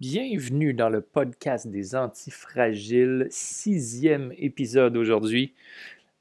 Bienvenue 0.00 0.74
dans 0.74 0.90
le 0.90 1.00
podcast 1.00 1.66
des 1.66 1.96
antifragiles, 1.96 3.26
sixième 3.30 4.32
épisode 4.38 4.96
aujourd'hui. 4.96 5.54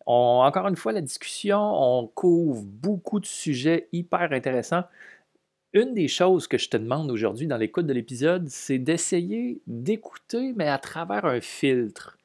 encore 0.08 0.68
une 0.68 0.76
fois, 0.76 0.94
la 0.94 1.02
discussion, 1.02 1.60
on 1.60 2.08
couvre 2.08 2.64
beaucoup 2.64 3.20
de 3.20 3.28
sujets 3.28 3.88
hyper 3.94 4.32
intéressants. 4.32 4.86
Une 5.74 5.94
des 5.94 6.08
choses 6.08 6.48
que 6.48 6.58
je 6.58 6.70
te 6.70 6.78
demande 6.78 7.12
aujourd'hui 7.12 7.46
dans 7.46 7.58
l'écoute 7.58 7.86
de 7.86 7.94
l'épisode, 7.94 8.50
c'est 8.50 8.80
d'essayer 8.80 9.62
d'écouter, 9.68 10.54
mais 10.56 10.68
à 10.68 10.80
travers 10.80 11.26
un 11.26 11.40
filtre. 11.40 12.18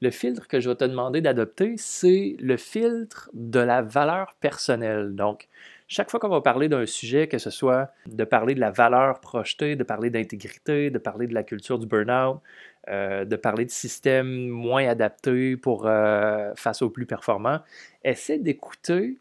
Le 0.00 0.10
filtre 0.10 0.48
que 0.48 0.58
je 0.58 0.70
vais 0.70 0.76
te 0.76 0.84
demander 0.84 1.20
d'adopter, 1.20 1.74
c'est 1.76 2.34
le 2.40 2.56
filtre 2.56 3.28
de 3.34 3.60
la 3.60 3.82
valeur 3.82 4.34
personnelle. 4.40 5.14
Donc, 5.14 5.48
chaque 5.86 6.10
fois 6.10 6.18
qu'on 6.18 6.28
va 6.28 6.40
parler 6.40 6.68
d'un 6.68 6.86
sujet, 6.86 7.28
que 7.28 7.38
ce 7.38 7.50
soit 7.50 7.90
de 8.06 8.24
parler 8.24 8.54
de 8.54 8.60
la 8.60 8.70
valeur 8.70 9.20
projetée, 9.20 9.76
de 9.76 9.84
parler 9.84 10.10
d'intégrité, 10.10 10.90
de 10.90 10.98
parler 10.98 11.26
de 11.26 11.34
la 11.34 11.42
culture 11.42 11.78
du 11.78 11.86
burn-out, 11.86 12.40
euh, 12.88 13.24
de 13.24 13.36
parler 13.36 13.64
de 13.66 13.70
systèmes 13.70 14.48
moins 14.48 14.86
adaptés 14.86 15.56
pour, 15.56 15.86
euh, 15.86 16.52
face 16.54 16.80
aux 16.82 16.90
plus 16.90 17.06
performants, 17.06 17.60
essaie 18.02 18.38
d'écouter, 18.38 19.18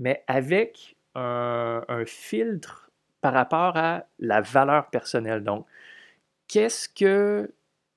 mais 0.00 0.24
avec 0.26 0.96
un, 1.14 1.82
filtre 2.06 2.90
par 3.20 3.34
rapport 3.34 3.76
à 3.76 4.04
la 4.18 4.40
valeur 4.40 4.88
personnelle. 4.90 5.44
Donc, 5.44 5.66
qu'est-ce 6.48 6.88
que 6.88 7.52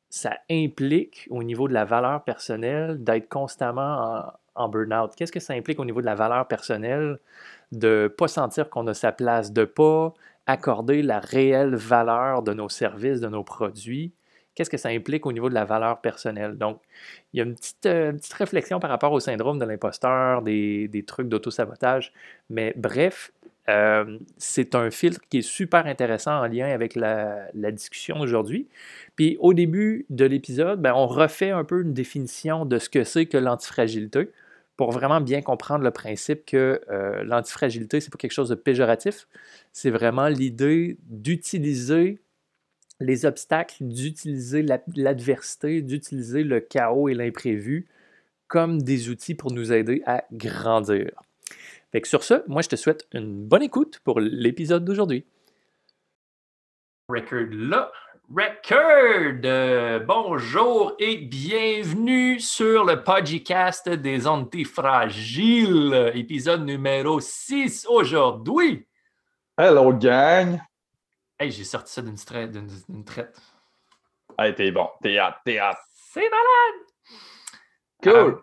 ça 0.09 0.37
implique 0.49 1.27
au 1.31 1.43
niveau 1.43 1.67
de 1.67 1.73
la 1.73 1.85
valeur 1.85 2.23
personnelle 2.23 3.03
d'être 3.03 3.29
constamment 3.29 4.33
en, 4.55 4.63
en 4.63 4.69
burn-out? 4.69 5.13
Qu'est-ce 5.15 5.31
que 5.31 5.39
ça 5.39 5.53
implique 5.53 5.79
au 5.79 5.85
niveau 5.85 6.01
de 6.01 6.05
la 6.05 6.15
valeur 6.15 6.47
personnelle 6.47 7.19
de 7.77 8.13
pas 8.17 8.27
sentir 8.27 8.69
qu'on 8.69 8.87
a 8.87 8.93
sa 8.93 9.11
place, 9.11 9.51
de 9.51 9.65
pas 9.65 10.13
accorder 10.47 11.01
la 11.01 11.19
réelle 11.19 11.75
valeur 11.75 12.43
de 12.43 12.53
nos 12.53 12.69
services, 12.69 13.19
de 13.19 13.27
nos 13.27 13.43
produits? 13.43 14.13
Qu'est-ce 14.53 14.69
que 14.69 14.77
ça 14.77 14.89
implique 14.89 15.25
au 15.25 15.33
niveau 15.33 15.49
de 15.49 15.53
la 15.53 15.65
valeur 15.65 15.99
personnelle? 15.99 16.57
Donc, 16.57 16.79
il 17.33 17.37
y 17.37 17.41
a 17.41 17.43
une 17.43 17.55
petite, 17.55 17.85
euh, 17.87 18.13
petite 18.13 18.33
réflexion 18.33 18.79
par 18.79 18.89
rapport 18.89 19.11
au 19.11 19.19
syndrome 19.19 19.59
de 19.59 19.65
l'imposteur, 19.65 20.41
des, 20.41 20.87
des, 20.87 21.03
trucs 21.03 21.27
d'auto-sabotage. 21.27 22.13
Mais 22.49 22.73
bref, 22.77 23.33
euh, 23.67 24.17
c'est 24.37 24.75
un 24.75 24.91
filtre 24.91 25.19
qui 25.29 25.39
est 25.39 25.41
super 25.41 25.87
intéressant 25.87 26.39
en 26.39 26.47
lien 26.47 26.67
avec 26.67 26.95
la, 26.95 27.47
la 27.53 27.71
discussion 27.71 28.19
aujourd'hui. 28.19 28.67
Puis 29.17 29.37
au 29.39 29.53
début 29.53 30.05
de 30.09 30.23
l'épisode, 30.23 30.81
ben, 30.81 30.93
on 30.93 31.07
refait 31.07 31.51
un 31.51 31.63
peu 31.63 31.81
une 31.81 31.93
définition 31.93 32.65
de 32.65 32.77
ce 32.77 32.89
que 32.89 33.03
c'est 33.03 33.25
que 33.25 33.37
l'antifragilité 33.37 34.29
pour 34.77 34.91
vraiment 34.91 35.21
bien 35.21 35.41
comprendre 35.41 35.83
le 35.83 35.91
principe 35.91 36.45
que 36.45 36.81
euh, 36.89 37.23
l'antifragilité, 37.23 38.01
ce 38.01 38.07
n'est 38.07 38.11
pas 38.11 38.17
quelque 38.17 38.31
chose 38.31 38.49
de 38.49 38.55
péjoratif, 38.55 39.27
c'est 39.71 39.89
vraiment 39.89 40.27
l'idée 40.27 40.97
d'utiliser 41.03 42.19
les 42.99 43.25
obstacles, 43.25 43.75
d'utiliser 43.81 44.65
l'adversité, 44.95 45.81
d'utiliser 45.81 46.43
le 46.43 46.59
chaos 46.59 47.09
et 47.09 47.13
l'imprévu 47.13 47.87
comme 48.47 48.81
des 48.81 49.09
outils 49.09 49.35
pour 49.35 49.51
nous 49.51 49.73
aider 49.73 50.01
à 50.05 50.23
grandir. 50.31 51.11
Sur 52.03 52.23
ce, 52.23 52.43
moi 52.47 52.61
je 52.61 52.67
te 52.67 52.75
souhaite 52.75 53.07
une 53.13 53.47
bonne 53.47 53.63
écoute 53.63 54.01
pour 54.03 54.19
l'épisode 54.19 54.83
d'aujourd'hui. 54.83 55.25
Record 57.07 57.47
là, 57.51 57.91
Record! 58.27 60.01
bonjour 60.07 60.95
et 60.97 61.17
bienvenue 61.17 62.39
sur 62.39 62.83
le 62.83 63.03
podcast 63.03 63.87
des 63.87 64.25
antifragiles, 64.25 66.11
épisode 66.15 66.65
numéro 66.65 67.19
6 67.19 67.85
aujourd'hui. 67.87 68.87
Hello, 69.55 69.93
gang! 69.93 70.59
Hey, 71.37 71.51
j'ai 71.51 71.63
sorti 71.63 71.93
ça 71.93 72.01
d'une 72.01 73.05
traite. 73.05 73.39
Hey, 74.39 74.55
t'es 74.55 74.71
bon, 74.71 74.89
t'es 75.03 75.19
hâte, 75.19 75.37
t'es 75.45 75.59
hâte. 75.59 75.77
C'est 76.11 76.27
malade! 76.27 76.81
Cool! 78.01 78.33
Euh, 78.33 78.41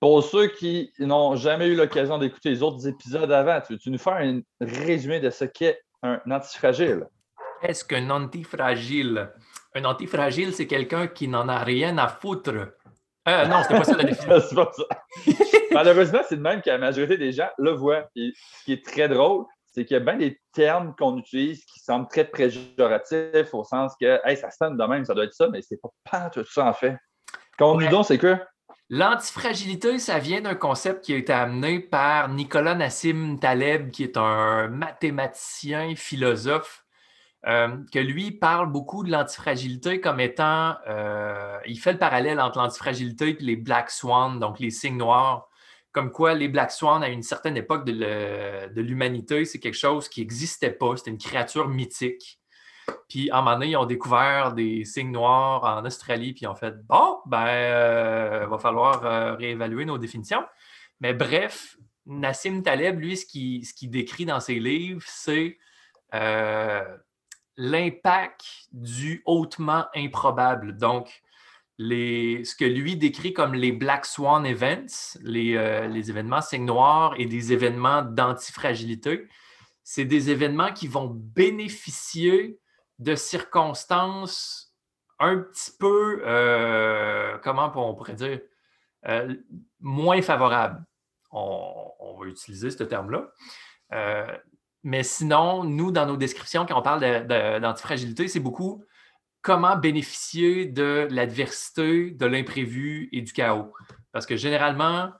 Pour 0.00 0.24
ceux 0.24 0.46
qui 0.46 0.90
n'ont 0.98 1.36
jamais 1.36 1.68
eu 1.68 1.76
l'occasion 1.76 2.16
d'écouter 2.16 2.48
les 2.48 2.62
autres 2.62 2.88
épisodes 2.88 3.30
avant, 3.30 3.60
tu 3.60 3.74
veux-tu 3.74 3.90
nous 3.90 3.98
faire 3.98 4.14
un 4.14 4.40
résumé 4.60 5.20
de 5.20 5.28
ce 5.28 5.44
qu'est 5.44 5.82
un 6.02 6.18
antifragile? 6.30 7.06
Qu'est-ce 7.62 7.84
qu'un 7.84 8.10
antifragile? 8.10 9.30
Un 9.74 9.84
antifragile, 9.84 10.52
c'est 10.52 10.66
quelqu'un 10.66 11.06
qui 11.06 11.28
n'en 11.28 11.48
a 11.48 11.58
rien 11.58 11.96
à 11.96 12.08
foutre. 12.08 12.50
Euh, 13.28 13.46
non, 13.46 13.62
c'était 13.62 13.78
pas 13.78 13.84
ça 13.84 13.96
la 13.96 14.04
définition. 14.04 14.40
c'est 14.40 14.54
pas 14.56 14.72
ça. 14.72 14.84
Malheureusement, 15.72 16.20
c'est 16.28 16.36
de 16.36 16.42
même 16.42 16.60
que 16.60 16.70
la 16.70 16.78
majorité 16.78 17.16
des 17.16 17.30
gens 17.30 17.48
le 17.58 17.70
voient. 17.70 18.08
Et 18.16 18.32
ce 18.34 18.64
qui 18.64 18.72
est 18.72 18.84
très 18.84 19.08
drôle, 19.08 19.44
c'est 19.66 19.84
qu'il 19.84 19.96
y 19.96 20.00
a 20.00 20.00
bien 20.00 20.16
des 20.16 20.40
termes 20.52 20.92
qu'on 20.98 21.16
utilise 21.18 21.64
qui 21.64 21.78
semblent 21.78 22.08
très 22.08 22.24
péjoratifs 22.24 23.54
au 23.54 23.62
sens 23.62 23.94
que 23.98 24.20
hey, 24.24 24.36
ça 24.36 24.50
sonne 24.50 24.76
de 24.76 24.84
même, 24.84 25.04
ça 25.04 25.14
doit 25.14 25.24
être 25.24 25.32
ça, 25.32 25.48
mais 25.48 25.62
c'est 25.62 25.80
pas, 25.80 25.88
pas 26.10 26.30
tout 26.30 26.44
ça 26.44 26.66
en 26.66 26.74
fait. 26.74 26.96
Quand 27.56 27.78
nous 27.78 27.88
donne, 27.88 28.02
c'est 28.02 28.18
quoi? 28.18 28.40
L'antifragilité, 28.90 29.98
ça 29.98 30.18
vient 30.18 30.40
d'un 30.40 30.56
concept 30.56 31.04
qui 31.04 31.14
a 31.14 31.16
été 31.16 31.32
amené 31.32 31.78
par 31.78 32.28
Nicolas 32.28 32.74
Nassim 32.74 33.38
Taleb, 33.38 33.90
qui 33.90 34.02
est 34.02 34.16
un 34.16 34.68
mathématicien, 34.68 35.94
philosophe 35.94 36.82
euh, 37.48 37.76
que 37.92 37.98
lui 37.98 38.30
parle 38.30 38.70
beaucoup 38.70 39.02
de 39.02 39.10
l'antifragilité 39.10 40.00
comme 40.00 40.20
étant, 40.20 40.76
euh, 40.86 41.58
il 41.66 41.78
fait 41.78 41.92
le 41.92 41.98
parallèle 41.98 42.40
entre 42.40 42.58
l'antifragilité 42.58 43.30
et 43.30 43.36
les 43.40 43.56
black 43.56 43.90
swans, 43.90 44.36
donc 44.36 44.60
les 44.60 44.70
signes 44.70 44.96
noirs, 44.96 45.48
comme 45.90 46.12
quoi 46.12 46.34
les 46.34 46.46
black 46.46 46.70
swans 46.70 47.02
à 47.02 47.08
une 47.08 47.24
certaine 47.24 47.56
époque 47.56 47.84
de 47.84 48.80
l'humanité, 48.80 49.44
c'est 49.44 49.58
quelque 49.58 49.76
chose 49.76 50.08
qui 50.08 50.20
n'existait 50.20 50.70
pas, 50.70 50.96
c'était 50.96 51.10
une 51.10 51.18
créature 51.18 51.68
mythique. 51.68 52.38
Puis 53.08 53.30
en 53.32 53.38
un 53.38 53.42
moment 53.42 53.54
donné, 53.54 53.70
ils 53.70 53.76
ont 53.76 53.86
découvert 53.86 54.52
des 54.52 54.84
signes 54.84 55.10
noirs 55.10 55.64
en 55.64 55.84
Australie, 55.84 56.34
puis 56.34 56.42
ils 56.42 56.48
ont 56.48 56.54
fait 56.54 56.74
bon, 56.86 57.18
ben, 57.26 57.46
euh, 57.46 58.46
va 58.46 58.58
falloir 58.58 59.36
réévaluer 59.36 59.84
nos 59.84 59.98
définitions. 59.98 60.44
Mais 61.00 61.12
bref, 61.12 61.76
Nassim 62.06 62.62
Taleb, 62.62 63.00
lui, 63.00 63.16
ce 63.16 63.26
qu'il 63.26 63.90
décrit 63.90 64.26
dans 64.26 64.40
ses 64.40 64.60
livres, 64.60 65.02
c'est 65.04 65.58
l'impact 67.56 68.44
du 68.72 69.22
hautement 69.26 69.86
improbable. 69.94 70.76
Donc, 70.76 71.22
ce 71.78 72.54
que 72.54 72.64
lui 72.64 72.96
décrit 72.96 73.32
comme 73.32 73.54
les 73.54 73.72
Black 73.72 74.06
Swan 74.06 74.46
Events, 74.46 75.18
les, 75.22 75.56
euh, 75.56 75.88
les 75.88 76.10
événements 76.10 76.40
signes 76.40 76.64
noirs 76.64 77.14
et 77.18 77.26
des 77.26 77.52
événements 77.52 78.02
d'antifragilité, 78.02 79.26
c'est 79.82 80.04
des 80.04 80.30
événements 80.30 80.72
qui 80.72 80.86
vont 80.86 81.08
bénéficier 81.08 82.58
de 82.98 83.14
circonstances 83.14 84.74
un 85.18 85.38
petit 85.38 85.72
peu, 85.78 86.22
euh, 86.24 87.38
comment 87.42 87.72
on 87.74 87.94
pourrait 87.94 88.14
dire, 88.14 88.40
euh, 89.08 89.34
moins 89.80 90.22
favorables. 90.22 90.84
On, 91.30 92.16
va 92.18 92.26
utiliser 92.26 92.70
ce 92.70 92.84
terme-là. 92.84 93.32
Mais 94.84 95.02
sinon, 95.02 95.64
nous, 95.64 95.92
dans 95.92 96.06
nos 96.06 96.16
descriptions, 96.16 96.66
quand 96.66 96.78
on 96.78 96.82
parle 96.82 97.26
d'antifragilité, 97.60 98.28
c'est 98.28 98.40
beaucoup 98.40 98.82
comment 99.42 99.76
bénéficier 99.76 100.66
de 100.66 101.08
l'adversité, 101.10 102.10
de 102.10 102.26
l'imprévu 102.26 103.08
et 103.12 103.20
du 103.20 103.32
chaos. 103.32 103.72
Parce 104.12 104.26
que 104.26 104.36
généralement, 104.36 105.10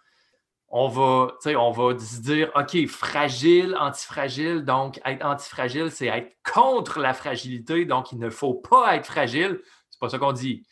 on 0.69 0.89
va, 0.89 1.37
on 1.47 1.71
va 1.71 1.99
se 1.99 2.21
dire, 2.21 2.51
OK, 2.55 2.87
fragile, 2.87 3.77
antifragile. 3.79 4.65
Donc, 4.65 5.01
être 5.05 5.25
antifragile, 5.25 5.91
c'est 5.91 6.07
être 6.07 6.35
contre 6.51 6.99
la 6.99 7.13
fragilité. 7.13 7.85
Donc, 7.85 8.13
il 8.13 8.19
ne 8.19 8.31
faut 8.31 8.55
pas 8.55 8.97
être 8.97 9.07
fragile. 9.07 9.61
C'est 9.91 10.01
pas 10.01 10.09
ça 10.09 10.19
qu'on 10.19 10.33
dit. 10.33 10.67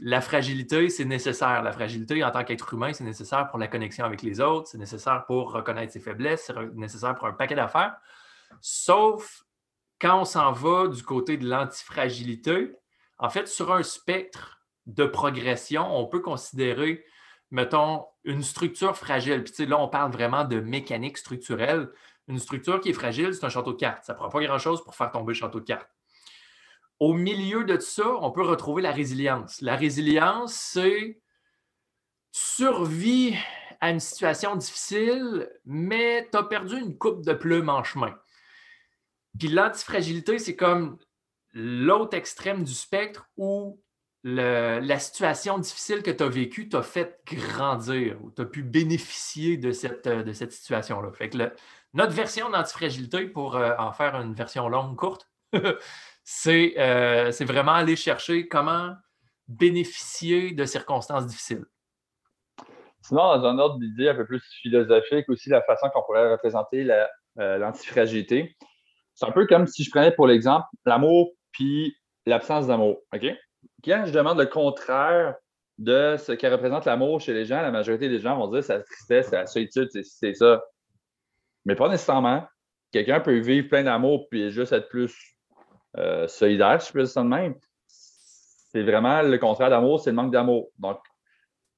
La 0.00 0.20
fragilité, 0.20 0.88
c'est 0.90 1.04
nécessaire. 1.04 1.62
La 1.62 1.72
fragilité, 1.72 2.22
en 2.22 2.30
tant 2.30 2.44
qu'être 2.44 2.72
humain, 2.72 2.92
c'est 2.92 3.04
nécessaire 3.04 3.48
pour 3.48 3.58
la 3.58 3.66
connexion 3.66 4.04
avec 4.04 4.22
les 4.22 4.40
autres, 4.40 4.68
c'est 4.68 4.78
nécessaire 4.78 5.24
pour 5.26 5.52
reconnaître 5.52 5.92
ses 5.92 6.00
faiblesses, 6.00 6.44
c'est 6.46 6.74
nécessaire 6.74 7.16
pour 7.16 7.26
un 7.26 7.32
paquet 7.32 7.56
d'affaires. 7.56 7.96
Sauf 8.60 9.44
quand 10.00 10.20
on 10.20 10.24
s'en 10.24 10.52
va 10.52 10.86
du 10.86 11.02
côté 11.02 11.36
de 11.36 11.48
l'antifragilité, 11.48 12.72
en 13.18 13.28
fait, 13.28 13.48
sur 13.48 13.72
un 13.72 13.82
spectre 13.82 14.60
de 14.86 15.04
progression, 15.04 15.84
on 15.98 16.06
peut 16.06 16.20
considérer, 16.20 17.04
mettons, 17.50 18.06
une 18.24 18.42
structure 18.42 18.96
fragile. 18.96 19.42
Puis 19.42 19.66
là, 19.66 19.78
on 19.78 19.88
parle 19.88 20.12
vraiment 20.12 20.44
de 20.44 20.60
mécanique 20.60 21.18
structurelle. 21.18 21.90
Une 22.28 22.38
structure 22.38 22.80
qui 22.80 22.90
est 22.90 22.94
fragile, 22.94 23.34
c'est 23.34 23.44
un 23.44 23.48
château 23.48 23.72
de 23.72 23.78
cartes. 23.78 24.04
Ça 24.04 24.12
ne 24.12 24.18
prend 24.18 24.28
pas 24.28 24.40
grand-chose 24.40 24.84
pour 24.84 24.94
faire 24.94 25.10
tomber 25.10 25.32
le 25.32 25.38
château 25.38 25.58
de 25.60 25.64
cartes. 25.64 25.90
Au 27.00 27.14
milieu 27.14 27.64
de 27.64 27.78
ça, 27.78 28.08
on 28.20 28.30
peut 28.32 28.42
retrouver 28.42 28.82
la 28.82 28.90
résilience. 28.90 29.60
La 29.60 29.76
résilience, 29.76 30.54
c'est 30.54 31.20
survie 32.32 33.34
à 33.80 33.90
une 33.90 34.00
situation 34.00 34.56
difficile, 34.56 35.48
mais 35.64 36.28
tu 36.30 36.36
as 36.36 36.42
perdu 36.42 36.76
une 36.76 36.98
coupe 36.98 37.24
de 37.24 37.32
plumes 37.32 37.68
en 37.68 37.84
chemin. 37.84 38.14
Puis 39.38 39.48
l'antifragilité, 39.48 40.38
c'est 40.38 40.56
comme 40.56 40.98
l'autre 41.52 42.16
extrême 42.16 42.64
du 42.64 42.74
spectre 42.74 43.28
où 43.36 43.80
la 44.24 44.98
situation 44.98 45.58
difficile 45.58 46.02
que 46.02 46.10
tu 46.10 46.22
as 46.22 46.28
vécue 46.28 46.68
t'a 46.68 46.82
fait 46.82 47.20
grandir, 47.26 48.18
ou 48.22 48.30
tu 48.30 48.42
as 48.42 48.46
pu 48.46 48.62
bénéficier 48.62 49.56
de 49.56 49.70
cette, 49.70 50.08
de 50.08 50.32
cette 50.32 50.52
situation-là. 50.52 51.12
Fait 51.12 51.30
que 51.30 51.38
notre 51.94 52.12
version 52.12 52.50
d'antifragilité, 52.50 53.26
pour 53.26 53.56
euh, 53.56 53.74
en 53.78 53.92
faire 53.92 54.16
une 54.16 54.34
version 54.34 54.68
longue, 54.68 54.96
courte, 54.96 55.30
c'est 56.30 57.44
vraiment 57.44 57.72
aller 57.72 57.96
chercher 57.96 58.48
comment 58.48 58.94
bénéficier 59.46 60.52
de 60.52 60.66
circonstances 60.66 61.26
difficiles. 61.26 61.64
Sinon, 63.00 63.38
dans 63.38 63.46
un 63.46 63.58
ordre 63.58 63.78
d'idée 63.78 64.10
un 64.10 64.14
peu 64.14 64.26
plus 64.26 64.42
philosophique, 64.60 65.26
aussi 65.30 65.48
la 65.48 65.62
façon 65.62 65.88
qu'on 65.88 66.02
pourrait 66.02 66.30
représenter 66.30 66.86
l'antifragilité. 67.36 68.54
C'est 69.14 69.24
un 69.24 69.32
peu 69.32 69.46
comme 69.46 69.66
si 69.66 69.82
je 69.84 69.90
prenais 69.90 70.12
pour 70.12 70.26
l'exemple 70.26 70.66
l'amour 70.84 71.32
puis 71.50 71.96
l'absence 72.26 72.66
d'amour. 72.66 72.98
OK? 73.14 73.24
Quand 73.82 74.04
je 74.04 74.12
demande 74.12 74.38
le 74.38 74.46
contraire 74.46 75.34
de 75.78 76.16
ce 76.18 76.32
qui 76.32 76.46
représente 76.46 76.84
l'amour 76.84 77.22
chez 77.22 77.32
les 77.32 77.46
gens, 77.46 77.62
la 77.62 77.70
majorité 77.70 78.10
des 78.10 78.18
gens 78.18 78.36
vont 78.36 78.48
dire 78.48 78.62
c'est 78.62 78.76
la 78.76 78.82
tristesse, 78.82 79.28
c'est 79.30 79.36
la 79.36 79.46
solitude, 79.46 79.88
c'est 80.02 80.34
ça. 80.34 80.62
Mais 81.64 81.74
pas 81.74 81.88
nécessairement. 81.88 82.46
Quelqu'un 82.92 83.20
peut 83.20 83.38
vivre 83.38 83.68
plein 83.68 83.84
d'amour 83.84 84.28
puis 84.28 84.50
juste 84.50 84.72
être 84.72 84.90
plus 84.90 85.37
euh, 85.96 86.28
solidaire, 86.28 86.80
je 86.80 86.92
peux 86.92 87.02
dire 87.02 87.08
ça 87.08 87.22
de 87.22 87.28
même. 87.28 87.54
C'est 87.86 88.82
vraiment 88.82 89.22
le 89.22 89.38
contraire 89.38 89.70
d'amour, 89.70 90.00
c'est 90.00 90.10
le 90.10 90.16
manque 90.16 90.32
d'amour. 90.32 90.68
Donc, 90.78 91.00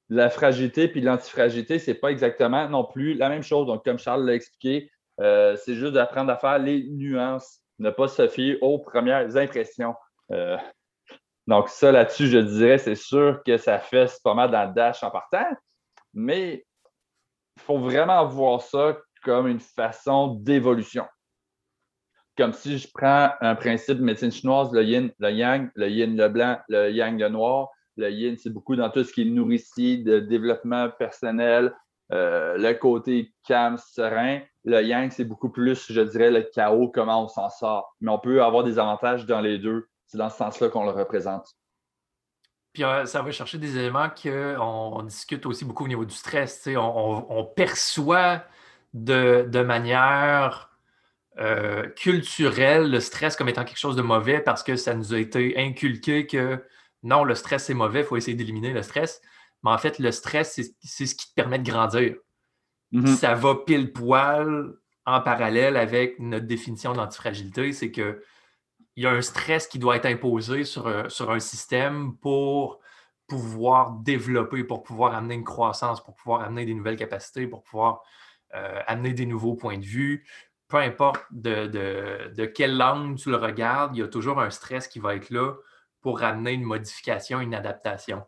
la 0.08 0.28
fragilité 0.28 0.88
puis 0.88 1.00
l'antifragilité, 1.00 1.78
c'est 1.78 1.94
pas 1.94 2.10
exactement 2.10 2.68
non 2.68 2.84
plus 2.84 3.14
la 3.14 3.28
même 3.28 3.44
chose. 3.44 3.66
Donc, 3.66 3.84
comme 3.84 3.98
Charles 3.98 4.26
l'a 4.26 4.34
expliqué, 4.34 4.90
euh, 5.20 5.56
c'est 5.56 5.74
juste 5.74 5.92
d'apprendre 5.92 6.32
à 6.32 6.36
faire 6.36 6.58
les 6.58 6.82
nuances, 6.90 7.60
ne 7.78 7.90
pas 7.90 8.08
se 8.08 8.26
fier 8.26 8.58
aux 8.60 8.78
premières 8.78 9.36
impressions. 9.36 9.94
Euh, 10.32 10.56
donc, 11.46 11.68
ça 11.68 11.92
là-dessus, 11.92 12.26
je 12.26 12.38
dirais, 12.38 12.78
c'est 12.78 12.96
sûr 12.96 13.40
que 13.44 13.56
ça 13.56 13.78
fait 13.78 14.10
pas 14.24 14.34
mal 14.34 14.50
dans 14.50 14.72
dash 14.72 15.02
en 15.04 15.10
partant, 15.10 15.46
mais 16.12 16.64
il 17.56 17.62
faut 17.62 17.78
vraiment 17.78 18.26
voir 18.26 18.60
ça 18.62 18.98
comme 19.22 19.46
une 19.46 19.60
façon 19.60 20.34
d'évolution. 20.34 21.06
Comme 22.40 22.54
si 22.54 22.78
je 22.78 22.88
prends 22.90 23.32
un 23.42 23.54
principe 23.54 23.98
de 23.98 24.02
médecine 24.02 24.32
chinoise, 24.32 24.72
le 24.72 24.82
yin, 24.82 25.10
le 25.18 25.30
yang, 25.30 25.70
le 25.74 25.90
yin, 25.90 26.16
le 26.16 26.26
blanc, 26.30 26.58
le 26.70 26.90
yang, 26.90 27.20
le 27.20 27.28
noir. 27.28 27.68
Le 27.98 28.10
yin, 28.10 28.34
c'est 28.38 28.48
beaucoup 28.48 28.76
dans 28.76 28.88
tout 28.88 29.04
ce 29.04 29.12
qui 29.12 29.20
est 29.20 29.24
nourricier, 29.26 29.98
de 29.98 30.20
développement 30.20 30.88
personnel, 30.88 31.70
euh, 32.14 32.56
le 32.56 32.72
côté 32.72 33.34
calme, 33.46 33.76
serein. 33.76 34.40
Le 34.64 34.82
yang, 34.82 35.10
c'est 35.10 35.26
beaucoup 35.26 35.50
plus, 35.50 35.92
je 35.92 36.00
dirais, 36.00 36.30
le 36.30 36.40
chaos, 36.40 36.88
comment 36.88 37.24
on 37.24 37.28
s'en 37.28 37.50
sort. 37.50 37.94
Mais 38.00 38.10
on 38.10 38.18
peut 38.18 38.42
avoir 38.42 38.64
des 38.64 38.78
avantages 38.78 39.26
dans 39.26 39.42
les 39.42 39.58
deux. 39.58 39.90
C'est 40.06 40.16
dans 40.16 40.30
ce 40.30 40.38
sens-là 40.38 40.70
qu'on 40.70 40.84
le 40.84 40.92
représente. 40.92 41.46
Puis 42.72 42.84
euh, 42.84 43.04
ça 43.04 43.20
va 43.20 43.30
chercher 43.32 43.58
des 43.58 43.76
éléments 43.76 44.08
qu'on 44.08 44.94
on 45.00 45.02
discute 45.02 45.44
aussi 45.44 45.66
beaucoup 45.66 45.84
au 45.84 45.88
niveau 45.88 46.06
du 46.06 46.14
stress. 46.14 46.66
On, 46.74 47.44
perçoit 47.54 48.44
de, 48.94 49.62
manière 49.62 50.69
euh, 51.40 51.88
culturelle 51.88 52.90
le 52.90 53.00
stress 53.00 53.36
comme 53.36 53.48
étant 53.48 53.64
quelque 53.64 53.78
chose 53.78 53.96
de 53.96 54.02
mauvais 54.02 54.40
parce 54.40 54.62
que 54.62 54.76
ça 54.76 54.94
nous 54.94 55.14
a 55.14 55.18
été 55.18 55.58
inculqué 55.58 56.26
que 56.26 56.62
non, 57.02 57.24
le 57.24 57.34
stress 57.34 57.64
c'est 57.64 57.74
mauvais, 57.74 58.00
il 58.00 58.04
faut 58.04 58.16
essayer 58.16 58.36
d'éliminer 58.36 58.72
le 58.72 58.82
stress. 58.82 59.22
Mais 59.62 59.70
en 59.70 59.78
fait, 59.78 59.98
le 59.98 60.10
stress, 60.10 60.60
c'est 60.82 61.06
ce 61.06 61.14
qui 61.14 61.28
te 61.28 61.34
permet 61.34 61.58
de 61.58 61.70
grandir. 61.70 62.16
Mm-hmm. 62.92 63.16
Ça 63.16 63.34
va 63.34 63.54
pile 63.54 63.92
poil 63.92 64.74
en 65.06 65.20
parallèle 65.20 65.76
avec 65.76 66.18
notre 66.18 66.46
définition 66.46 66.92
d'antifragilité, 66.92 67.72
c'est 67.72 67.90
qu'il 67.90 68.20
y 68.96 69.06
a 69.06 69.10
un 69.10 69.22
stress 69.22 69.66
qui 69.66 69.78
doit 69.78 69.96
être 69.96 70.06
imposé 70.06 70.64
sur, 70.64 70.86
euh, 70.86 71.08
sur 71.08 71.30
un 71.30 71.40
système 71.40 72.16
pour 72.18 72.80
pouvoir 73.26 73.92
développer, 73.92 74.64
pour 74.64 74.82
pouvoir 74.82 75.14
amener 75.14 75.34
une 75.34 75.44
croissance, 75.44 76.02
pour 76.02 76.14
pouvoir 76.14 76.42
amener 76.42 76.66
des 76.66 76.74
nouvelles 76.74 76.96
capacités, 76.96 77.46
pour 77.46 77.62
pouvoir 77.62 78.02
euh, 78.54 78.80
amener 78.86 79.12
des 79.12 79.26
nouveaux 79.26 79.54
points 79.54 79.78
de 79.78 79.84
vue. 79.84 80.26
Peu 80.70 80.78
importe 80.78 81.20
de, 81.30 81.66
de, 81.66 82.34
de 82.34 82.44
quelle 82.46 82.76
langue 82.76 83.16
tu 83.16 83.30
le 83.30 83.36
regardes, 83.36 83.96
il 83.96 84.00
y 84.00 84.02
a 84.02 84.08
toujours 84.08 84.40
un 84.40 84.50
stress 84.50 84.88
qui 84.88 85.00
va 85.00 85.16
être 85.16 85.30
là 85.30 85.54
pour 86.00 86.22
amener 86.22 86.52
une 86.52 86.62
modification, 86.62 87.40
une 87.40 87.54
adaptation. 87.54 88.22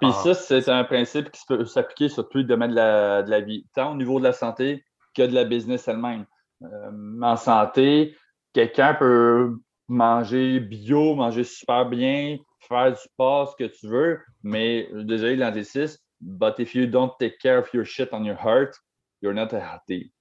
Puis 0.00 0.12
ça, 0.12 0.34
c'est 0.34 0.68
un 0.68 0.84
principe 0.84 1.30
qui 1.30 1.40
peut 1.48 1.64
s'appliquer 1.64 2.10
sur 2.10 2.28
tous 2.28 2.38
les 2.38 2.44
domaines 2.44 2.72
de 2.72 3.30
la, 3.30 3.40
vie, 3.40 3.66
tant 3.74 3.92
au 3.92 3.94
niveau 3.96 4.18
de 4.18 4.24
la 4.24 4.34
santé 4.34 4.84
que 5.16 5.22
de 5.22 5.32
la 5.32 5.44
business 5.44 5.88
elle-même. 5.88 6.26
Euh, 6.62 7.22
en 7.22 7.36
santé, 7.36 8.14
quelqu'un 8.52 8.92
peut 8.92 9.56
manger 9.88 10.60
bio, 10.60 11.14
manger 11.14 11.44
super 11.44 11.86
bien, 11.86 12.36
faire 12.60 12.92
du 12.92 12.98
sport, 12.98 13.52
ce 13.52 13.64
que 13.64 13.70
tu 13.70 13.88
veux, 13.88 14.20
mais 14.42 14.86
désolé 14.92 15.36
l'anglicisme, 15.36 15.98
but 16.20 16.58
if 16.58 16.74
you 16.74 16.86
don't 16.86 17.12
take 17.18 17.38
care 17.38 17.58
of 17.58 17.72
your 17.72 17.84
shit 17.84 18.10
on 18.12 18.24
your 18.24 18.36
heart, 18.36 18.76
you're 19.22 19.34
not 19.34 19.50
healthy. 19.50 20.12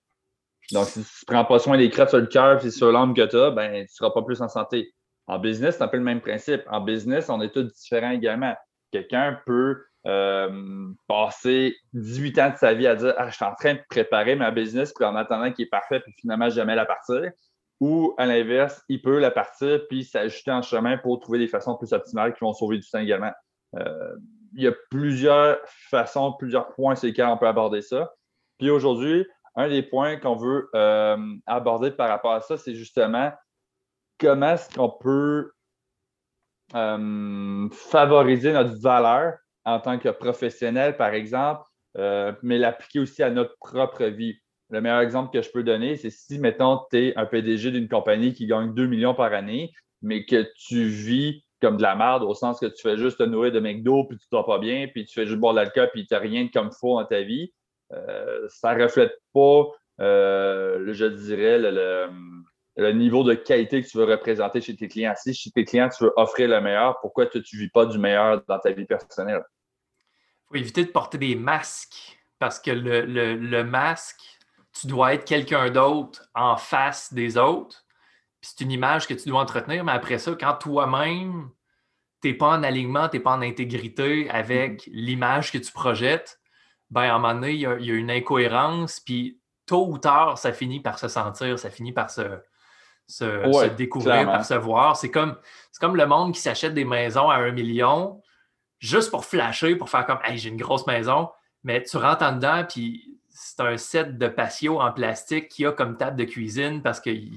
Donc, 0.71 0.85
si 0.85 0.93
tu 0.93 0.99
ne 0.99 1.33
prends 1.33 1.45
pas 1.45 1.59
soin 1.59 1.77
des 1.77 1.89
crêpes 1.89 2.09
sur 2.09 2.19
le 2.19 2.27
cœur 2.27 2.63
et 2.63 2.71
sur 2.71 2.91
l'âme 2.91 3.13
que 3.13 3.25
tu 3.25 3.37
as, 3.37 3.51
ben, 3.51 3.71
tu 3.73 3.81
ne 3.81 3.87
seras 3.87 4.11
pas 4.11 4.21
plus 4.21 4.41
en 4.41 4.47
santé. 4.47 4.93
En 5.27 5.39
business, 5.39 5.77
c'est 5.77 5.83
un 5.83 5.87
peu 5.87 5.97
le 5.97 6.03
même 6.03 6.21
principe. 6.21 6.61
En 6.69 6.81
business, 6.81 7.29
on 7.29 7.41
est 7.41 7.53
tous 7.53 7.63
différents 7.63 8.11
également. 8.11 8.55
Quelqu'un 8.91 9.39
peut 9.45 9.83
euh, 10.07 10.91
passer 11.07 11.75
18 11.93 12.39
ans 12.39 12.49
de 12.51 12.57
sa 12.57 12.73
vie 12.73 12.87
à 12.87 12.95
dire 12.95 13.13
ah, 13.17 13.29
Je 13.29 13.35
suis 13.35 13.45
en 13.45 13.53
train 13.53 13.73
de 13.75 13.81
préparer 13.89 14.35
ma 14.35 14.51
business, 14.51 14.93
puis 14.93 15.05
en 15.05 15.15
attendant 15.15 15.51
qu'il 15.51 15.65
est 15.65 15.69
parfait, 15.69 15.99
puis 15.99 16.13
finalement 16.19 16.49
jamais 16.49 16.75
la 16.75 16.85
partir. 16.85 17.31
Ou 17.79 18.13
à 18.17 18.25
l'inverse, 18.25 18.81
il 18.89 19.01
peut 19.01 19.19
la 19.19 19.31
partir, 19.31 19.81
puis 19.87 20.03
s'ajuster 20.03 20.51
en 20.51 20.61
chemin 20.61 20.97
pour 20.97 21.19
trouver 21.19 21.39
des 21.39 21.47
façons 21.47 21.75
plus 21.75 21.93
optimales 21.93 22.33
qui 22.33 22.39
vont 22.41 22.53
sauver 22.53 22.77
du 22.77 22.89
temps 22.89 22.99
également. 22.99 23.31
Euh, 23.77 24.15
il 24.53 24.63
y 24.63 24.67
a 24.67 24.73
plusieurs 24.89 25.59
façons, 25.89 26.33
plusieurs 26.33 26.69
points 26.73 26.95
sur 26.95 27.07
lesquels 27.07 27.27
on 27.27 27.37
peut 27.37 27.47
aborder 27.47 27.81
ça. 27.81 28.11
Puis 28.57 28.69
aujourd'hui, 28.69 29.25
un 29.59 29.67
des 29.67 29.83
points 29.83 30.15
qu'on 30.17 30.35
veut 30.35 30.69
euh, 30.73 31.17
aborder 31.45 31.91
par 31.91 32.07
rapport 32.07 32.31
à 32.31 32.39
ça, 32.39 32.57
c'est 32.57 32.75
justement 32.75 33.31
comment 34.17 34.53
est-ce 34.53 34.73
qu'on 34.73 34.89
peut 34.89 35.51
euh, 36.75 37.69
favoriser 37.71 38.53
notre 38.53 38.79
valeur 38.81 39.37
en 39.65 39.81
tant 39.81 39.99
que 39.99 40.09
professionnel, 40.09 40.95
par 40.95 41.13
exemple, 41.13 41.63
euh, 41.97 42.31
mais 42.41 42.57
l'appliquer 42.57 42.99
aussi 42.99 43.21
à 43.21 43.29
notre 43.31 43.57
propre 43.59 44.05
vie. 44.05 44.39
Le 44.69 44.79
meilleur 44.79 45.01
exemple 45.01 45.33
que 45.33 45.41
je 45.41 45.51
peux 45.51 45.63
donner, 45.63 45.97
c'est 45.97 46.09
si, 46.09 46.39
mettons, 46.39 46.79
tu 46.89 46.97
es 47.07 47.17
un 47.17 47.25
PDG 47.25 47.71
d'une 47.71 47.89
compagnie 47.89 48.33
qui 48.33 48.47
gagne 48.47 48.73
2 48.73 48.87
millions 48.87 49.13
par 49.13 49.33
année, 49.33 49.73
mais 50.01 50.25
que 50.25 50.47
tu 50.55 50.85
vis 50.85 51.43
comme 51.61 51.75
de 51.75 51.81
la 51.81 51.97
merde, 51.97 52.23
au 52.23 52.33
sens 52.33 52.61
que 52.61 52.67
tu 52.67 52.81
fais 52.81 52.95
juste 52.95 53.17
te 53.17 53.23
nourrir 53.23 53.51
de 53.51 53.59
McDo, 53.59 54.05
puis 54.05 54.17
tu 54.17 54.25
ne 54.31 54.41
pas 54.41 54.59
bien, 54.59 54.87
puis 54.87 55.05
tu 55.05 55.13
fais 55.13 55.25
juste 55.25 55.39
boire 55.39 55.53
de 55.53 55.59
l'alcool, 55.59 55.89
puis 55.91 56.07
tu 56.07 56.13
n'as 56.13 56.21
rien 56.21 56.47
comme 56.47 56.71
faux 56.71 56.97
dans 56.97 57.05
ta 57.05 57.21
vie, 57.23 57.51
ça 57.89 58.75
ne 58.75 58.83
reflète 58.83 59.13
pas, 59.33 59.65
je 59.99 61.05
dirais, 61.05 61.59
le 61.59 62.07
le 62.79 62.91
niveau 62.93 63.23
de 63.23 63.33
qualité 63.33 63.83
que 63.83 63.87
tu 63.87 63.97
veux 63.97 64.05
représenter 64.05 64.61
chez 64.61 64.75
tes 64.75 64.87
clients. 64.87 65.13
Si 65.15 65.33
chez 65.33 65.51
tes 65.51 65.65
clients, 65.65 65.89
tu 65.89 66.03
veux 66.03 66.13
offrir 66.15 66.49
le 66.49 66.61
meilleur, 66.61 66.99
pourquoi 67.01 67.25
tu 67.25 67.37
ne 67.37 67.59
vis 67.59 67.69
pas 67.69 67.85
du 67.85 67.97
meilleur 67.97 68.41
dans 68.47 68.59
ta 68.59 68.71
vie 68.71 68.85
personnelle? 68.85 69.43
Il 69.43 70.47
faut 70.47 70.55
éviter 70.55 70.85
de 70.85 70.91
porter 70.91 71.17
des 71.17 71.35
masques 71.35 72.17
parce 72.39 72.59
que 72.59 72.71
le, 72.71 73.63
masque, 73.63 74.21
tu 74.79 74.87
dois 74.87 75.13
être 75.13 75.25
quelqu'un 75.25 75.69
d'autre 75.69 76.29
en 76.33 76.55
face 76.55 77.13
des 77.13 77.37
autres. 77.37 77.85
c'est 78.41 78.61
une 78.61 78.71
image 78.71 79.07
que 79.07 79.13
tu 79.13 79.27
dois 79.27 79.41
entretenir, 79.41 79.83
mais 79.83 79.91
après 79.91 80.17
ça, 80.17 80.31
quand 80.39 80.53
toi-même, 80.53 81.49
tu 82.21 82.29
n'es 82.29 82.33
pas 82.33 82.57
en 82.57 82.63
alignement, 82.63 83.09
tu 83.09 83.17
n'es 83.17 83.23
pas 83.23 83.33
en 83.33 83.41
intégrité 83.41 84.29
avec 84.29 84.83
mm-hmm. 84.83 84.91
l'image 84.93 85.51
que 85.51 85.57
tu 85.57 85.71
projettes, 85.73 86.39
ben, 86.89 87.01
à 87.01 87.15
un 87.15 87.19
moment 87.19 87.33
donné, 87.35 87.51
il 87.51 87.59
y, 87.59 87.65
a, 87.65 87.77
il 87.77 87.85
y 87.85 87.91
a 87.91 87.95
une 87.95 88.11
incohérence, 88.11 88.99
puis 88.99 89.39
tôt 89.65 89.87
ou 89.87 89.97
tard, 89.97 90.37
ça 90.37 90.51
finit 90.51 90.79
par 90.79 90.97
se 90.97 91.07
sentir, 91.07 91.59
ça 91.59 91.69
finit 91.69 91.93
par 91.93 92.09
se, 92.09 92.23
se, 93.07 93.67
découvrir, 93.69 94.25
percevoir. 94.31 94.95
C'est 94.97 95.11
comme, 95.11 95.35
comme 95.79 95.95
le 95.95 96.05
monde 96.05 96.33
qui 96.33 96.41
s'achète 96.41 96.73
des 96.73 96.85
maisons 96.85 97.29
à 97.29 97.35
un 97.35 97.51
million 97.51 98.21
juste 98.79 99.11
pour 99.11 99.25
flasher, 99.25 99.75
pour 99.75 99.89
faire 99.89 100.05
comme 100.05 100.19
Hey, 100.23 100.37
j'ai 100.37 100.49
une 100.49 100.57
grosse 100.57 100.87
maison, 100.87 101.29
mais 101.63 101.83
tu 101.83 101.97
rentres 101.97 102.23
en 102.23 102.33
dedans, 102.33 102.63
puis 102.67 103.19
c'est 103.29 103.59
un 103.61 103.77
set 103.77 104.17
de 104.17 104.27
patio 104.27 104.81
en 104.81 104.91
plastique 104.91 105.49
qui 105.49 105.65
a 105.65 105.71
comme 105.71 105.97
table 105.97 106.17
de 106.17 106.25
cuisine 106.25 106.81
parce 106.81 106.99
qu'il 106.99 107.31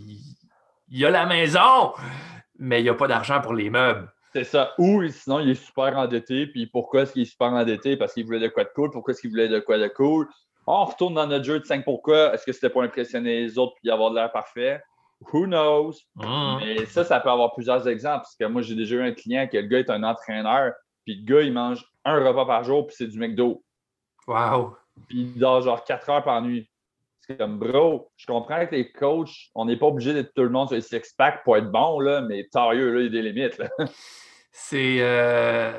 y 0.88 1.04
a 1.04 1.10
la 1.10 1.26
maison, 1.26 1.92
mais 2.58 2.80
il 2.80 2.84
n'y 2.84 2.88
a 2.88 2.94
pas 2.94 3.08
d'argent 3.08 3.40
pour 3.40 3.54
les 3.54 3.70
meubles. 3.70 4.11
C'est 4.32 4.44
ça. 4.44 4.72
Ou 4.78 5.06
sinon, 5.08 5.40
il 5.40 5.50
est 5.50 5.54
super 5.54 5.96
endetté. 5.98 6.46
Puis 6.46 6.66
pourquoi 6.66 7.02
est-ce 7.02 7.12
qu'il 7.12 7.22
est 7.22 7.26
super 7.26 7.48
endetté? 7.48 7.96
Parce 7.96 8.14
qu'il 8.14 8.24
voulait 8.24 8.40
de 8.40 8.48
quoi 8.48 8.64
de 8.64 8.70
cool. 8.74 8.90
Pourquoi 8.90 9.12
est-ce 9.12 9.20
qu'il 9.20 9.30
voulait 9.30 9.48
de 9.48 9.60
quoi 9.60 9.78
de 9.78 9.88
cool? 9.88 10.26
On 10.66 10.84
retourne 10.84 11.14
dans 11.14 11.26
notre 11.26 11.44
jeu 11.44 11.60
de 11.60 11.64
5 11.64 11.84
pourquoi. 11.84 12.32
Est-ce 12.32 12.46
que 12.46 12.52
c'était 12.52 12.70
pour 12.70 12.82
impressionner 12.82 13.42
les 13.42 13.58
autres 13.58 13.74
et 13.84 13.90
avoir 13.90 14.10
de 14.10 14.16
l'air 14.16 14.32
parfait? 14.32 14.82
Who 15.32 15.46
knows? 15.46 15.94
Ah. 16.22 16.58
Mais 16.60 16.86
ça, 16.86 17.04
ça 17.04 17.20
peut 17.20 17.30
avoir 17.30 17.52
plusieurs 17.52 17.86
exemples. 17.86 18.22
Parce 18.22 18.36
que 18.36 18.44
moi, 18.44 18.62
j'ai 18.62 18.74
déjà 18.74 18.96
eu 18.96 19.02
un 19.02 19.12
client 19.12 19.46
que 19.46 19.56
le 19.56 19.66
gars 19.66 19.80
est 19.80 19.90
un 19.90 20.02
entraîneur, 20.02 20.72
puis 21.04 21.16
le 21.16 21.24
gars, 21.24 21.42
il 21.42 21.52
mange 21.52 21.84
un 22.04 22.24
repas 22.24 22.46
par 22.46 22.64
jour, 22.64 22.86
puis 22.86 22.96
c'est 22.96 23.06
du 23.06 23.18
McDo. 23.18 23.62
Wow! 24.26 24.76
Puis 25.08 25.20
il 25.20 25.38
dort 25.38 25.62
genre 25.62 25.84
4 25.84 26.10
heures 26.10 26.24
par 26.24 26.42
nuit. 26.42 26.68
Comme, 27.38 27.58
bro, 27.58 28.10
je 28.16 28.26
comprends 28.26 28.66
que 28.66 28.74
les 28.74 28.92
coachs, 28.92 29.50
on 29.54 29.64
n'est 29.64 29.76
pas 29.76 29.86
obligé 29.86 30.12
d'être 30.12 30.32
tout 30.34 30.42
le 30.42 30.50
monde 30.50 30.68
sur 30.68 30.76
les 30.76 30.82
six-pack 30.82 31.44
pour 31.44 31.56
être 31.56 31.70
bon, 31.70 32.00
là, 32.00 32.22
mais 32.22 32.48
tailleux, 32.50 32.92
là, 32.92 33.00
il 33.00 33.04
y 33.04 33.18
a 33.18 33.22
des 33.22 33.30
limites. 33.30 33.62
C'est. 34.52 34.98
Euh, 35.00 35.72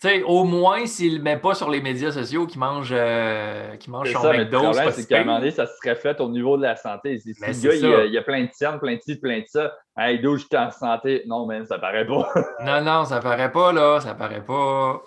tu 0.00 0.08
sais, 0.08 0.22
au 0.24 0.42
moins, 0.42 0.84
s'il 0.86 1.18
ne 1.18 1.22
met 1.22 1.36
pas 1.36 1.54
sur 1.54 1.70
les 1.70 1.80
médias 1.80 2.10
sociaux 2.10 2.48
qu'il 2.48 2.58
mange, 2.58 2.90
euh, 2.90 3.76
mange 3.86 4.12
son 4.12 4.20
ça, 4.20 4.32
McDo, 4.32 4.58
mais 4.58 4.66
le 4.66 4.72
problème, 4.72 4.90
c'est 4.90 5.06
qu'à 5.06 5.20
un 5.20 5.24
moment 5.24 5.38
donné, 5.38 5.52
ça 5.52 5.66
se 5.66 5.88
reflète 5.88 6.20
au 6.20 6.28
niveau 6.28 6.56
de 6.56 6.62
la 6.62 6.74
santé. 6.74 7.20
Si 7.20 7.28
le 7.28 7.62
gars, 7.62 8.04
il, 8.06 8.18
a, 8.18 8.22
plein 8.22 8.42
de 8.42 8.50
cernes, 8.52 8.80
plein 8.80 8.96
de 8.96 9.00
ci, 9.00 9.14
plein 9.20 9.38
de 9.38 9.46
ça, 9.46 9.72
hey, 9.96 10.20
d'où 10.20 10.36
je 10.36 10.46
suis 10.46 10.56
en 10.56 10.72
santé? 10.72 11.22
Non, 11.26 11.46
mais 11.46 11.64
ça 11.66 11.78
paraît 11.78 12.04
pas. 12.04 12.28
non, 12.64 12.82
non, 12.82 13.04
ça 13.04 13.20
paraît 13.20 13.52
pas, 13.52 13.72
là. 13.72 14.00
Ça 14.00 14.16
paraît 14.16 14.44
pas. 14.44 15.00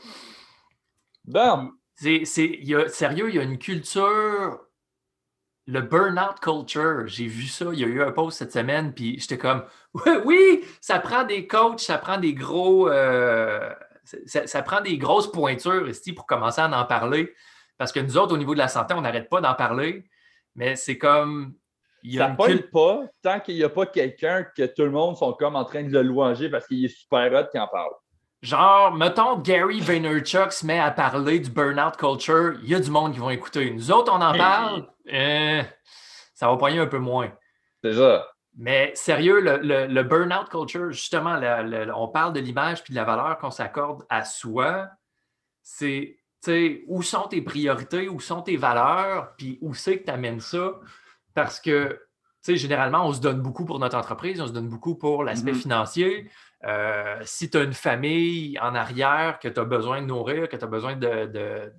Bon. 1.26 1.72
C'est, 1.96 2.24
sérieux, 2.26 3.30
il 3.30 3.36
y 3.36 3.40
a 3.40 3.44
une 3.44 3.58
culture 3.58 4.60
le 5.68 5.82
burnout 5.82 6.40
culture, 6.42 7.08
j'ai 7.08 7.26
vu 7.26 7.48
ça, 7.48 7.66
il 7.74 7.80
y 7.80 7.84
a 7.84 7.88
eu 7.88 8.04
un 8.04 8.12
post 8.12 8.38
cette 8.38 8.54
semaine, 8.54 8.94
puis 8.94 9.20
j'étais 9.20 9.38
comme, 9.38 9.64
oui, 10.26 10.64
ça 10.80 11.00
prend 11.00 11.24
des 11.24 11.48
coachs, 11.48 11.80
ça 11.80 11.98
prend 11.98 12.18
des 12.18 12.34
gros, 12.34 12.90
euh, 12.90 13.74
ça, 14.26 14.62
prend 14.62 14.82
des 14.82 14.98
grosses 14.98 15.32
pointures 15.32 15.90
ici 15.90 16.14
pour 16.14 16.28
commencer 16.28 16.62
à 16.62 16.70
en 16.70 16.86
parler, 16.86 17.34
parce 17.78 17.92
que 17.92 18.00
nous 18.00 18.18
autres, 18.18 18.34
au 18.34 18.38
niveau 18.38 18.54
de 18.54 18.60
la 18.60 18.68
santé, 18.68 18.94
on 18.94 19.02
n'arrête 19.02 19.30
pas 19.30 19.42
d'en 19.42 19.56
parler, 19.56 20.06
mais 20.56 20.76
c'est 20.76 20.98
comme... 20.98 21.56
Il 22.08 22.20
ça 22.20 22.30
ne 22.30 22.58
pas 22.58 23.00
tant 23.24 23.40
qu'il 23.40 23.56
n'y 23.56 23.64
a 23.64 23.70
pas 23.70 23.88
quelqu'un 23.88 24.46
que 24.56 24.68
tout 24.68 24.84
le 24.84 24.92
monde 24.92 25.18
sont 25.18 25.34
comme 25.34 25.56
en 25.56 25.66
train 25.66 25.82
de 25.82 25.90
le 25.90 26.04
louanger 26.04 26.50
parce 26.50 26.68
qu'il 26.68 26.86
est 26.86 26.96
super 26.96 27.34
hot 27.34 27.50
qui 27.52 27.58
en 27.58 27.68
parle. 27.68 27.90
Genre, 28.44 28.94
mettons, 28.94 29.40
Gary 29.40 29.80
Vaynerchuk 29.80 30.52
se 30.52 30.68
met 30.68 30.80
à 30.80 30.92
parler 30.92 31.40
du 31.40 31.50
burnout 31.50 31.98
culture, 31.98 32.60
il 32.62 32.70
y 32.70 32.76
a 32.76 32.80
du 32.80 32.92
monde 32.92 33.14
qui 33.14 33.20
vont 33.20 33.32
écouter. 33.32 33.72
Nous 33.72 33.92
autres, 33.92 34.14
on 34.14 34.22
en 34.22 34.38
parle, 34.38 34.86
eh, 35.08 35.62
ça 36.34 36.50
va 36.50 36.58
poigner 36.58 36.80
un 36.80 36.88
peu 36.88 37.00
moins. 37.00 37.32
Ça. 37.84 38.28
Mais 38.58 38.92
sérieux, 38.96 39.42
le, 39.42 39.88
le, 39.88 40.04
burnout 40.04 40.50
culture, 40.50 40.92
justement, 40.92 41.40
on 41.96 42.08
parle 42.08 42.34
de 42.34 42.40
l'image 42.40 42.84
puis 42.84 42.94
de 42.94 42.96
la 42.96 43.04
valeur 43.04 43.38
qu'on 43.38 43.52
s'accorde 43.52 44.06
à 44.10 44.24
soi. 44.24 44.88
C'est, 45.62 46.18
tu 46.42 46.52
sais, 46.52 46.84
où 46.88 47.02
sont 47.02 47.28
tes 47.28 47.42
priorités, 47.42 48.08
où 48.08 48.20
sont 48.20 48.42
tes 48.42 48.56
valeurs, 48.56 49.36
puis 49.36 49.58
où 49.62 49.74
c'est 49.74 50.00
que 50.00 50.06
tu 50.06 50.12
amènes 50.12 50.40
ça? 50.40 50.80
Parce 51.34 51.60
que, 51.60 51.90
tu 52.44 52.54
sais, 52.54 52.56
généralement, 52.56 53.06
on 53.06 53.12
se 53.12 53.20
donne 53.20 53.42
beaucoup 53.42 53.66
pour 53.66 53.80
notre 53.80 53.98
entreprise, 53.98 54.40
on 54.40 54.48
se 54.48 54.54
donne 54.54 54.70
beaucoup 54.70 54.96
pour 54.96 55.24
l'aspect 55.26 55.52
mm-hmm. 55.52 55.62
financier. 55.62 56.32
Euh, 56.64 57.20
si 57.24 57.50
tu 57.50 57.58
as 57.58 57.64
une 57.64 57.74
famille 57.74 58.58
en 58.60 58.74
arrière 58.74 59.40
que 59.40 59.50
tu 59.50 59.60
as 59.60 59.66
besoin 59.66 60.02
de 60.02 60.08
nourrir, 60.08 60.48
que 60.48 60.56
tu 60.56 60.64
as 60.64 60.68
besoin 60.68 60.96
de, 60.96 61.74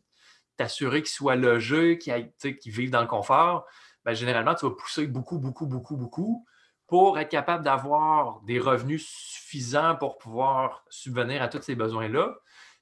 t'assurer 0.56 1.02
qu'ils 1.02 1.10
soient 1.10 1.36
logés, 1.36 1.98
qu'ils 1.98 2.32
vivent 2.66 2.90
dans 2.90 3.00
le 3.00 3.06
confort, 3.06 3.66
ben, 4.04 4.14
généralement, 4.14 4.54
tu 4.54 4.66
vas 4.66 4.72
pousser 4.72 5.06
beaucoup, 5.06 5.38
beaucoup, 5.38 5.66
beaucoup, 5.66 5.96
beaucoup 5.96 6.46
pour 6.86 7.18
être 7.18 7.28
capable 7.28 7.64
d'avoir 7.64 8.40
des 8.42 8.60
revenus 8.60 9.06
suffisants 9.06 9.96
pour 9.96 10.18
pouvoir 10.18 10.84
subvenir 10.88 11.42
à 11.42 11.48
tous 11.48 11.62
ces 11.62 11.74
besoins-là. 11.74 12.36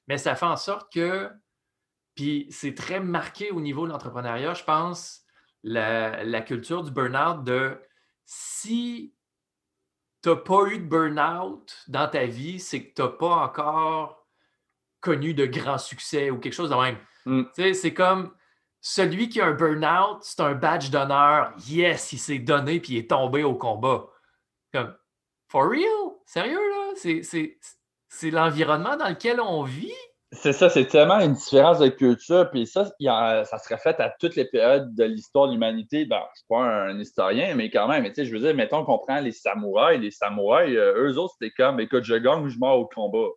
Mais 0.07 0.17
ça 0.17 0.35
fait 0.35 0.45
en 0.45 0.57
sorte 0.57 0.93
que, 0.93 1.31
puis 2.13 2.47
c'est 2.51 2.75
très 2.75 2.99
marqué 2.99 3.49
au 3.51 3.59
niveau 3.59 3.87
de 3.87 3.91
l'entrepreneuriat, 3.91 4.53
je 4.53 4.63
pense, 4.63 5.23
la, 5.63 6.23
la 6.23 6.41
culture 6.41 6.83
du 6.83 6.91
burn-out 6.91 7.43
de 7.43 7.81
si 8.25 9.15
tu 10.21 10.29
n'as 10.29 10.35
pas 10.35 10.65
eu 10.67 10.77
de 10.77 10.85
burn-out 10.85 11.83
dans 11.87 12.07
ta 12.07 12.25
vie, 12.25 12.59
c'est 12.59 12.87
que 12.87 12.93
tu 12.93 13.01
n'as 13.01 13.09
pas 13.09 13.35
encore 13.35 14.27
connu 14.99 15.33
de 15.33 15.45
grand 15.45 15.77
succès 15.77 16.29
ou 16.29 16.39
quelque 16.39 16.53
chose 16.53 16.69
de 16.69 16.75
même. 16.75 16.97
Mm. 17.25 17.43
C'est 17.55 17.93
comme 17.93 18.33
celui 18.81 19.29
qui 19.29 19.41
a 19.41 19.47
un 19.47 19.53
burn-out, 19.53 20.19
c'est 20.21 20.41
un 20.41 20.53
badge 20.53 20.91
d'honneur. 20.91 21.53
Yes, 21.67 22.13
il 22.13 22.19
s'est 22.19 22.39
donné 22.39 22.79
puis 22.79 22.93
il 22.93 22.97
est 22.99 23.09
tombé 23.09 23.43
au 23.43 23.55
combat. 23.55 24.05
Comme, 24.71 24.95
for 25.47 25.69
real? 25.69 26.11
Sérieux, 26.25 26.59
là? 26.69 26.93
C'est 28.07 28.31
l'environnement 28.31 28.95
dans 28.95 29.09
lequel 29.09 29.41
on 29.41 29.63
vit? 29.63 29.91
C'est 30.31 30.53
ça, 30.53 30.69
c'est 30.69 30.85
tellement 30.85 31.19
une 31.19 31.33
différence 31.33 31.79
de 31.79 31.87
culture. 31.87 32.49
Puis 32.51 32.67
ça, 32.67 32.85
ça 32.85 33.57
se 33.57 33.73
reflète 33.73 33.99
à 33.99 34.13
toutes 34.19 34.35
les 34.35 34.45
périodes 34.45 34.93
de 34.93 35.03
l'histoire 35.03 35.47
de 35.47 35.53
l'humanité. 35.53 36.05
Ben, 36.05 36.17
je 36.17 36.23
ne 36.23 36.35
suis 36.35 36.45
pas 36.47 36.61
un, 36.61 36.99
historien, 36.99 37.55
mais 37.55 37.69
quand 37.69 37.87
même, 37.87 38.03
mais, 38.03 38.13
je 38.15 38.31
veux 38.31 38.39
dire, 38.39 38.53
mettons 38.53 38.83
qu'on 38.83 38.99
prend 38.99 39.19
les 39.19 39.31
samouraïs. 39.31 39.99
Les 39.99 40.11
samouraïs, 40.11 40.75
euh, 40.75 41.07
eux 41.07 41.17
autres, 41.17 41.35
c'était 41.39 41.53
comme 41.55 41.79
écoute, 41.79 42.03
je 42.03 42.15
gagne 42.15 42.43
ou 42.43 42.49
je 42.49 42.59
meurs 42.59 42.77
au 42.77 42.87
combat. 42.87 43.29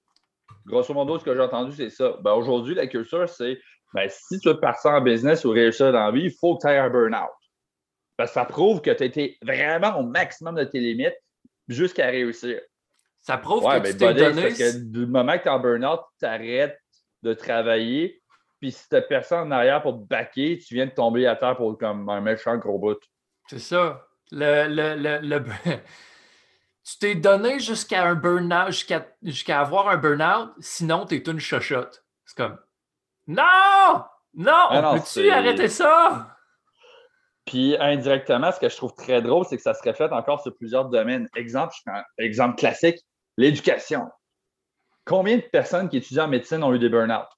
Grosso 0.67 0.93
modo, 0.93 1.19
ce 1.19 1.25
que 1.25 1.35
j'ai 1.35 1.41
entendu, 1.41 1.75
c'est 1.75 1.91
ça. 1.91 2.17
Ben, 2.23 2.33
Aujourd'hui, 2.33 2.75
la 2.75 2.87
culture, 2.87 3.29
c'est 3.29 3.59
ben, 3.95 4.09
si 4.09 4.39
tu 4.39 4.49
veux 4.49 4.61
partir 4.61 4.93
en 4.93 5.01
business 5.01 5.45
ou 5.45 5.51
réussir 5.51 5.93
dans 5.93 6.07
la 6.07 6.11
vie, 6.11 6.25
il 6.25 6.33
faut 6.33 6.57
que 6.57 6.63
tu 6.63 6.73
aies 6.73 6.79
un 6.79 6.91
burn-out. 6.91 7.31
Parce 8.17 8.31
que 8.31 8.35
ça 8.35 8.45
prouve 8.45 8.81
que 8.81 8.91
tu 8.91 9.03
as 9.03 9.07
été 9.07 9.39
vraiment 9.43 9.99
au 9.99 10.03
maximum 10.03 10.57
de 10.57 10.65
tes 10.65 10.81
limites 10.81 11.17
jusqu'à 11.69 12.07
réussir. 12.07 12.61
Ça 13.21 13.39
prouve 13.39 13.63
que 13.63 13.79
ben, 13.81 13.93
tu 13.93 13.97
t'es 13.97 14.15
donné... 14.15 14.43
Parce 14.43 14.59
que 14.59 14.79
du 14.79 15.07
moment 15.07 15.37
que 15.39 15.43
tu 15.43 15.49
es 15.49 15.51
en 15.51 15.61
burn-out, 15.61 16.01
tu 16.19 16.27
arrêtes 16.27 16.79
de 17.23 17.33
travailler. 17.35 18.23
Puis 18.61 18.73
si 18.73 18.89
tu 18.89 19.01
personne 19.09 19.49
en 19.49 19.51
arrière 19.53 19.83
pour 19.83 19.95
te 19.95 20.05
baquer, 20.07 20.59
tu 20.59 20.75
viens 20.75 20.87
de 20.87 20.91
tomber 20.91 21.27
à 21.27 21.37
terre 21.37 21.57
pour 21.57 21.79
comme 21.79 22.09
un 22.09 22.21
méchant 22.21 22.57
gros 22.57 22.79
bout. 22.79 22.99
C'est 23.49 23.61
ça. 23.61 24.05
Le, 24.31 24.67
le, 24.69 25.43
tu 26.85 26.99
t'es 26.99 27.15
donné 27.15 27.61
jusqu'à 27.61 28.05
un 28.05 28.15
burn-out, 28.15 28.73
jusqu'à 29.23 29.61
avoir 29.61 29.89
un 29.89 29.97
burn-out, 29.97 30.51
sinon 30.59 31.07
tu 31.07 31.15
es 31.15 31.19
une 31.19 31.41
chochotte. 31.41 32.05
C'est 32.27 32.37
comme 32.37 32.59
Non! 33.29 34.05
Non! 34.35 34.67
Ah 34.71 34.95
peux-tu 34.95 35.31
arrêter 35.31 35.69
ça? 35.69 36.35
Puis 37.45 37.77
indirectement, 37.79 38.51
ce 38.53 38.59
que 38.59 38.69
je 38.69 38.77
trouve 38.77 38.95
très 38.95 39.23
drôle, 39.23 39.45
c'est 39.45 39.57
que 39.57 39.63
ça 39.63 39.75
se 39.75 39.87
reflète 39.87 40.13
encore 40.13 40.43
sur 40.43 40.57
plusieurs 40.57 40.87
domaines. 40.87 41.29
Exemple, 41.37 41.75
exemple 42.19 42.57
classique, 42.57 42.99
l'éducation. 43.37 44.09
Combien 45.05 45.37
de 45.37 45.43
personnes 45.43 45.89
qui 45.89 45.99
étudient 45.99 46.25
en 46.25 46.29
médecine 46.29 46.63
ont 46.63 46.75
eu 46.75 46.79
des 46.79 46.89
burn-out? 46.89 47.29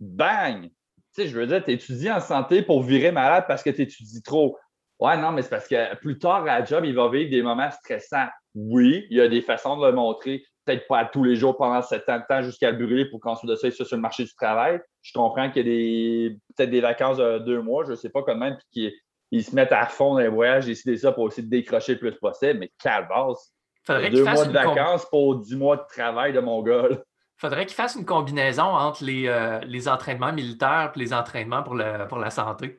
Bang! 0.00 0.62
Tu 0.62 0.70
sais, 1.12 1.28
je 1.28 1.38
veux 1.38 1.46
dire, 1.46 1.62
tu 1.64 1.72
étudies 1.72 2.10
en 2.10 2.20
santé 2.20 2.62
pour 2.62 2.82
virer 2.82 3.12
malade 3.12 3.44
parce 3.48 3.62
que 3.62 3.70
tu 3.70 3.82
étudies 3.82 4.22
trop. 4.22 4.58
Ouais, 4.98 5.16
non, 5.16 5.32
mais 5.32 5.42
c'est 5.42 5.50
parce 5.50 5.68
que 5.68 5.94
plus 5.96 6.18
tard 6.18 6.42
à 6.42 6.58
la 6.58 6.64
job, 6.64 6.84
il 6.84 6.94
va 6.94 7.08
vivre 7.08 7.30
des 7.30 7.42
moments 7.42 7.70
stressants. 7.70 8.28
Oui, 8.54 9.06
il 9.10 9.18
y 9.18 9.20
a 9.20 9.28
des 9.28 9.42
façons 9.42 9.76
de 9.76 9.86
le 9.86 9.92
montrer, 9.92 10.44
peut-être 10.66 10.86
pas 10.88 11.04
tous 11.04 11.24
les 11.24 11.36
jours 11.36 11.56
pendant 11.56 11.80
sept 11.80 12.08
ans 12.08 12.18
de 12.18 12.24
temps 12.28 12.42
jusqu'à 12.42 12.70
le 12.70 12.76
brûler 12.76 13.06
pour 13.06 13.20
qu'ensuite 13.20 13.48
de 13.48 13.54
ça, 13.54 13.68
il 13.68 13.72
soit 13.72 13.86
sur 13.86 13.96
le 13.96 14.02
marché 14.02 14.24
du 14.24 14.34
travail. 14.34 14.80
Je 15.02 15.12
comprends 15.12 15.50
qu'il 15.50 15.66
y 15.66 15.70
a 15.70 15.72
des, 15.72 16.38
peut-être 16.56 16.70
des 16.70 16.80
vacances 16.80 17.18
de 17.18 17.38
deux 17.38 17.62
mois, 17.62 17.84
je 17.84 17.92
ne 17.92 17.96
sais 17.96 18.10
pas 18.10 18.22
quand 18.22 18.36
même, 18.36 18.58
puis 18.72 18.92
qu'ils 19.30 19.44
se 19.44 19.54
mettent 19.54 19.72
à 19.72 19.86
fond 19.86 20.14
dans 20.14 20.20
les 20.20 20.28
voyages, 20.28 20.66
décider 20.66 20.96
ça 20.96 21.12
pour 21.12 21.28
essayer 21.28 21.44
de 21.44 21.50
décrocher 21.50 21.92
le 21.94 21.98
plus 22.00 22.12
possible, 22.12 22.58
mais 22.58 22.72
calvasse. 22.82 23.52
Faudrait 23.86 24.10
deux 24.10 24.24
mois 24.24 24.44
de 24.44 24.52
vacances 24.52 25.06
pour 25.08 25.36
dix 25.36 25.56
mois 25.56 25.76
de 25.76 25.84
travail 25.88 26.32
de 26.32 26.40
mon 26.40 26.60
gars. 26.62 26.88
Faudrait 27.36 27.66
qu'il 27.66 27.74
fasse 27.74 27.94
une 27.94 28.06
combinaison 28.06 28.64
entre 28.64 29.04
les, 29.04 29.28
euh, 29.28 29.60
les 29.60 29.88
entraînements 29.88 30.32
militaires 30.32 30.90
et 30.94 30.98
les 30.98 31.12
entraînements 31.12 31.62
pour, 31.62 31.74
le, 31.74 32.08
pour 32.08 32.18
la 32.18 32.30
santé. 32.30 32.78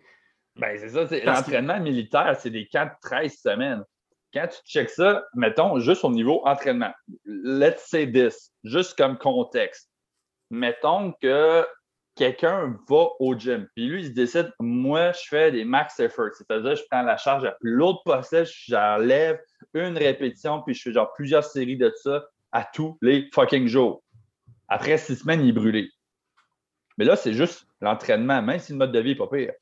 Ben, 0.57 0.77
c'est 0.77 0.89
ça. 0.89 1.05
L'entraînement 1.23 1.79
militaire, 1.79 2.35
c'est 2.37 2.49
des 2.49 2.65
4-13 2.65 3.41
semaines. 3.41 3.83
Quand 4.37 4.47
tu 4.49 4.59
checkes 4.71 4.91
ça, 4.91 5.25
mettons, 5.33 5.79
juste 5.79 6.03
au 6.03 6.11
niveau 6.11 6.45
entraînement, 6.45 6.93
let's 7.25 7.87
say 7.87 8.11
this, 8.11 8.53
juste 8.63 8.95
comme 8.95 9.17
contexte. 9.17 9.89
Mettons 10.51 11.11
que 11.19 11.65
quelqu'un 12.15 12.77
va 12.87 13.07
au 13.19 13.35
gym, 13.35 13.67
puis 13.73 13.87
lui, 13.87 14.01
il 14.01 14.07
se 14.09 14.11
décide, 14.11 14.53
moi, 14.59 15.11
je 15.13 15.27
fais 15.27 15.51
des 15.51 15.65
max 15.65 15.99
efforts, 15.99 16.35
c'est-à-dire, 16.37 16.75
je 16.75 16.83
prends 16.91 17.01
la 17.01 17.17
charge 17.17 17.45
la 17.45 17.53
plus 17.53 17.71
lourde 17.71 17.97
j'enlève 18.67 19.41
une 19.73 19.97
répétition, 19.97 20.61
puis 20.61 20.75
je 20.75 20.83
fais 20.83 20.93
genre 20.93 21.11
plusieurs 21.13 21.43
séries 21.43 21.77
de 21.77 21.91
ça 22.03 22.23
à 22.51 22.63
tous 22.63 22.95
les 23.01 23.27
fucking 23.33 23.65
jours. 23.65 24.03
Après 24.67 24.99
six 24.99 25.15
semaines, 25.15 25.41
il 25.41 25.49
est 25.49 25.53
brûlé. 25.53 25.89
Mais 26.99 27.05
là, 27.05 27.15
c'est 27.15 27.33
juste 27.33 27.65
l'entraînement, 27.81 28.43
même 28.43 28.59
si 28.59 28.73
le 28.73 28.77
mode 28.77 28.91
de 28.91 28.99
vie 28.99 29.09
n'est 29.09 29.15
pas 29.15 29.29
pire. 29.29 29.53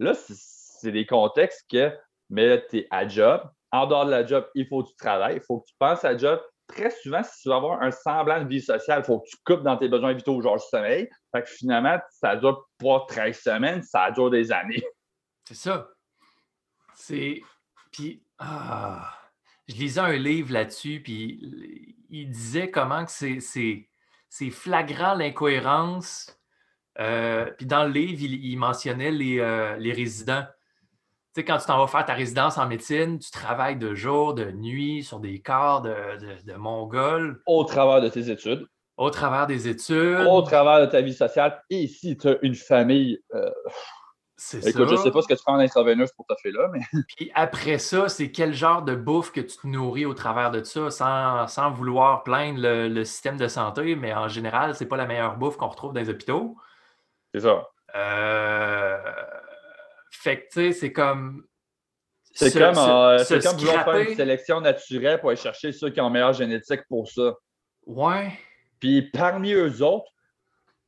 Là, 0.00 0.14
c'est 0.14 0.90
des 0.90 1.06
contextes 1.06 1.64
que, 1.70 1.96
mais 2.32 2.66
tu 2.68 2.78
es 2.78 2.88
à 2.90 3.06
job. 3.06 3.42
En 3.70 3.86
dehors 3.86 4.06
de 4.06 4.10
la 4.10 4.26
job, 4.26 4.48
il 4.54 4.66
faut 4.66 4.82
que 4.82 4.88
tu 4.88 4.96
travailles, 4.96 5.36
il 5.36 5.42
faut 5.42 5.60
que 5.60 5.66
tu 5.66 5.74
penses 5.78 6.04
à 6.04 6.16
job. 6.16 6.40
Très 6.66 6.90
souvent, 6.90 7.22
si 7.22 7.42
tu 7.42 7.48
veux 7.48 7.54
avoir 7.54 7.82
un 7.82 7.90
semblant 7.90 8.42
de 8.42 8.48
vie 8.48 8.60
sociale, 8.60 9.02
il 9.02 9.06
faut 9.06 9.20
que 9.20 9.28
tu 9.28 9.36
coupes 9.44 9.62
dans 9.62 9.76
tes 9.76 9.88
besoins 9.88 10.14
vitaux, 10.14 10.40
genre 10.40 10.54
le 10.54 10.60
sommeil. 10.60 11.08
Fait 11.34 11.42
que 11.42 11.48
finalement, 11.48 11.98
ça 12.10 12.36
dure 12.36 12.66
pas 12.78 13.04
13 13.08 13.38
semaines, 13.38 13.82
ça 13.82 14.10
dure 14.10 14.30
des 14.30 14.50
années. 14.50 14.82
C'est 15.48 15.54
ça. 15.54 15.88
C'est. 16.94 17.42
Puis, 17.90 18.24
ah, 18.38 19.12
je 19.68 19.74
lisais 19.74 20.00
un 20.00 20.16
livre 20.16 20.52
là-dessus, 20.52 21.00
puis 21.02 21.96
il 22.08 22.30
disait 22.30 22.70
comment 22.70 23.04
que 23.04 23.10
c'est 23.10 24.50
flagrant 24.50 25.14
l'incohérence. 25.14 26.38
Euh, 26.98 27.50
puis 27.58 27.66
dans 27.66 27.84
le 27.84 27.90
livre, 27.90 28.22
il, 28.22 28.56
mentionnait 28.56 29.10
les, 29.10 29.40
euh, 29.40 29.76
les 29.76 29.92
résidents. 29.92 30.46
Tu 31.34 31.40
sais, 31.40 31.44
quand 31.46 31.56
tu 31.56 31.64
t'en 31.64 31.78
vas 31.78 31.86
faire 31.86 32.04
ta 32.04 32.12
résidence 32.12 32.58
en 32.58 32.66
médecine, 32.66 33.18
tu 33.18 33.30
travailles 33.30 33.78
de 33.78 33.94
jour, 33.94 34.34
de 34.34 34.50
nuit, 34.50 35.02
sur 35.02 35.18
des 35.18 35.40
corps 35.40 35.80
de, 35.80 35.94
de, 36.44 36.54
Mongols. 36.54 37.40
Au 37.46 37.64
travers 37.64 38.02
de 38.02 38.10
tes 38.10 38.28
études. 38.28 38.66
Au 38.98 39.08
travers 39.08 39.46
des 39.46 39.66
études. 39.66 40.26
Au 40.28 40.42
travers 40.42 40.82
de 40.82 40.86
ta 40.92 41.00
vie 41.00 41.14
sociale. 41.14 41.62
Et 41.70 41.86
si 41.86 42.18
tu 42.18 42.28
as 42.28 42.36
une 42.42 42.54
famille. 42.54 43.18
Euh, 43.34 43.50
C'est 44.36 44.58
Écoute, 44.58 44.88
je 44.88 44.92
ne 44.92 44.98
sais 44.98 45.10
pas 45.10 45.22
ce 45.22 45.28
que 45.28 45.32
tu 45.32 45.42
prends 45.42 45.54
en 45.54 45.60
intraveineuse 45.60 46.12
pour 46.12 46.26
ta 46.26 46.36
fait 46.36 46.50
là, 46.50 46.68
mais. 46.70 46.80
Puis 47.16 47.32
après 47.34 47.78
ça, 47.78 48.10
c'est 48.10 48.30
quel 48.30 48.52
genre 48.52 48.82
de 48.82 48.94
bouffe 48.94 49.32
que 49.32 49.40
tu 49.40 49.56
te 49.56 49.66
nourris 49.66 50.04
au 50.04 50.12
travers 50.12 50.50
de 50.50 50.62
ça, 50.62 50.90
sans, 50.90 51.46
sans 51.46 51.70
vouloir 51.70 52.24
plaindre 52.24 52.60
le, 52.60 53.04
système 53.04 53.38
de 53.38 53.48
santé, 53.48 53.96
mais 53.96 54.12
en 54.12 54.28
général, 54.28 54.74
c'est 54.74 54.84
pas 54.84 54.98
la 54.98 55.06
meilleure 55.06 55.38
bouffe 55.38 55.56
qu'on 55.56 55.68
retrouve 55.68 55.94
dans 55.94 56.00
les 56.00 56.10
hôpitaux. 56.10 56.58
C'est 57.32 57.40
ça. 57.40 57.70
Euh... 57.94 58.98
Fait 60.22 60.42
que, 60.42 60.42
tu 60.42 60.48
sais, 60.52 60.72
c'est 60.72 60.92
comme. 60.92 61.44
C'est 62.34 62.52
comme, 62.52 62.78
euh, 62.78 63.22
comme 63.28 63.56
vouloir 63.58 63.84
faire 63.84 64.08
une 64.08 64.14
sélection 64.14 64.60
naturelle 64.60 65.20
pour 65.20 65.30
aller 65.30 65.36
chercher 65.36 65.72
ceux 65.72 65.90
qui 65.90 66.00
ont 66.00 66.08
meilleure 66.08 66.32
génétique 66.32 66.80
pour 66.88 67.08
ça. 67.08 67.34
Ouais. 67.86 68.32
Puis 68.78 69.02
parmi 69.02 69.52
eux 69.52 69.82
autres, 69.82 70.10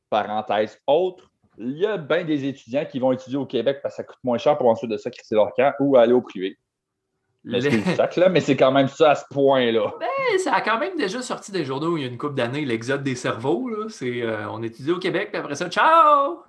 parenthèse 0.09 0.79
autres, 0.87 1.29
il 1.57 1.77
y 1.77 1.85
a 1.85 1.97
bien 1.97 2.23
des 2.23 2.45
étudiants 2.45 2.85
qui 2.85 2.97
vont 2.97 3.11
étudier 3.11 3.37
au 3.37 3.45
Québec 3.45 3.79
parce 3.83 3.95
que 3.95 3.97
ça 3.97 4.03
coûte 4.05 4.17
moins 4.23 4.37
cher 4.37 4.57
pour 4.57 4.67
ensuite 4.67 4.89
de 4.89 4.97
ça 4.97 5.11
crisser 5.11 5.35
leur 5.35 5.53
camp 5.53 5.73
ou 5.79 5.97
aller 5.97 6.13
au 6.13 6.21
privé. 6.21 6.57
Mais 7.43 7.61
c'est 8.39 8.57
quand 8.57 8.71
même 8.71 8.87
ça 8.87 9.11
à 9.11 9.15
ce 9.15 9.25
point-là. 9.29 9.93
Ben, 9.99 10.39
ça 10.39 10.53
a 10.55 10.61
quand 10.61 10.79
même 10.79 10.95
déjà 10.95 11.21
sorti 11.21 11.51
des 11.51 11.63
journaux 11.63 11.91
où 11.91 11.97
il 11.97 12.03
y 12.03 12.07
a 12.07 12.09
une 12.09 12.17
couple 12.17 12.35
d'années, 12.35 12.65
l'exode 12.65 13.03
des 13.03 13.15
cerveaux. 13.15 13.87
C'est, 13.89 14.23
euh, 14.23 14.49
on 14.49 14.63
étudie 14.63 14.91
au 14.91 14.99
Québec, 14.99 15.29
puis 15.31 15.39
après 15.39 15.55
ça, 15.55 15.69
ciao! 15.69 16.39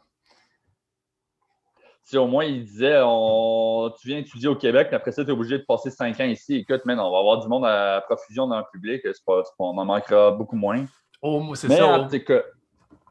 Si 2.07 2.17
au 2.17 2.29
moins 2.29 2.45
il 2.45 2.65
disait 2.65 3.01
on, 3.03 3.93
tu 4.01 4.07
viens 4.07 4.19
étudier 4.19 4.49
au 4.49 4.55
Québec, 4.55 4.87
mais 4.93 4.97
après 4.97 5.11
ça, 5.11 5.25
tu 5.25 5.31
es 5.31 5.33
obligé 5.33 5.59
de 5.59 5.65
passer 5.65 5.91
cinq 5.91 6.21
ans 6.21 6.25
ici. 6.25 6.55
Écoute, 6.55 6.85
man, 6.85 7.01
on 7.01 7.11
va 7.11 7.19
avoir 7.19 7.41
du 7.41 7.49
monde 7.49 7.65
à 7.65 8.01
profusion 8.07 8.47
dans 8.47 8.59
le 8.59 8.65
public. 8.73 9.03
on 9.59 9.77
en 9.77 9.85
manquera 9.85 10.31
beaucoup 10.31 10.55
moins. 10.55 10.87
Oh, 11.21 11.53
c'est 11.57 11.67
ça. 11.67 12.09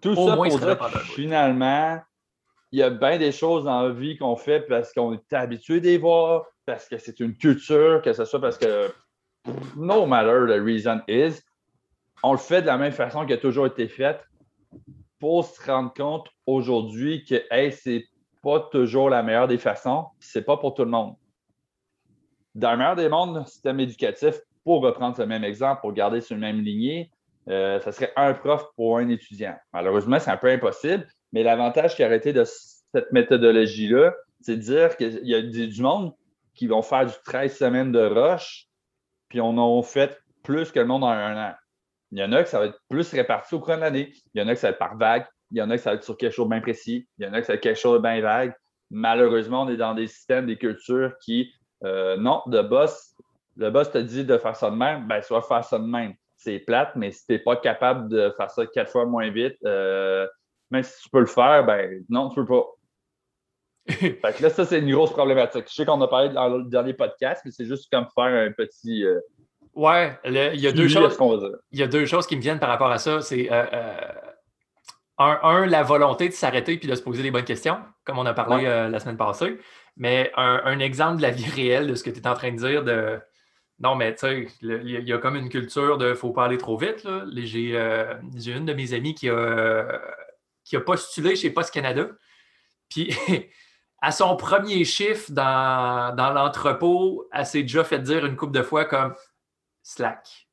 Tout 0.02 0.16
ça 0.16 0.38
pour 0.38 0.48
dire 0.48 0.78
que 0.78 1.00
finalement, 1.14 2.00
il 2.72 2.80
y 2.80 2.84
a 2.84 2.90
bien 2.90 3.18
des 3.18 3.34
choses 3.34 3.66
dans 3.66 3.82
la 3.82 3.90
vie 3.90 4.18
qu'on 4.18 4.38
fait 4.38 4.62
parce 4.62 4.94
qu'on 4.94 5.14
est 5.14 5.34
habitué 5.34 5.82
d'y 5.82 5.98
voir, 5.98 6.46
parce 6.66 6.88
que 6.88 6.98
c'est 6.98 7.20
une 7.20 7.36
culture, 7.36 8.02
que 8.02 8.14
ce 8.14 8.24
soit 8.24 8.40
parce 8.40 8.58
que 8.58 8.94
no 9.76 10.06
matter 10.06 10.48
the 10.48 10.64
reason 10.64 11.02
is, 11.10 11.42
on 12.24 12.32
le 12.32 12.38
fait 12.38 12.62
de 12.62 12.68
la 12.68 12.78
même 12.78 12.94
façon 12.94 13.26
qui 13.26 13.34
a 13.34 13.38
toujours 13.38 13.68
été 13.68 13.90
fait 13.90 14.22
pour 15.20 15.44
se 15.44 15.70
rendre 15.70 15.94
compte 15.94 16.30
aujourd'hui 16.46 17.26
que 17.26 17.44
hey, 17.52 17.74
c'est 17.74 18.06
pas 18.46 18.60
toujours 18.72 19.10
la 19.10 19.24
meilleure 19.24 19.48
des 19.48 19.58
façons, 19.58 20.06
c'est 20.20 20.44
pas 20.44 20.56
pour 20.58 20.76
tout 20.76 20.84
le 20.84 20.92
monde. 20.92 21.16
Dans 22.54 22.74
le 22.74 22.78
meilleur 22.78 22.96
des 22.96 23.10
mondes, 23.10 23.38
le 23.38 23.46
système 23.46 23.80
éducatif, 23.80 24.36
pour 24.64 24.84
reprendre 24.84 25.18
ce 25.18 25.24
même 25.24 25.44
exemple, 25.44 25.82
pour 25.82 25.94
garder 25.94 26.22
sur 26.22 26.36
la 26.36 26.42
même 26.42 26.62
lignée, 26.62 27.10
euh, 27.50 27.80
ça 27.80 27.92
serait 27.92 28.14
un 28.16 28.36
prof 28.36 28.68
pour 28.76 29.00
un 29.00 29.10
étudiant. 29.10 29.56
Malheureusement, 29.74 30.20
c'est 30.20 30.30
un 30.30 30.38
peu 30.38 30.52
impossible, 30.52 31.08
mais 31.34 31.42
l'avantage 31.42 31.96
qui 31.96 32.04
a 32.04 32.06
arrêté 32.06 32.34
de 32.34 32.44
cette 32.46 33.12
méthodologie-là, 33.12 34.14
c'est 34.42 34.58
de 34.58 34.62
dire 34.62 34.96
qu'il 34.96 35.26
y 35.28 35.34
a 35.34 35.42
du 35.42 35.82
monde 35.82 36.14
qui 36.54 36.68
vont 36.68 36.84
faire 36.84 37.08
du 37.08 37.14
13 37.26 37.58
semaines 37.58 37.92
de 37.92 38.06
rush, 38.06 38.68
puis 39.28 39.42
on 39.42 39.58
en 39.58 39.82
fait 39.82 40.20
plus 40.44 40.72
que 40.72 40.80
le 40.80 40.86
monde 40.86 41.04
en 41.04 41.10
un 41.10 41.50
an. 41.50 41.54
Il 42.12 42.20
y 42.20 42.24
en 42.24 42.32
a 42.32 42.44
que 42.44 42.50
ça 42.50 42.60
va 42.60 42.66
être 42.66 42.80
plus 42.90 43.12
réparti 43.12 43.56
au 43.56 43.60
cours 43.60 43.76
de 43.76 43.82
l'année. 43.82 44.14
Il 44.36 44.42
y 44.42 44.44
en 44.44 44.48
a 44.48 44.54
que 44.54 44.60
ça 44.60 44.68
va 44.68 44.74
être 44.74 44.80
par 44.80 44.96
vague. 44.98 45.26
Il 45.52 45.58
y 45.58 45.62
en 45.62 45.70
a 45.70 45.78
que 45.78 45.82
ça 45.82 45.92
va 45.92 45.96
être 45.96 46.04
sur 46.04 46.18
quelque 46.18 46.34
chose 46.34 46.46
de 46.46 46.52
bien 46.52 46.62
précis. 46.62 47.08
Il 47.18 47.26
y 47.26 47.28
en 47.28 47.34
a 47.34 47.40
que 47.40 47.46
ça 47.46 47.54
va 47.54 47.58
être 47.58 47.64
quelque 47.64 47.80
chose 47.80 47.98
de 47.98 48.02
bien 48.02 48.22
vague. 48.22 48.54
Malheureusement, 48.90 49.64
on 49.64 49.70
est 49.70 49.78
dans 49.78 49.94
des 49.94 50.08
systèmes, 50.08 50.46
des 50.46 50.58
cultures 50.58 51.14
qui, 51.20 51.52
euh, 51.84 52.18
non, 52.18 52.42
de 52.48 52.62
boss, 52.62 53.16
le 53.58 53.70
boss 53.70 53.92
te 53.92 53.98
dit 53.98 54.26
de 54.26 54.38
faire 54.38 54.56
ça 54.56 54.70
de 54.70 54.76
même, 54.76 55.08
ben, 55.08 55.22
soit 55.22 55.42
faire 55.42 55.64
ça 55.64 55.80
de 55.80 55.86
même 55.86 56.14
c'est 56.46 56.60
plate, 56.60 56.96
mais 56.96 57.12
si 57.12 57.26
tu 57.26 57.34
n'es 57.34 57.40
pas 57.40 57.56
capable 57.56 58.10
de 58.10 58.34
faire 58.38 58.50
ça 58.50 58.66
quatre 58.68 58.92
fois 58.92 59.06
moins 59.06 59.30
vite, 59.30 59.58
euh, 59.66 60.28
même 60.70 60.84
si 60.84 61.02
tu 61.02 61.10
peux 61.10 61.20
le 61.20 61.26
faire, 61.26 61.66
ben 61.66 62.04
non, 62.10 62.30
tu 62.30 62.36
peux 62.36 62.46
pas. 62.46 62.66
fait 63.90 64.38
que 64.38 64.44
là, 64.44 64.50
ça, 64.50 64.66
c'est 64.66 64.80
une 64.80 64.92
grosse 64.92 65.12
problématique. 65.12 65.66
Je 65.70 65.74
sais 65.74 65.86
qu'on 65.86 66.02
a 66.02 66.08
parlé 66.08 66.30
dans 66.30 66.50
le 66.50 66.64
dernier 66.66 66.94
podcast, 66.94 67.42
mais 67.46 67.52
c'est 67.52 67.66
juste 67.66 67.92
comme 67.92 68.08
faire 68.14 68.26
un 68.26 68.52
petit. 68.52 69.06
Euh, 69.06 69.20
ouais, 69.74 70.18
il 70.26 70.34
y 70.34 70.68
a 70.68 70.72
deux 70.72 70.88
choses. 70.88 71.18
Il 71.72 71.80
y 71.80 71.84
a 71.84 71.88
deux 71.88 72.06
choses 72.06 72.28
qui 72.28 72.36
me 72.36 72.42
viennent 72.42 72.60
par 72.60 72.70
rapport 72.70 72.92
à 72.92 72.98
ça. 72.98 73.22
C'est 73.22 73.48
euh, 73.52 73.94
un, 75.18 75.66
la 75.66 75.84
volonté 75.84 76.28
de 76.28 76.34
s'arrêter 76.34 76.78
puis 76.78 76.90
de 76.90 76.96
se 76.96 77.02
poser 77.02 77.24
les 77.24 77.32
bonnes 77.32 77.46
questions, 77.46 77.80
comme 78.04 78.20
on 78.20 78.26
a 78.26 78.34
parlé 78.34 78.64
la 78.64 79.00
semaine 79.00 79.18
passée. 79.18 79.58
Mais 79.98 80.32
un, 80.36 80.62
un, 80.66 80.80
exemple 80.80 81.18
de 81.18 81.22
la 81.22 81.32
vie 81.32 81.50
réelle 81.56 81.88
de 81.88 81.96
ce 81.96 82.04
que 82.04 82.10
tu 82.10 82.20
es 82.20 82.28
en 82.28 82.34
train 82.34 82.52
de 82.52 82.58
dire 82.58 82.84
de 82.84 83.20
non, 83.80 83.96
mais 83.96 84.16
tu 84.16 84.20
sais, 84.20 84.48
il 84.62 85.04
y, 85.06 85.14
a 85.14 85.18
comme 85.18 85.36
une 85.36 85.50
culture 85.50 85.98
de 85.98 86.14
faut 86.14 86.32
pas 86.32 86.46
aller 86.46 86.58
trop 86.58 86.78
vite. 86.78 87.06
Euh, 87.06 87.26
j'ai 88.36 88.52
une 88.52 88.66
de 88.66 88.74
mes 88.74 88.94
amies 88.94 89.16
qui 89.16 89.30
a, 89.30 90.02
qui 90.64 90.78
a 90.78 90.82
postulé 90.82 91.36
chez 91.36 91.50
Post 91.50 91.74
Canada. 91.74 92.08
Puis, 92.90 93.14
à 94.02 94.12
son 94.12 94.38
premier 94.38 94.86
chiffre 94.86 95.30
dans, 95.32 96.34
l'entrepôt, 96.34 97.28
elle 97.34 97.46
s'est 97.46 97.64
déjà 97.64 97.84
fait 97.84 98.00
dire 98.00 98.26
une 98.26 98.38
couple 98.38 98.54
de 98.54 98.64
fois 98.64 98.86
comme 98.86 99.14
Slack. 99.84 100.45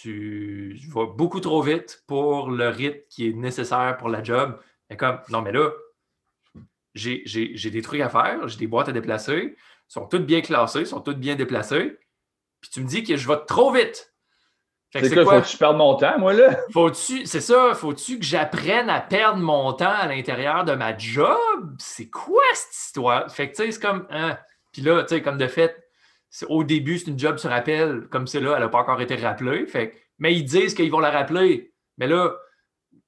Tu 0.00 0.78
vas 0.88 1.06
beaucoup 1.06 1.40
trop 1.40 1.62
vite 1.62 2.02
pour 2.06 2.50
le 2.50 2.68
rythme 2.68 3.00
qui 3.10 3.28
est 3.28 3.32
nécessaire 3.32 3.96
pour 3.98 4.08
la 4.08 4.22
job. 4.22 4.58
Et 4.90 4.96
comme, 4.96 5.20
non, 5.28 5.40
mais 5.40 5.52
là, 5.52 5.70
j'ai 6.94 7.70
des 7.70 7.82
trucs 7.82 8.00
à 8.00 8.08
faire, 8.08 8.48
j'ai 8.48 8.58
des 8.58 8.66
boîtes 8.66 8.88
à 8.88 8.92
déplacer, 8.92 9.56
sont 9.88 10.06
toutes 10.06 10.26
bien 10.26 10.40
classées, 10.40 10.84
sont 10.84 11.00
toutes 11.00 11.18
bien 11.18 11.36
déplacées 11.36 11.98
puis 12.64 12.70
tu 12.70 12.80
me 12.80 12.86
dis 12.86 13.04
que 13.04 13.14
je 13.18 13.28
vais 13.28 13.36
trop 13.46 13.72
vite. 13.72 14.14
C'est 14.90 15.12
quoi, 15.12 15.36
faut 15.36 15.42
que 15.42 15.48
je 15.48 15.58
perde 15.58 15.76
mon 15.76 15.96
temps, 15.96 16.18
moi, 16.18 16.32
là? 16.32 16.56
Faut-tu, 16.72 17.26
c'est 17.26 17.42
ça, 17.42 17.74
faut-tu 17.74 18.18
que 18.18 18.24
j'apprenne 18.24 18.88
à 18.88 19.02
perdre 19.02 19.38
mon 19.38 19.74
temps 19.74 19.92
à 19.92 20.06
l'intérieur 20.06 20.64
de 20.64 20.72
ma 20.72 20.96
job? 20.96 21.76
C'est 21.78 22.08
quoi 22.08 22.42
cette 22.54 22.74
histoire? 22.74 23.30
Fait 23.30 23.50
que, 23.50 23.56
tu 23.56 23.64
sais, 23.64 23.72
c'est 23.72 23.82
comme, 23.82 24.06
hein. 24.08 24.38
Puis 24.72 24.80
là, 24.80 25.02
tu 25.02 25.14
sais, 25.14 25.20
comme 25.20 25.36
de 25.36 25.46
fait, 25.46 25.83
au 26.48 26.64
début, 26.64 26.98
c'est 26.98 27.10
une 27.10 27.18
job 27.18 27.38
sur 27.38 27.52
appel, 27.52 28.06
comme 28.10 28.26
c'est 28.26 28.40
là, 28.40 28.54
elle 28.56 28.62
n'a 28.62 28.68
pas 28.68 28.78
encore 28.78 29.00
été 29.00 29.16
rappelée. 29.16 29.66
Fait 29.66 29.94
mais 30.18 30.34
ils 30.34 30.44
disent 30.44 30.74
qu'ils 30.74 30.90
vont 30.90 31.00
la 31.00 31.10
rappeler. 31.10 31.72
Mais 31.98 32.06
là, 32.06 32.34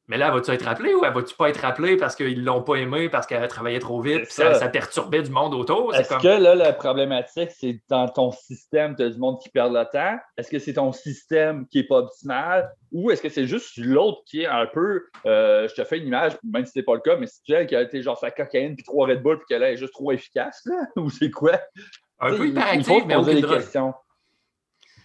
mais 0.08 0.18
là, 0.18 0.30
vas-tu 0.30 0.52
être 0.52 0.64
rappelé 0.64 0.94
ou 0.94 1.00
vas-tu 1.00 1.34
pas 1.34 1.48
être 1.48 1.60
rappelé 1.60 1.96
parce 1.96 2.14
qu'ils 2.14 2.44
l'ont 2.44 2.62
pas 2.62 2.76
aimé, 2.76 3.08
parce 3.08 3.26
qu'elle 3.26 3.46
travaillait 3.48 3.80
trop 3.80 4.00
vite, 4.00 4.22
puis 4.24 4.32
ça. 4.32 4.68
perturbait 4.68 5.22
du 5.22 5.30
monde 5.30 5.52
autour? 5.52 5.94
Est-ce 5.94 6.16
que 6.18 6.40
là, 6.40 6.54
la 6.54 6.72
problématique, 6.72 7.50
c'est 7.50 7.80
dans 7.88 8.08
ton 8.08 8.30
système, 8.30 8.94
tu 8.94 9.02
as 9.02 9.10
du 9.10 9.18
monde 9.18 9.40
qui 9.40 9.48
perd 9.48 9.72
le 9.72 9.84
temps? 9.84 10.16
Est-ce 10.36 10.50
que 10.50 10.60
c'est 10.60 10.74
ton 10.74 10.92
système 10.92 11.66
qui 11.66 11.78
n'est 11.78 11.84
pas 11.84 11.98
optimal? 11.98 12.72
Ou 12.92 13.10
est-ce 13.10 13.20
que 13.20 13.28
c'est 13.28 13.46
juste 13.46 13.76
l'autre 13.78 14.22
qui 14.26 14.42
est 14.42 14.46
un 14.46 14.66
peu. 14.66 15.02
Euh, 15.26 15.66
je 15.68 15.74
te 15.74 15.82
fais 15.82 15.98
une 15.98 16.06
image, 16.06 16.34
même 16.44 16.64
si 16.64 16.72
ce 16.72 16.78
n'est 16.78 16.84
pas 16.84 16.94
le 16.94 17.00
cas, 17.00 17.16
mais 17.16 17.26
c'est 17.26 17.52
elle 17.52 17.66
qui 17.66 17.74
a 17.74 17.82
été 17.82 18.00
genre 18.00 18.18
sa 18.18 18.30
cocaïne 18.30 18.76
puis 18.76 18.84
trois 18.84 19.08
Red 19.08 19.22
Bull 19.22 19.38
puis 19.38 19.46
qu'elle 19.48 19.64
est 19.64 19.76
juste 19.76 19.92
trop 19.92 20.12
efficace, 20.12 20.62
là? 20.66 20.76
Ou 20.96 21.10
c'est 21.10 21.30
quoi? 21.30 21.58
Un 22.18 22.36
peu 22.36 22.48
hyperactif, 22.48 23.04
mais 23.06 23.16
aucune 23.16 23.40
des 23.40 23.42
questions. 23.42 23.94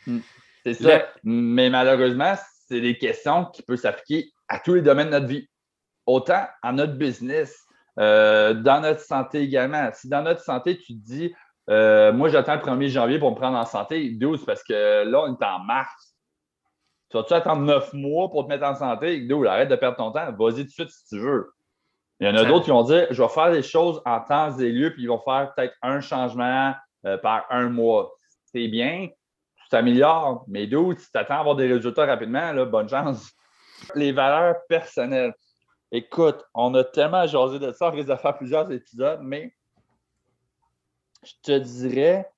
Hmm. 0.08 0.20
C'est 0.64 0.74
ça. 0.76 1.08
Mais 1.24 1.70
malheureusement, 1.70 2.36
c'est 2.68 2.82
des 2.82 2.98
questions 2.98 3.46
qui 3.46 3.64
peuvent 3.64 3.78
s'appliquer 3.78 4.32
à 4.48 4.60
tous 4.60 4.76
les 4.76 4.82
domaines 4.82 5.08
de 5.08 5.12
notre 5.12 5.28
vie. 5.28 5.48
Autant 6.06 6.48
en 6.64 6.74
notre 6.74 6.94
business, 6.94 7.66
euh, 8.00 8.54
dans 8.54 8.82
notre 8.82 9.02
santé 9.02 9.42
également. 9.42 9.90
Si 9.94 10.08
dans 10.08 10.24
notre 10.24 10.42
santé, 10.42 10.78
tu 10.78 10.94
te 10.94 11.06
dis, 11.06 11.34
euh, 11.70 12.12
moi, 12.12 12.30
j'attends 12.30 12.56
le 12.56 12.62
1er 12.62 12.88
janvier 12.88 13.20
pour 13.20 13.32
me 13.32 13.36
prendre 13.36 13.58
en 13.58 13.66
santé, 13.66 14.10
12, 14.10 14.46
parce 14.46 14.64
que 14.64 15.04
là, 15.04 15.24
on 15.24 15.36
est 15.36 15.46
en 15.46 15.60
mars. 15.60 16.16
Tu 17.10 17.18
vas-tu 17.18 17.34
attendre 17.34 17.62
neuf 17.62 17.92
mois 17.94 18.30
pour 18.30 18.46
te 18.46 18.50
mettre 18.50 18.66
en 18.66 18.76
santé? 18.76 19.22
12, 19.22 19.48
arrête 19.48 19.70
de 19.70 19.76
perdre 19.76 19.98
ton 19.98 20.12
temps. 20.12 20.32
Vas-y 20.32 20.62
tout 20.62 20.64
de 20.64 20.70
suite 20.70 20.90
si 20.90 21.06
tu 21.08 21.20
veux. 21.20 21.52
Il 22.20 22.28
y 22.28 22.30
en 22.30 22.36
a 22.36 22.46
d'autres 22.46 22.66
qui 22.66 22.72
vont 22.72 22.84
dire, 22.84 23.08
je 23.10 23.22
vais 23.22 23.30
faire 23.30 23.52
des 23.52 23.64
choses 23.64 24.02
en 24.06 24.20
temps 24.22 24.58
et 24.58 24.72
lieu, 24.72 24.94
puis 24.94 25.04
ils 25.04 25.08
vont 25.08 25.20
faire 25.20 25.52
peut-être 25.56 25.76
un 25.82 26.02
changement 26.02 26.74
euh, 27.06 27.18
par 27.18 27.46
un 27.50 27.70
mois. 27.70 28.14
C'est 28.46 28.68
bien, 28.68 29.10
tu 29.56 29.70
t'améliores, 29.70 30.46
mais 30.48 30.68
d'où 30.68 30.94
si 30.94 31.06
tu 31.06 31.12
t'attends 31.12 31.36
à 31.36 31.40
avoir 31.40 31.56
des 31.56 31.68
résultats 31.68 32.06
rapidement, 32.06 32.66
bonne 32.66 32.90
chance. 32.90 33.32
Les 33.96 34.12
valeurs 34.12 34.58
personnelles. 34.68 35.34
Écoute, 35.92 36.44
on 36.54 36.74
a 36.76 36.84
tellement 36.84 37.26
jasé 37.28 37.60
de 37.60 37.72
ça, 37.72 37.88
on 37.88 37.92
risque 37.92 38.10
de 38.10 38.16
faire 38.16 38.38
plusieurs 38.38 38.72
épisodes, 38.72 39.20
mais 39.22 39.54
je 41.24 41.34
te 41.44 41.58
dirais, 41.58 42.30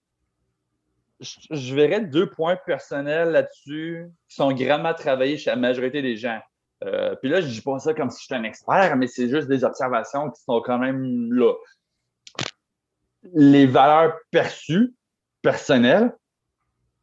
je, 1.20 1.76
verrais 1.76 2.02
deux 2.02 2.30
points 2.30 2.56
personnels 2.56 3.30
là-dessus 3.30 4.10
qui 4.28 4.36
sont 4.36 4.52
grandement 4.52 4.94
travaillés 4.94 5.38
chez 5.38 5.52
la 5.52 5.56
majorité 5.56 6.02
des 6.02 6.18
gens. 6.18 6.40
Euh, 6.84 7.16
puis 7.16 7.30
là, 7.30 7.42
je 7.42 7.48
ne 7.48 7.52
dis 7.52 7.62
pas 7.62 7.80
ça 7.80 7.94
comme 7.94 8.10
si 8.10 8.24
j'étais 8.24 8.36
un 8.36 8.44
expert, 8.44 8.96
mais 8.98 9.08
c'est 9.08 9.30
juste 9.30 9.48
des 9.48 9.64
observations 9.64 10.30
qui 10.32 10.42
sont 10.42 10.62
quand 10.62 10.80
même 10.80 11.32
là. 11.32 11.54
Les 13.32 13.66
valeurs 13.66 14.16
perçues, 14.32 14.94
personnelles, 15.42 16.16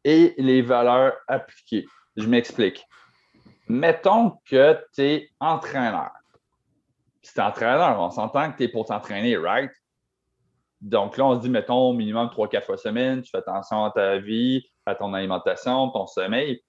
et 0.03 0.33
les 0.37 0.61
valeurs 0.61 1.13
appliquées. 1.27 1.85
Je 2.15 2.27
m'explique 2.27 2.85
mettons 3.71 4.37
que 4.45 4.77
tu 4.93 5.01
es 5.01 5.29
entraîneur. 5.39 6.11
Es 7.23 7.39
entraîneur, 7.39 7.99
on 7.99 8.09
s'entend 8.09 8.51
que 8.51 8.57
tu 8.57 8.63
es 8.63 8.67
pour 8.67 8.85
t'entraîner, 8.85 9.37
right? 9.37 9.71
Donc 10.81 11.17
là, 11.17 11.25
on 11.25 11.35
se 11.35 11.41
dit, 11.41 11.49
mettons, 11.49 11.93
minimum 11.93 12.27
3-4 12.27 12.65
fois 12.65 12.77
semaine, 12.77 13.21
tu 13.21 13.29
fais 13.29 13.37
attention 13.37 13.85
à 13.85 13.91
ta 13.91 14.17
vie, 14.17 14.65
à 14.85 14.95
ton 14.95 15.13
alimentation, 15.13 15.89
ton 15.89 16.07
sommeil. 16.07 16.61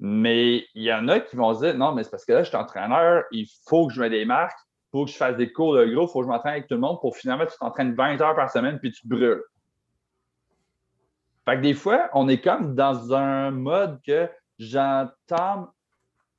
Mais 0.00 0.66
il 0.74 0.82
y 0.82 0.92
en 0.92 1.06
a 1.08 1.20
qui 1.20 1.36
vont 1.36 1.54
se 1.54 1.64
dire, 1.64 1.74
non, 1.76 1.92
mais 1.92 2.02
c'est 2.02 2.10
parce 2.10 2.24
que 2.24 2.32
là, 2.32 2.42
je 2.42 2.48
suis 2.48 2.56
entraîneur, 2.56 3.24
il 3.30 3.46
faut 3.68 3.86
que 3.86 3.94
je 3.94 4.00
me 4.00 4.10
démarque. 4.10 4.58
Faut 4.90 5.04
que 5.04 5.10
je 5.10 5.16
fasse 5.16 5.36
des 5.36 5.52
cours 5.52 5.74
de 5.76 5.84
gros, 5.86 6.06
il 6.06 6.10
faut 6.10 6.20
que 6.20 6.26
je 6.26 6.30
m'entraîne 6.30 6.52
avec 6.52 6.66
tout 6.66 6.74
le 6.74 6.80
monde 6.80 7.00
pour 7.00 7.16
finalement, 7.16 7.46
tu 7.46 7.56
t'entraînes 7.58 7.94
20 7.94 8.20
heures 8.20 8.34
par 8.34 8.50
semaine 8.50 8.78
puis 8.78 8.92
tu 8.92 9.06
brûles. 9.06 9.42
Fait 11.44 11.56
que 11.56 11.62
des 11.62 11.74
fois, 11.74 12.10
on 12.12 12.28
est 12.28 12.40
comme 12.40 12.74
dans 12.74 13.14
un 13.14 13.50
mode 13.50 14.00
que 14.06 14.28
j'entame 14.58 15.68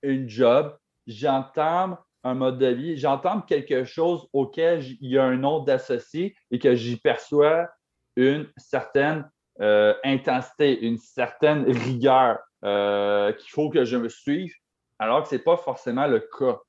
une 0.03 0.29
job, 0.29 0.77
j'entame 1.07 1.97
un 2.23 2.33
mode 2.35 2.59
de 2.59 2.67
vie, 2.67 2.97
j'entame 2.97 3.43
quelque 3.45 3.83
chose 3.83 4.27
auquel 4.31 4.83
il 4.83 5.11
y 5.11 5.17
a 5.17 5.23
un 5.23 5.37
nom 5.37 5.63
d'associé 5.63 6.35
et 6.51 6.59
que 6.59 6.75
j'y 6.75 6.97
perçois 6.97 7.67
une 8.15 8.47
certaine 8.57 9.29
euh, 9.59 9.93
intensité, 10.03 10.85
une 10.85 10.97
certaine 10.97 11.65
rigueur 11.65 12.39
euh, 12.63 13.33
qu'il 13.33 13.49
faut 13.49 13.69
que 13.69 13.85
je 13.85 13.97
me 13.97 14.09
suive, 14.09 14.53
alors 14.99 15.23
que 15.23 15.29
ce 15.29 15.35
n'est 15.35 15.41
pas 15.41 15.57
forcément 15.57 16.07
le 16.07 16.19
cas. 16.19 16.59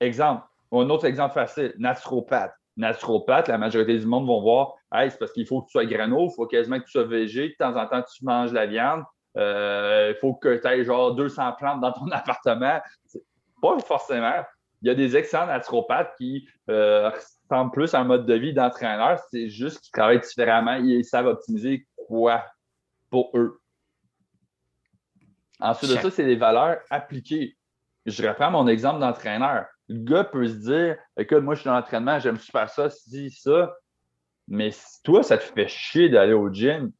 Exemple, 0.00 0.44
un 0.72 0.90
autre 0.90 1.06
exemple 1.06 1.34
facile, 1.34 1.74
naturopathe. 1.78 2.54
Naturopathe, 2.76 3.48
la 3.48 3.58
majorité 3.58 3.98
du 3.98 4.06
monde 4.06 4.26
vont 4.26 4.42
voir, 4.42 4.74
hey, 4.92 5.10
c'est 5.10 5.18
parce 5.18 5.32
qu'il 5.32 5.46
faut 5.46 5.62
que 5.62 5.66
tu 5.66 5.72
sois 5.72 5.86
grano, 5.86 6.28
il 6.28 6.34
faut 6.34 6.46
quasiment 6.46 6.78
que 6.78 6.84
tu 6.84 6.90
sois 6.90 7.04
végé, 7.04 7.48
de 7.48 7.54
temps 7.58 7.74
en 7.74 7.86
temps 7.86 8.02
tu 8.02 8.24
manges 8.24 8.52
la 8.52 8.66
viande, 8.66 9.04
euh, 9.38 10.12
il 10.14 10.18
faut 10.20 10.34
que 10.34 10.56
tu 10.56 10.66
aies 10.66 10.84
genre 10.84 11.14
200 11.14 11.52
plantes 11.58 11.80
dans 11.80 11.92
ton 11.92 12.06
appartement. 12.12 12.80
Pas 13.62 13.78
forcément. 13.80 14.44
Il 14.82 14.88
y 14.88 14.90
a 14.90 14.94
des 14.94 15.16
excellents 15.16 15.46
naturopathes 15.46 16.14
qui 16.18 16.46
euh, 16.68 17.10
ressemblent 17.10 17.72
plus 17.72 17.94
à 17.94 18.00
un 18.00 18.04
mode 18.04 18.26
de 18.26 18.34
vie 18.34 18.52
d'entraîneur, 18.52 19.18
c'est 19.30 19.48
juste 19.48 19.80
qu'ils 19.80 19.92
travaillent 19.92 20.20
différemment 20.20 20.76
et 20.76 20.82
ils 20.82 21.04
savent 21.04 21.26
optimiser 21.26 21.86
quoi 21.96 22.44
pour 23.10 23.30
eux. 23.34 23.58
Ensuite 25.58 25.90
de 25.90 25.96
ça, 25.96 26.10
c'est 26.10 26.24
les 26.24 26.36
valeurs 26.36 26.80
appliquées. 26.90 27.56
Je 28.04 28.26
reprends 28.26 28.50
mon 28.50 28.68
exemple 28.68 29.00
d'entraîneur 29.00 29.64
le 29.88 30.04
gars 30.04 30.24
peut 30.24 30.46
se 30.46 30.54
dire 30.54 30.96
Écoute, 31.16 31.42
moi, 31.42 31.54
je 31.54 31.60
suis 31.60 31.68
dans 31.68 31.74
l'entraînement, 31.74 32.18
j'aime 32.18 32.38
super 32.38 32.68
ça, 32.68 32.90
si, 32.90 33.30
ça. 33.30 33.74
Mais 34.48 34.70
si 34.70 35.02
toi, 35.02 35.22
ça 35.22 35.38
te 35.38 35.42
fait 35.42 35.68
chier 35.68 36.08
d'aller 36.08 36.32
au 36.32 36.52
gym, 36.52 36.92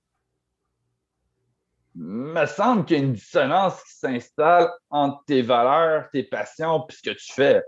il 1.94 2.02
me 2.02 2.46
semble 2.46 2.84
qu'il 2.84 2.98
y 2.98 3.00
a 3.00 3.04
une 3.04 3.14
dissonance 3.14 3.82
qui 3.84 3.94
s'installe 3.94 4.70
entre 4.90 5.24
tes 5.24 5.42
valeurs, 5.42 6.10
tes 6.12 6.24
passions 6.24 6.84
et 6.88 6.92
ce 6.92 7.02
que 7.02 7.16
tu 7.16 7.32
fais. 7.32 7.62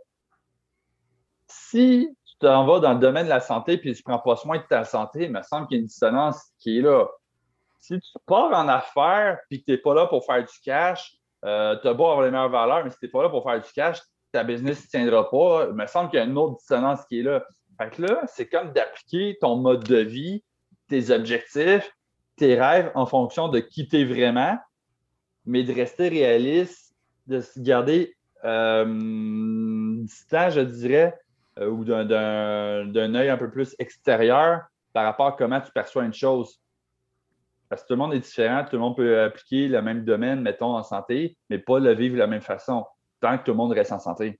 Si 1.46 2.14
tu 2.26 2.34
t'en 2.38 2.66
vas 2.66 2.80
dans 2.80 2.92
le 2.92 2.98
domaine 2.98 3.24
de 3.24 3.30
la 3.30 3.40
santé 3.40 3.74
et 3.74 3.80
tu 3.80 3.88
ne 3.88 3.94
prends 4.04 4.18
pas 4.18 4.36
soin 4.36 4.58
de 4.58 4.64
ta 4.68 4.84
santé, 4.84 5.24
il 5.24 5.32
me 5.32 5.42
semble 5.42 5.66
qu'il 5.66 5.78
y 5.78 5.80
a 5.80 5.82
une 5.82 5.86
dissonance 5.86 6.52
qui 6.58 6.78
est 6.78 6.82
là. 6.82 7.06
Si 7.78 7.98
tu 7.98 8.12
pars 8.26 8.52
en 8.52 8.68
affaires 8.68 9.38
et 9.50 9.60
que 9.60 9.64
tu 9.64 9.70
n'es 9.70 9.78
pas 9.78 9.94
là 9.94 10.06
pour 10.06 10.26
faire 10.26 10.44
du 10.44 10.60
cash, 10.62 11.16
euh, 11.44 11.76
tu 11.80 11.88
as 11.88 11.94
beau 11.94 12.06
avoir 12.06 12.22
les 12.22 12.30
meilleures 12.30 12.50
valeurs, 12.50 12.84
mais 12.84 12.90
si 12.90 12.98
tu 12.98 13.06
n'es 13.06 13.10
pas 13.10 13.22
là 13.22 13.30
pour 13.30 13.44
faire 13.44 13.60
du 13.60 13.72
cash, 13.72 14.00
ta 14.32 14.44
business 14.44 14.84
ne 14.84 14.88
tiendra 14.88 15.30
pas. 15.30 15.66
Il 15.68 15.74
me 15.74 15.86
semble 15.86 16.10
qu'il 16.10 16.18
y 16.18 16.22
a 16.22 16.26
une 16.26 16.36
autre 16.36 16.56
dissonance 16.58 17.04
qui 17.06 17.20
est 17.20 17.22
là. 17.22 17.44
Fait 17.80 17.90
que 17.90 18.02
là, 18.02 18.22
c'est 18.26 18.48
comme 18.48 18.72
d'appliquer 18.72 19.38
ton 19.40 19.56
mode 19.56 19.84
de 19.84 19.98
vie, 19.98 20.42
tes 20.88 21.10
objectifs, 21.10 21.90
tes 22.36 22.60
rêves 22.60 22.90
en 22.94 23.06
fonction 23.06 23.48
de 23.48 23.60
qui 23.60 23.88
tu 23.88 24.00
es 24.00 24.04
vraiment, 24.04 24.58
mais 25.44 25.62
de 25.62 25.72
rester 25.72 26.08
réaliste, 26.08 26.94
de 27.26 27.40
se 27.40 27.60
garder 27.60 28.16
euh, 28.44 28.84
distant, 30.04 30.50
je 30.50 30.60
dirais, 30.60 31.18
euh, 31.58 31.68
ou 31.68 31.84
d'un 31.84 33.14
œil 33.14 33.28
un 33.28 33.36
peu 33.36 33.50
plus 33.50 33.74
extérieur 33.78 34.62
par 34.92 35.04
rapport 35.04 35.26
à 35.26 35.32
comment 35.32 35.60
tu 35.60 35.70
perçois 35.72 36.04
une 36.04 36.14
chose. 36.14 36.60
Parce 37.68 37.82
que 37.82 37.88
tout 37.88 37.94
le 37.94 37.98
monde 37.98 38.14
est 38.14 38.20
différent, 38.20 38.64
tout 38.64 38.76
le 38.76 38.78
monde 38.78 38.96
peut 38.96 39.20
appliquer 39.22 39.68
le 39.68 39.82
même 39.82 40.04
domaine, 40.04 40.40
mettons, 40.40 40.76
en 40.76 40.82
santé, 40.82 41.36
mais 41.50 41.58
pas 41.58 41.78
le 41.78 41.92
vivre 41.92 42.14
de 42.14 42.20
la 42.20 42.26
même 42.26 42.40
façon 42.40 42.86
tant 43.20 43.38
que 43.38 43.44
tout 43.44 43.50
le 43.52 43.56
monde 43.56 43.72
reste 43.72 43.92
en 43.92 43.98
santé. 43.98 44.38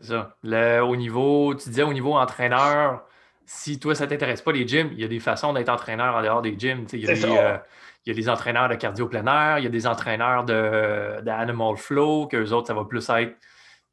C'est 0.00 0.08
ça. 0.08 0.36
au 0.84 0.96
niveau, 0.96 1.54
tu 1.54 1.68
disais 1.68 1.82
au 1.82 1.92
niveau 1.92 2.14
entraîneur, 2.16 3.04
si 3.46 3.80
toi, 3.80 3.94
ça 3.94 4.04
ne 4.04 4.10
t'intéresse 4.10 4.42
pas 4.42 4.52
les 4.52 4.68
gyms, 4.68 4.90
il 4.92 5.00
y 5.00 5.04
a 5.04 5.08
des 5.08 5.20
façons 5.20 5.52
d'être 5.52 5.70
entraîneur 5.70 6.14
en 6.14 6.22
dehors 6.22 6.42
des 6.42 6.56
gyms. 6.58 6.86
Il 6.92 7.00
y, 7.00 7.08
a 7.08 7.14
des, 7.14 7.24
euh, 7.24 7.56
il 8.04 8.10
y, 8.10 8.12
a 8.12 8.14
des, 8.14 8.28
entraîneurs 8.28 8.68
de 8.68 8.74
cardio 8.74 9.08
plein 9.08 9.26
air, 9.26 9.58
il 9.58 9.64
y 9.64 9.66
a 9.66 9.70
des 9.70 9.86
entraîneurs 9.86 10.44
de, 10.44 11.20
de 11.22 11.76
flow, 11.76 12.26
qu'eux 12.26 12.52
autres, 12.52 12.66
ça 12.66 12.74
va 12.74 12.84
plus 12.84 13.08
être. 13.08 13.34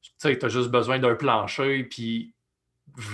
Tu 0.02 0.12
sais, 0.18 0.38
tu 0.38 0.46
as 0.46 0.50
juste 0.50 0.70
besoin 0.70 1.00
d'un 1.00 1.16
plancher, 1.16 1.84
puis 1.86 2.34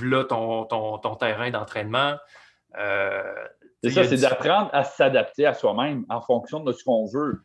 là 0.02 0.24
ton, 0.26 0.66
ton, 0.66 0.98
ton 0.98 1.16
terrain 1.16 1.50
d'entraînement. 1.52 2.16
Euh, 2.78 3.34
c'est 3.84 3.92
ça, 3.92 4.04
c'est 4.04 4.18
d'apprendre 4.18 4.70
à 4.74 4.84
s'adapter 4.84 5.46
à 5.46 5.54
soi-même 5.54 6.06
en 6.10 6.22
fonction 6.22 6.60
de 6.60 6.72
ce 6.72 6.84
qu'on 6.84 7.06
veut. 7.06 7.44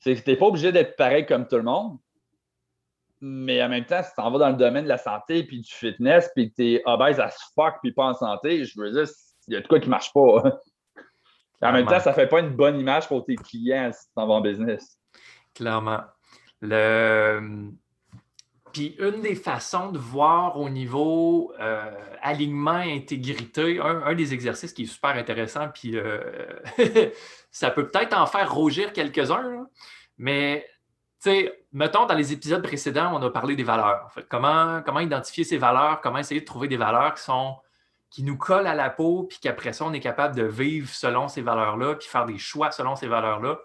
Tu 0.00 0.16
n'es 0.26 0.36
pas 0.36 0.46
obligé 0.46 0.72
d'être 0.72 0.96
pareil 0.96 1.26
comme 1.26 1.46
tout 1.46 1.56
le 1.56 1.62
monde, 1.62 1.98
mais 3.28 3.62
en 3.62 3.68
même 3.68 3.84
temps, 3.84 4.02
si 4.02 4.10
tu 4.14 4.20
en 4.20 4.30
vas 4.30 4.38
dans 4.38 4.50
le 4.50 4.56
domaine 4.56 4.84
de 4.84 4.88
la 4.88 4.98
santé, 4.98 5.42
puis 5.42 5.60
du 5.60 5.70
fitness, 5.70 6.30
puis 6.34 6.50
que 6.50 6.56
tu 6.56 6.74
es 6.74 6.82
obèse 6.84 7.18
as 7.18 7.36
fuck, 7.54 7.74
puis 7.82 7.92
pas 7.92 8.04
en 8.04 8.14
santé, 8.14 8.64
je 8.64 8.80
veux 8.80 8.92
dire, 8.92 9.04
il 9.48 9.54
y 9.54 9.56
a 9.56 9.60
de 9.60 9.66
quoi 9.66 9.80
qui 9.80 9.86
ne 9.86 9.90
marche 9.90 10.12
pas. 10.12 10.20
en 11.62 11.72
même 11.72 11.86
temps, 11.86 11.98
ça 11.98 12.10
ne 12.10 12.14
fait 12.14 12.28
pas 12.28 12.40
une 12.40 12.54
bonne 12.54 12.78
image 12.78 13.08
pour 13.08 13.24
tes 13.24 13.34
clients 13.34 13.90
si 13.92 14.06
tu 14.06 14.14
t'en 14.14 14.28
vas 14.28 14.34
en 14.34 14.40
business. 14.40 14.98
Clairement. 15.54 16.02
Le... 16.60 17.70
Puis 18.72 18.94
une 18.98 19.22
des 19.22 19.34
façons 19.34 19.90
de 19.90 19.98
voir 19.98 20.60
au 20.60 20.68
niveau 20.68 21.52
euh, 21.58 21.90
alignement 22.20 22.72
intégrité, 22.72 23.80
un, 23.80 24.14
des 24.14 24.34
exercices 24.34 24.72
qui 24.72 24.82
est 24.82 24.86
super 24.86 25.16
intéressant, 25.16 25.68
puis 25.72 25.96
euh, 25.96 26.60
ça 27.50 27.70
peut 27.70 27.88
peut-être 27.88 28.16
en 28.16 28.26
faire 28.26 28.52
rougir 28.52 28.92
quelques-uns, 28.92 29.66
mais 30.18 30.66
mettons, 31.72 32.06
dans 32.06 32.14
les 32.14 32.32
épisodes 32.32 32.62
précédents, 32.62 33.12
on 33.14 33.22
a 33.22 33.30
parlé 33.30 33.56
des 33.56 33.64
valeurs. 33.64 34.10
comment, 34.28 34.82
comment 34.84 35.00
identifier 35.00 35.44
ces 35.44 35.58
valeurs, 35.58 36.00
comment 36.00 36.18
essayer 36.18 36.40
de 36.40 36.46
trouver 36.46 36.68
des 36.68 36.76
valeurs 36.76 37.14
qui 37.14 37.22
sont 37.22 37.56
qui 38.10 38.22
nous 38.22 38.36
collent 38.36 38.66
à 38.66 38.74
la 38.74 38.88
peau, 38.88 39.24
puis 39.24 39.38
qu'après 39.40 39.72
ça, 39.72 39.84
on 39.84 39.92
est 39.92 40.00
capable 40.00 40.36
de 40.36 40.44
vivre 40.44 40.88
selon 40.88 41.28
ces 41.28 41.42
valeurs-là, 41.42 41.96
puis 41.96 42.08
faire 42.08 42.24
des 42.24 42.38
choix 42.38 42.70
selon 42.70 42.96
ces 42.96 43.08
valeurs-là. 43.08 43.58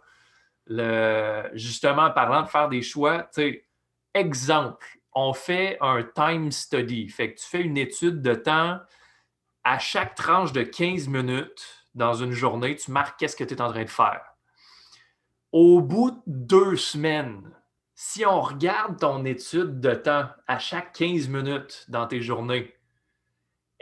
Le, 0.67 1.49
justement, 1.53 2.03
en 2.03 2.11
parlant 2.11 2.41
de 2.41 2.47
faire 2.47 2.67
des 2.67 2.81
choix, 2.81 3.29
exemple, 4.13 4.85
on 5.13 5.33
fait 5.33 5.77
un 5.81 6.03
time 6.03 6.51
study. 6.51 7.07
Fait 7.09 7.33
que 7.33 7.39
tu 7.39 7.45
fais 7.45 7.61
une 7.61 7.77
étude 7.77 8.21
de 8.21 8.33
temps 8.33 8.79
à 9.63 9.79
chaque 9.79 10.15
tranche 10.15 10.51
de 10.53 10.63
15 10.63 11.07
minutes 11.07 11.85
dans 11.93 12.13
une 12.13 12.31
journée, 12.31 12.75
tu 12.75 12.91
marques 12.91 13.19
qu'est-ce 13.19 13.35
que 13.35 13.43
tu 13.43 13.53
es 13.53 13.61
en 13.61 13.69
train 13.69 13.83
de 13.83 13.89
faire. 13.89 14.30
Au 15.51 15.81
bout 15.81 16.11
de 16.11 16.21
deux 16.27 16.75
semaines, 16.77 17.51
si 17.93 18.25
on 18.25 18.39
regarde 18.39 18.97
ton 18.97 19.25
étude 19.25 19.81
de 19.81 19.93
temps 19.93 20.29
à 20.47 20.59
chaque 20.59 20.93
15 20.93 21.27
minutes 21.27 21.85
dans 21.89 22.07
tes 22.07 22.21
journées, 22.21 22.73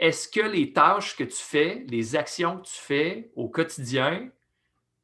est-ce 0.00 0.28
que 0.28 0.40
les 0.40 0.72
tâches 0.72 1.16
que 1.16 1.22
tu 1.22 1.36
fais, 1.36 1.84
les 1.88 2.16
actions 2.16 2.58
que 2.58 2.66
tu 2.66 2.74
fais 2.74 3.30
au 3.36 3.48
quotidien, 3.48 4.30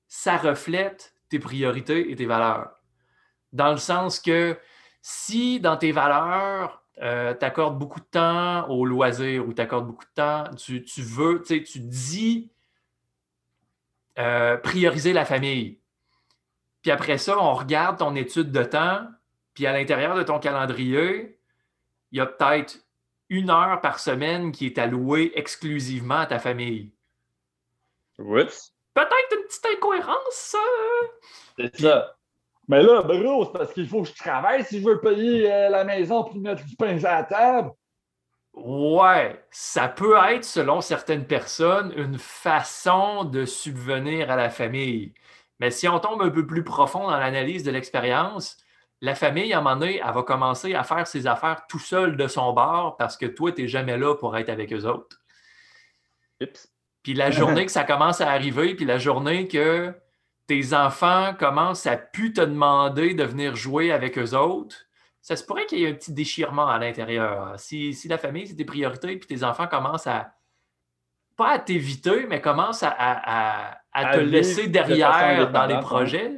ça 0.09 0.37
reflète 0.37 1.14
tes 1.29 1.38
priorités 1.38 2.11
et 2.11 2.16
tes 2.16 2.26
valeurs? 2.26 2.72
Dans 3.52 3.70
le 3.70 3.76
sens 3.76 4.18
que 4.18 4.59
si 5.02 5.61
dans 5.61 5.76
tes 5.76 5.92
valeurs, 5.92 6.83
euh, 7.00 7.33
tu 7.33 7.44
accordes 7.44 7.79
beaucoup 7.79 8.00
de 8.00 8.07
temps 8.07 8.68
au 8.68 8.85
loisir 8.85 9.46
ou 9.46 9.55
tu 9.55 9.62
accordes 9.62 9.87
beaucoup 9.87 10.05
de 10.05 10.14
temps, 10.14 10.44
tu, 10.57 10.83
veux, 10.96 11.42
tu 11.42 11.79
dis 11.79 12.50
euh, 14.18 14.57
prioriser 14.57 15.12
la 15.12 15.24
famille 15.24 15.79
puis 16.87 16.92
après 16.92 17.18
ça, 17.18 17.37
on 17.37 17.53
regarde 17.53 17.99
ton 17.99 18.14
étude 18.14 18.53
de 18.53 18.62
temps, 18.62 19.09
puis 19.55 19.66
à 19.66 19.72
l'intérieur 19.72 20.14
de 20.14 20.22
ton 20.22 20.38
calendrier, 20.38 21.37
il 22.12 22.18
y 22.18 22.20
a 22.20 22.27
peut-être 22.27 22.79
une 23.29 23.51
heure 23.51 23.81
par 23.81 23.99
semaine 23.99 24.53
qui 24.53 24.66
est 24.66 24.79
allouée 24.79 25.33
exclusivement 25.35 26.18
à 26.18 26.27
ta 26.27 26.38
famille. 26.38 26.92
Oups. 28.20 28.72
Peut-être 28.94 29.37
une 29.37 29.46
petite 29.49 29.66
incohérence, 29.66 30.31
ça? 30.31 30.59
C'est 31.59 31.77
ça. 31.77 32.16
Mais 32.68 32.85
là, 32.85 33.03
bro, 33.03 33.46
c'est 33.46 33.59
parce 33.59 33.72
qu'il 33.72 33.88
faut 33.88 34.03
que 34.03 34.09
je 34.09 34.14
travaille 34.14 34.62
si 34.62 34.81
je 34.81 34.85
veux 34.85 35.01
payer 35.01 35.53
euh, 35.53 35.68
la 35.68 35.83
maison 35.83 36.22
pour 36.22 36.37
mettre 36.37 36.64
du 36.64 36.77
pain 36.77 37.03
à 37.03 37.16
la 37.16 37.25
table. 37.25 37.72
Ouais, 38.55 39.44
ça 39.51 39.88
peut 39.88 40.16
être, 40.29 40.44
selon 40.44 40.81
certaines 40.81 41.27
personnes, 41.27 41.92
une 41.96 42.16
façon 42.16 43.25
de 43.25 43.44
subvenir 43.44 44.31
à 44.31 44.37
la 44.37 44.51
famille. 44.51 45.14
Mais 45.61 45.71
si 45.71 45.88
on 45.88 45.99
tombe 45.99 46.23
un 46.23 46.31
peu 46.31 46.47
plus 46.47 46.64
profond 46.64 47.09
dans 47.09 47.19
l'analyse 47.19 47.62
de 47.62 47.71
l'expérience, 47.71 48.59
la 49.01 49.14
famille, 49.14 49.53
à 49.53 49.59
un 49.59 49.62
moment 49.62 49.77
donné, 49.77 50.01
elle 50.05 50.14
va 50.14 50.23
commencer 50.23 50.75
à 50.75 50.83
faire 50.83 51.07
ses 51.07 51.27
affaires 51.27 51.66
tout 51.69 51.79
seul 51.79 52.16
de 52.16 52.27
son 52.29 52.53
bord 52.53 52.97
parce 52.97 53.16
que 53.16 53.27
toi, 53.27 53.53
tu 53.53 53.62
n'es 53.62 53.69
jamais 53.69 53.97
là 53.97 54.14
pour 54.14 54.37
être 54.37 54.49
avec 54.49 54.73
eux 54.73 54.85
autres. 54.85 55.21
Puis 57.03 57.14
la 57.14 57.31
journée 57.31 57.66
que 57.66 57.73
ça 57.73 57.85
commence 57.85 58.21
à 58.21 58.31
arriver, 58.31 58.75
puis 58.75 58.85
la 58.85 58.99
journée 58.99 59.49
que 59.49 59.95
tes 60.47 60.75
enfants 60.75 61.35
commencent 61.38 61.87
à 61.87 61.97
plus 61.97 62.33
te 62.33 62.40
demander 62.40 63.14
de 63.14 63.25
venir 63.25 63.57
jouer 63.57 63.92
avec 63.92 64.19
eux 64.19 64.35
autres, 64.35 64.87
ça 65.21 65.37
se 65.37 65.45
pourrait 65.45 65.66
qu'il 65.66 65.81
y 65.81 65.85
ait 65.85 65.90
un 65.90 65.95
petit 65.95 66.12
déchirement 66.12 66.69
à 66.69 66.79
l'intérieur. 66.79 67.59
Si, 67.59 67.97
la 68.09 68.19
famille, 68.19 68.47
c'est 68.47 68.55
tes 68.55 68.64
priorités, 68.64 69.16
puis 69.16 69.27
tes 69.27 69.45
enfants 69.45 69.66
commencent 69.66 70.07
à, 70.07 70.35
pas 71.37 71.51
à 71.51 71.59
t'éviter, 71.59 72.27
mais 72.27 72.40
commencent 72.40 72.83
à 72.83 73.81
à, 73.96 74.14
te 74.14 74.20
laisser 74.20 74.68
derrière 74.68 75.51
dans 75.51 75.66
les 75.66 75.75
hein. 75.75 75.81
projets. 75.81 76.37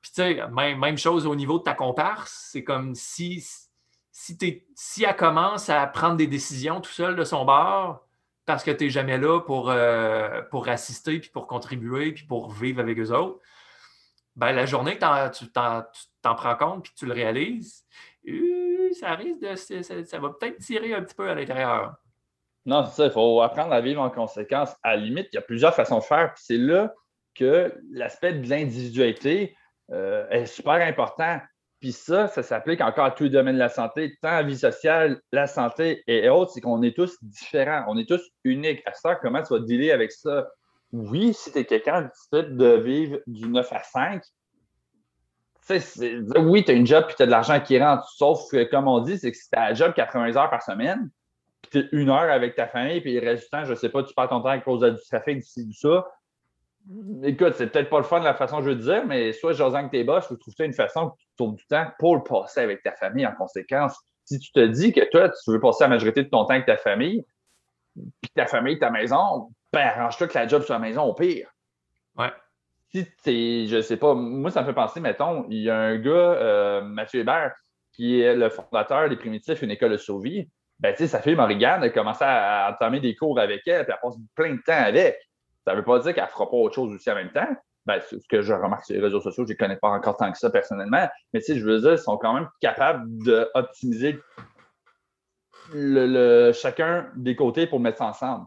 Puis 0.00 0.10
tu 0.14 0.22
sais, 0.22 0.40
même, 0.50 0.98
chose 0.98 1.26
au 1.26 1.34
niveau 1.34 1.58
de 1.58 1.64
ta 1.64 1.74
comparse. 1.74 2.48
C'est 2.52 2.64
comme 2.64 2.94
si, 2.94 3.46
si, 4.10 4.38
si 4.74 5.04
elle 5.04 5.16
commence 5.16 5.68
à 5.70 5.86
prendre 5.86 6.16
des 6.16 6.26
décisions 6.26 6.80
tout 6.80 6.90
seul 6.90 7.16
de 7.16 7.24
son 7.24 7.44
bord, 7.44 8.06
parce 8.46 8.62
que 8.62 8.70
tu 8.70 8.84
n'es 8.84 8.90
jamais 8.90 9.18
là 9.18 9.40
pour, 9.40 9.70
euh, 9.70 10.42
pour 10.50 10.68
assister, 10.68 11.18
puis 11.20 11.30
pour 11.30 11.46
contribuer, 11.46 12.12
puis 12.12 12.24
pour 12.24 12.50
vivre 12.50 12.80
avec 12.80 12.98
eux 12.98 13.12
autres, 13.12 13.40
ben, 14.36 14.52
la 14.52 14.66
journée 14.66 14.98
que 14.98 15.38
tu 15.38 15.46
t'en 15.52 16.34
prends 16.34 16.56
compte, 16.56 16.84
puis 16.84 16.92
tu 16.96 17.06
le 17.06 17.12
réalises, 17.12 17.84
euh, 18.28 18.90
ça 18.98 19.14
risque 19.14 19.40
de. 19.40 19.54
Ça, 19.54 20.18
va 20.18 20.30
peut-être 20.30 20.58
tirer 20.58 20.92
un 20.92 21.02
petit 21.02 21.14
peu 21.14 21.28
à 21.28 21.34
l'intérieur. 21.34 21.94
Non, 22.66 22.86
c'est 22.86 22.96
ça, 22.96 23.04
il 23.06 23.10
faut 23.10 23.42
apprendre 23.42 23.72
à 23.72 23.80
vivre 23.80 24.00
en 24.00 24.10
conséquence. 24.10 24.74
À 24.82 24.96
la 24.96 25.02
limite, 25.02 25.28
il 25.32 25.36
y 25.36 25.38
a 25.38 25.42
plusieurs 25.42 25.74
façons 25.74 25.98
de 25.98 26.04
faire, 26.04 26.32
puis 26.34 26.42
c'est 26.46 26.56
là 26.56 26.94
que 27.34 27.74
l'aspect 27.90 28.32
de 28.32 28.48
l'individualité 28.48 29.56
euh, 29.90 30.26
est 30.30 30.46
super 30.46 30.74
important. 30.74 31.40
Puis 31.80 31.92
ça, 31.92 32.28
ça 32.28 32.42
s'applique 32.42 32.80
encore 32.80 33.04
à 33.04 33.10
tous 33.10 33.24
les 33.24 33.30
domaines 33.30 33.56
de 33.56 33.60
la 33.60 33.68
santé, 33.68 34.16
tant 34.22 34.30
la 34.30 34.42
vie 34.42 34.56
sociale, 34.56 35.20
la 35.32 35.46
santé 35.46 36.02
et 36.06 36.28
autres, 36.30 36.52
c'est 36.52 36.62
qu'on 36.62 36.82
est 36.82 36.96
tous 36.96 37.18
différents, 37.20 37.84
on 37.88 37.98
est 37.98 38.08
tous 38.08 38.22
uniques. 38.44 38.82
À 38.86 38.94
ça, 38.94 39.16
comment 39.16 39.42
tu 39.42 39.52
vas 39.52 39.60
dealer 39.60 39.90
avec 39.90 40.10
ça? 40.10 40.48
Oui, 40.92 41.34
si 41.34 41.52
tu 41.52 41.58
es 41.58 41.64
quelqu'un 41.66 42.08
qui 42.08 42.42
de 42.42 42.76
vivre 42.76 43.18
du 43.26 43.48
9 43.48 43.70
à 43.72 43.82
5, 43.82 44.22
oui, 45.68 46.64
tu 46.64 46.70
as 46.70 46.74
une 46.74 46.86
job 46.86 47.04
et 47.10 47.14
tu 47.14 47.22
as 47.22 47.26
de 47.26 47.30
l'argent 47.30 47.60
qui 47.60 47.78
rentre, 47.78 48.08
sauf 48.08 48.50
que, 48.50 48.64
comme 48.64 48.88
on 48.88 49.00
dit, 49.00 49.18
c'est 49.18 49.30
que 49.30 49.36
si 49.36 49.50
tu 49.50 49.58
as 49.58 49.64
un 49.64 49.74
job 49.74 49.92
80 49.94 50.36
heures 50.36 50.50
par 50.50 50.62
semaine, 50.62 51.00
puis 51.00 51.23
une 51.92 52.10
heure 52.10 52.30
avec 52.30 52.54
ta 52.54 52.66
famille, 52.66 53.00
puis 53.00 53.18
le 53.18 53.26
reste 53.26 53.44
du 53.44 53.50
temps, 53.50 53.64
je 53.64 53.70
ne 53.70 53.76
sais 53.76 53.88
pas, 53.88 54.02
tu 54.02 54.14
perds 54.14 54.28
ton 54.28 54.40
temps 54.40 54.48
à 54.48 54.58
cause 54.58 54.80
du 54.80 55.08
trafic, 55.08 55.38
d'ici, 55.38 55.66
du 55.66 55.74
ça, 55.74 56.04
Écoute, 57.22 57.54
c'est 57.54 57.68
peut-être 57.68 57.88
pas 57.88 57.96
le 57.98 58.04
fun 58.04 58.20
de 58.20 58.24
la 58.24 58.34
façon 58.34 58.58
que 58.58 58.64
je 58.64 58.70
veux 58.70 58.76
dire, 58.76 59.06
mais 59.06 59.32
soit 59.32 59.54
José 59.54 59.82
que 59.84 59.90
tes 59.90 60.04
boss, 60.04 60.26
je 60.30 60.34
trouve 60.34 60.54
ça 60.54 60.64
une 60.64 60.74
façon 60.74 61.10
que 61.10 61.16
tu 61.16 61.26
trouves 61.36 61.54
du 61.54 61.66
temps 61.66 61.86
pour 61.98 62.16
le 62.16 62.22
passer 62.22 62.60
avec 62.60 62.82
ta 62.82 62.92
famille 62.92 63.26
en 63.26 63.32
conséquence. 63.32 63.98
Si 64.26 64.38
tu 64.38 64.52
te 64.52 64.66
dis 64.66 64.92
que 64.92 65.00
toi, 65.10 65.30
tu 65.30 65.50
veux 65.50 65.60
passer 65.60 65.84
la 65.84 65.88
majorité 65.88 66.24
de 66.24 66.28
ton 66.28 66.44
temps 66.44 66.50
avec 66.50 66.66
ta 66.66 66.76
famille, 66.76 67.24
puis 67.94 68.30
ta 68.34 68.46
famille, 68.46 68.78
ta 68.78 68.90
maison, 68.90 69.50
ben 69.72 69.80
arrange-toi 69.80 70.28
que 70.28 70.34
la 70.34 70.46
job 70.46 70.62
sur 70.62 70.74
la 70.74 70.80
maison 70.80 71.04
au 71.04 71.14
pire. 71.14 71.48
Ouais. 72.16 72.32
Si 72.92 73.06
tu 73.24 73.66
je 73.66 73.80
sais 73.80 73.96
pas, 73.96 74.14
moi, 74.14 74.50
ça 74.50 74.60
me 74.60 74.66
fait 74.66 74.74
penser, 74.74 75.00
mettons, 75.00 75.46
il 75.48 75.62
y 75.62 75.70
a 75.70 75.76
un 75.76 75.96
gars, 75.96 76.10
euh, 76.10 76.82
Mathieu 76.82 77.20
Hébert, 77.20 77.54
qui 77.92 78.20
est 78.20 78.36
le 78.36 78.50
fondateur 78.50 79.08
des 79.08 79.16
Primitifs, 79.16 79.62
une 79.62 79.70
école 79.70 79.92
de 79.92 79.96
survie. 79.96 80.50
Ben, 80.80 80.94
sa 80.96 81.20
fille 81.20 81.36
Morrigan 81.36 81.82
a 81.82 81.88
commencé 81.88 82.24
à, 82.24 82.70
entamer 82.72 83.00
des 83.00 83.14
cours 83.14 83.38
avec 83.38 83.62
elle, 83.66 83.84
puis 83.84 83.94
elle 83.94 84.00
passe 84.02 84.16
plein 84.34 84.54
de 84.54 84.62
temps 84.64 84.72
avec. 84.72 85.18
Ça 85.64 85.72
ne 85.72 85.78
veut 85.78 85.84
pas 85.84 85.98
dire 86.00 86.14
qu'elle 86.14 86.24
ne 86.24 86.28
fera 86.28 86.50
pas 86.50 86.56
autre 86.56 86.74
chose 86.74 86.92
aussi 86.92 87.10
en 87.10 87.14
même 87.14 87.32
temps. 87.32 87.48
Ben, 87.86 88.00
ce 88.00 88.16
que 88.28 88.40
je 88.40 88.52
remarque 88.52 88.86
sur 88.86 88.94
les 88.94 89.02
réseaux 89.02 89.20
sociaux, 89.20 89.44
je 89.46 89.52
ne 89.52 89.58
connais 89.58 89.76
pas 89.76 89.88
encore 89.88 90.16
tant 90.16 90.32
que 90.32 90.38
ça 90.38 90.50
personnellement, 90.50 91.06
mais 91.32 91.40
je 91.46 91.64
veux 91.64 91.80
dire, 91.80 91.92
ils 91.92 91.98
sont 91.98 92.16
quand 92.16 92.32
même 92.32 92.48
capables 92.60 93.06
d'optimiser 93.22 94.18
le, 95.72 96.52
chacun 96.52 97.10
des 97.14 97.36
côtés 97.36 97.66
pour 97.66 97.80
mettre 97.80 97.98
ça 97.98 98.06
ensemble. 98.06 98.46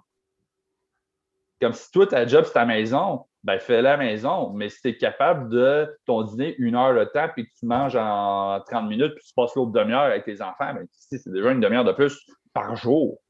Comme 1.61 1.73
si 1.73 1.91
toi, 1.91 2.07
ta 2.07 2.25
job, 2.25 2.45
c'est 2.45 2.53
ta 2.53 2.65
maison, 2.65 3.26
ben 3.47 3.59
fais 3.59 3.81
la 3.81 3.95
maison, 3.95 4.51
mais 4.51 4.67
si 4.67 4.81
tu 4.81 4.89
es 4.89 4.97
capable 4.97 5.47
de 5.47 5.97
ton 6.05 6.23
dîner 6.23 6.53
une 6.57 6.75
heure 6.75 6.91
le 6.91 7.05
temps, 7.05 7.29
puis 7.33 7.45
que 7.45 7.51
tu 7.57 7.65
manges 7.65 7.95
en 7.95 8.59
30 8.59 8.89
minutes, 8.89 9.15
puis 9.15 9.23
tu 9.25 9.33
passes 9.33 9.55
l'autre 9.55 9.71
demi-heure 9.71 10.01
avec 10.01 10.25
tes 10.25 10.41
enfants, 10.41 10.73
ben, 10.73 10.85
c'est 10.91 11.31
déjà 11.31 11.51
une 11.51 11.61
demi-heure 11.61 11.85
de 11.85 11.93
plus 11.93 12.29
par 12.53 12.75
jour. 12.75 13.21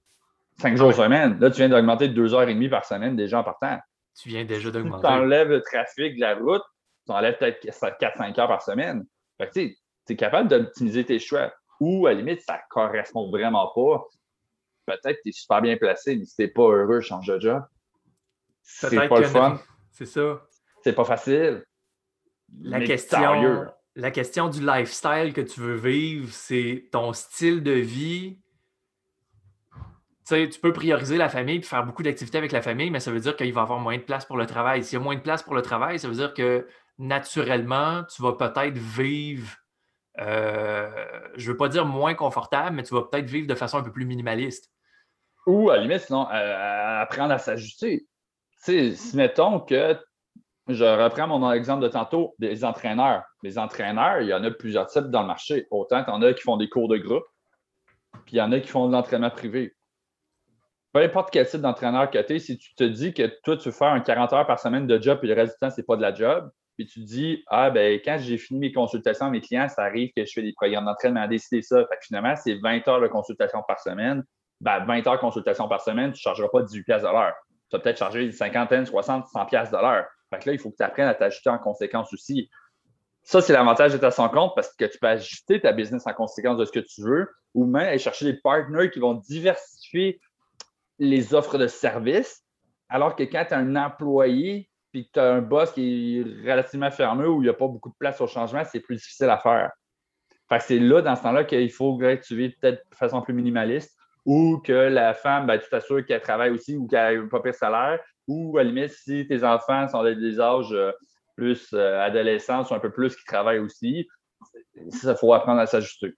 Cinq 0.59 0.75
jours 0.75 0.91
semaine. 0.91 1.39
Là, 1.39 1.51
tu 1.51 1.57
viens 1.57 1.69
d'augmenter 1.69 2.07
de 2.07 2.13
deux 2.15 2.33
heures 2.33 2.49
et 2.49 2.55
demie 2.55 2.67
par 2.67 2.83
semaine 2.83 3.15
déjà 3.15 3.41
en 3.41 3.43
partant. 3.43 3.77
Tu 4.19 4.29
viens 4.29 4.43
déjà 4.43 4.71
d'augmenter. 4.71 5.05
Tu 5.07 5.13
enlèves 5.13 5.49
le 5.49 5.61
trafic 5.61 6.15
de 6.15 6.21
la 6.21 6.33
route, 6.33 6.63
tu 7.05 7.13
enlèves 7.13 7.37
peut-être 7.37 7.63
4-5 7.63 8.39
heures 8.39 8.47
par 8.47 8.63
semaine. 8.63 9.05
Fait 9.39 9.47
que, 9.47 9.51
tu 9.53 9.77
es 10.09 10.15
capable 10.15 10.49
d'optimiser 10.49 11.05
tes 11.05 11.19
choix. 11.19 11.53
Ou, 11.79 12.07
à 12.07 12.13
la 12.13 12.21
limite, 12.21 12.41
ça 12.41 12.55
ne 12.55 12.59
correspond 12.71 13.29
vraiment 13.29 13.71
pas. 13.75 14.03
Peut-être 14.87 15.17
que 15.17 15.21
tu 15.25 15.29
es 15.29 15.31
super 15.31 15.61
bien 15.61 15.77
placé, 15.77 16.15
mais 16.15 16.25
si 16.25 16.35
tu 16.35 16.41
n'es 16.41 16.47
pas 16.47 16.63
heureux, 16.63 17.01
change 17.01 17.27
de 17.27 17.39
job. 17.39 17.61
C'est 18.63 19.07
pas 19.07 19.19
le 19.19 19.27
fun. 19.27 19.59
C'est 19.97 20.05
ça. 20.05 20.41
C'est 20.83 20.93
pas 20.93 21.05
facile. 21.05 21.63
La 22.61 22.79
question, 22.81 23.65
la 23.95 24.11
question 24.11 24.47
du 24.47 24.65
lifestyle 24.65 25.33
que 25.33 25.41
tu 25.41 25.59
veux 25.59 25.75
vivre, 25.75 26.29
c'est 26.31 26.87
ton 26.91 27.13
style 27.13 27.63
de 27.63 27.71
vie 27.71 28.37
tu 30.27 30.59
peux 30.59 30.73
prioriser 30.73 31.17
la 31.17 31.29
famille 31.29 31.57
et 31.57 31.61
faire 31.61 31.85
beaucoup 31.85 32.03
d'activités 32.03 32.37
avec 32.37 32.51
la 32.51 32.61
famille, 32.61 32.91
mais 32.91 32.99
ça 32.99 33.11
veut 33.11 33.19
dire 33.19 33.35
qu'il 33.35 33.53
va 33.53 33.61
y 33.61 33.63
avoir 33.63 33.79
moins 33.79 33.97
de 33.97 34.01
place 34.01 34.25
pour 34.25 34.37
le 34.37 34.45
travail. 34.45 34.83
S'il 34.83 34.97
y 34.97 35.01
a 35.01 35.03
moins 35.03 35.15
de 35.15 35.21
place 35.21 35.41
pour 35.41 35.55
le 35.55 35.61
travail, 35.61 35.99
ça 35.99 36.07
veut 36.07 36.15
dire 36.15 36.33
que 36.33 36.67
naturellement, 36.97 38.03
tu 38.03 38.21
vas 38.21 38.33
peut-être 38.33 38.77
vivre, 38.77 39.55
euh, 40.19 40.89
je 41.35 41.47
ne 41.47 41.51
veux 41.51 41.57
pas 41.57 41.69
dire 41.69 41.85
moins 41.85 42.13
confortable, 42.13 42.75
mais 42.75 42.83
tu 42.83 42.93
vas 42.93 43.03
peut-être 43.03 43.29
vivre 43.29 43.47
de 43.47 43.55
façon 43.55 43.77
un 43.77 43.83
peu 43.83 43.91
plus 43.91 44.05
minimaliste. 44.05 44.71
Ou 45.45 45.69
à 45.69 45.77
la 45.77 45.83
limite, 45.83 46.01
sinon, 46.01 46.27
apprendre 46.29 47.33
à 47.33 47.37
s'ajuster. 47.37 48.05
Si 48.57 49.11
mettons 49.13 49.59
que 49.59 49.97
je 50.67 50.83
reprends 50.83 51.27
mon 51.27 51.51
exemple 51.51 51.83
de 51.83 51.87
tantôt, 51.87 52.35
des 52.39 52.65
entraîneurs. 52.65 53.23
Les 53.43 53.57
entraîneurs, 53.57 54.21
il 54.21 54.27
y 54.27 54.33
en 54.33 54.43
a 54.43 54.51
plusieurs 54.51 54.87
types 54.87 55.05
dans 55.05 55.21
le 55.21 55.27
marché. 55.27 55.67
Autant 55.71 56.03
tu 56.03 56.09
en 56.09 56.21
as 56.21 56.33
qui 56.33 56.41
font 56.41 56.57
des 56.57 56.67
cours 56.67 56.89
de 56.89 56.97
groupe, 56.97 57.25
puis 58.25 58.35
il 58.35 58.37
y 58.37 58.41
en 58.41 58.51
a 58.51 58.59
qui 58.59 58.67
font 58.67 58.87
de 58.87 58.91
l'entraînement 58.91 59.29
privé 59.29 59.77
peu 60.97 61.03
importe 61.03 61.29
quel 61.31 61.47
type 61.47 61.61
d'entraîneur 61.61 62.09
que 62.09 62.17
tu 62.17 62.33
es, 62.33 62.39
si 62.39 62.57
tu 62.57 62.73
te 62.73 62.83
dis 62.83 63.13
que 63.13 63.27
toi, 63.43 63.55
tu 63.55 63.71
faire 63.71 63.89
un 63.89 63.99
40 63.99 64.33
heures 64.33 64.47
par 64.47 64.59
semaine 64.59 64.87
de 64.87 64.99
job 64.99 65.19
et 65.21 65.27
le 65.27 65.33
reste 65.35 65.53
du 65.53 65.59
temps, 65.59 65.69
ce 65.69 65.79
n'est 65.79 65.85
pas 65.85 65.95
de 65.95 66.01
la 66.01 66.11
job, 66.11 66.49
puis 66.75 66.87
tu 66.87 67.01
dis, 67.01 67.43
ah, 67.47 67.69
ben, 67.69 67.99
quand 68.03 68.17
j'ai 68.19 68.37
fini 68.39 68.59
mes 68.59 68.71
consultations 68.71 69.29
mes 69.29 69.41
clients, 69.41 69.67
ça 69.67 69.83
arrive 69.83 70.09
que 70.15 70.25
je 70.25 70.31
fais 70.33 70.41
des 70.41 70.53
programmes 70.53 70.85
d'entraînement 70.85 71.21
à 71.21 71.27
décider 71.27 71.61
ça. 71.61 71.85
Finalement, 72.01 72.35
c'est 72.35 72.55
20 72.55 72.87
heures 72.87 73.01
de 73.01 73.07
consultation 73.07 73.61
par 73.67 73.79
semaine. 73.79 74.23
Ben, 74.59 74.85
20 74.85 75.05
heures 75.05 75.15
de 75.15 75.19
consultation 75.19 75.67
par 75.67 75.81
semaine, 75.81 76.11
tu 76.13 76.17
ne 76.17 76.21
chargeras 76.21 76.49
pas 76.49 76.63
18 76.63 76.87
de 76.87 77.03
l'heure. 77.03 77.35
Tu 77.69 77.75
vas 77.75 77.79
peut-être 77.79 77.97
charger 77.97 78.23
une 78.23 78.31
cinquantaine, 78.31 78.85
60, 78.85 79.27
100 79.27 79.45
de 79.45 79.81
l'heure. 79.81 80.05
Fait 80.29 80.39
que 80.39 80.49
là, 80.49 80.53
il 80.53 80.59
faut 80.59 80.71
que 80.71 80.77
tu 80.77 80.83
apprennes 80.83 81.07
à 81.07 81.13
t'ajuster 81.13 81.49
en 81.49 81.57
conséquence 81.57 82.13
aussi. 82.13 82.49
Ça, 83.23 83.41
c'est 83.41 83.53
l'avantage 83.53 83.91
de 83.91 83.97
ta 83.97 84.11
son 84.11 84.29
compte 84.29 84.53
parce 84.55 84.73
que 84.73 84.85
tu 84.85 84.97
peux 84.99 85.07
ajuster 85.07 85.59
ta 85.59 85.73
business 85.73 86.07
en 86.07 86.13
conséquence 86.13 86.57
de 86.57 86.65
ce 86.65 86.71
que 86.71 86.79
tu 86.79 87.01
veux 87.01 87.27
ou 87.53 87.65
même 87.65 87.87
aller 87.87 87.97
chercher 87.97 88.25
des 88.25 88.39
partenaires 88.39 88.89
qui 88.89 88.99
vont 88.99 89.15
diversifier 89.15 90.21
les 90.99 91.33
offres 91.33 91.57
de 91.57 91.67
services, 91.67 92.43
alors 92.89 93.15
que 93.15 93.23
quand 93.23 93.45
tu 93.47 93.53
as 93.53 93.57
un 93.57 93.75
employé 93.75 94.69
puis 94.91 95.07
que 95.07 95.11
tu 95.13 95.19
as 95.19 95.33
un 95.33 95.41
boss 95.41 95.71
qui 95.71 96.19
est 96.19 96.49
relativement 96.49 96.89
fermé 96.91 97.25
où 97.25 97.41
il 97.41 97.45
n'y 97.45 97.49
a 97.49 97.53
pas 97.53 97.67
beaucoup 97.67 97.89
de 97.89 97.95
place 97.99 98.21
au 98.21 98.27
changement, 98.27 98.63
c'est 98.63 98.79
plus 98.79 98.95
difficile 98.95 99.29
à 99.29 99.37
faire. 99.37 99.71
Fait 100.47 100.59
c'est 100.61 100.79
là, 100.79 101.01
dans 101.01 101.15
ce 101.15 101.23
temps-là, 101.23 101.43
qu'il 101.43 101.71
faut 101.71 101.97
que 101.97 102.15
tu 102.15 102.37
vives 102.37 102.53
peut-être 102.61 102.89
de 102.89 102.95
façon 102.95 103.21
plus 103.21 103.33
minimaliste 103.33 103.96
ou 104.27 104.59
que 104.59 104.73
la 104.73 105.13
femme, 105.13 105.47
ben, 105.47 105.57
tu 105.57 105.67
t'assures 105.69 106.05
qu'elle 106.05 106.21
travaille 106.21 106.51
aussi 106.51 106.75
ou 106.75 106.85
qu'elle 106.85 107.23
n'a 107.23 107.27
pas 107.29 107.39
pire 107.39 107.55
salaire 107.55 107.99
ou 108.27 108.57
à 108.57 108.63
la 108.63 108.69
limite, 108.69 108.91
si 108.91 109.25
tes 109.25 109.45
enfants 109.45 109.87
sont 109.87 110.03
des 110.03 110.39
âges 110.41 110.73
euh, 110.73 110.91
plus 111.37 111.69
euh, 111.73 112.01
adolescents 112.01 112.63
ou 112.69 112.73
un 112.73 112.79
peu 112.79 112.91
plus 112.91 113.15
qui 113.15 113.23
travaillent 113.23 113.59
aussi, 113.59 114.05
ça, 114.89 115.13
il 115.13 115.17
faut 115.17 115.33
apprendre 115.33 115.61
à 115.61 115.65
s'ajuster. 115.65 116.13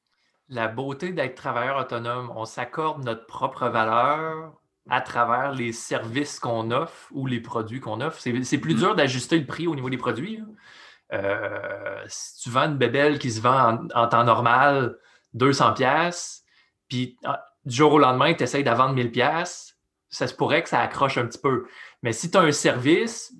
La 0.47 0.67
beauté 0.67 1.13
d'être 1.13 1.35
travailleur 1.35 1.77
autonome, 1.77 2.33
on 2.35 2.45
s'accorde 2.45 3.05
notre 3.05 3.27
propre 3.27 3.69
valeur 3.69 4.55
à 4.89 5.01
travers 5.01 5.51
les 5.51 5.71
services 5.71 6.39
qu'on 6.39 6.71
offre 6.71 7.09
ou 7.11 7.27
les 7.27 7.39
produits 7.39 7.79
qu'on 7.79 8.01
offre. 8.01 8.19
C'est 8.19 8.57
plus 8.57 8.73
dur 8.73 8.95
d'ajuster 8.95 9.37
le 9.37 9.45
prix 9.45 9.67
au 9.67 9.75
niveau 9.75 9.91
des 9.91 9.97
produits. 9.97 10.41
Euh, 11.13 12.03
si 12.07 12.41
tu 12.41 12.49
vends 12.49 12.65
une 12.65 12.77
bébelle 12.77 13.19
qui 13.19 13.29
se 13.29 13.39
vend 13.39 13.87
en, 13.93 14.07
temps 14.07 14.23
normal 14.23 14.97
200 15.33 15.75
pièces, 15.75 16.43
puis 16.87 17.15
ah, 17.23 17.45
du 17.69 17.75
jour 17.75 17.93
au 17.93 17.99
lendemain, 17.99 18.33
tu 18.33 18.43
essaies 18.43 18.63
de 18.63 18.69
vendre 18.69 18.95
1000 18.95 19.11
pièces, 19.11 19.77
ça 20.09 20.27
se 20.27 20.33
pourrait 20.33 20.63
que 20.63 20.69
ça 20.69 20.81
accroche 20.81 21.17
un 21.17 21.25
petit 21.25 21.39
peu. 21.39 21.67
Mais 22.01 22.11
si 22.11 22.31
tu 22.31 22.37
as 22.37 22.41
un 22.41 22.51
service, 22.51 23.33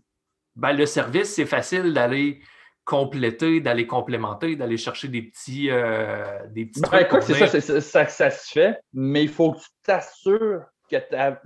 ben, 0.56 0.74
le 0.74 0.86
service, 0.86 1.34
c'est 1.34 1.46
facile 1.46 1.94
d'aller 1.94 2.42
compléter, 2.86 3.60
d'aller 3.60 3.88
complémenter, 3.88 4.56
d'aller 4.56 4.78
chercher 4.78 5.08
des 5.08 5.24
petits, 5.24 5.70
euh, 5.70 6.24
des 6.50 6.65
petits 6.65 6.82
ben, 6.82 7.06
trucs. 7.06 7.24
c'est 7.24 7.62
ça, 7.62 7.82
ça, 7.82 8.06
ça, 8.08 8.30
se 8.30 8.52
fait, 8.52 8.80
mais 8.94 9.24
il 9.24 9.30
faut 9.30 9.54
que 9.54 9.60
tu 9.60 9.68
t'assures 9.84 10.62
que 10.89 10.98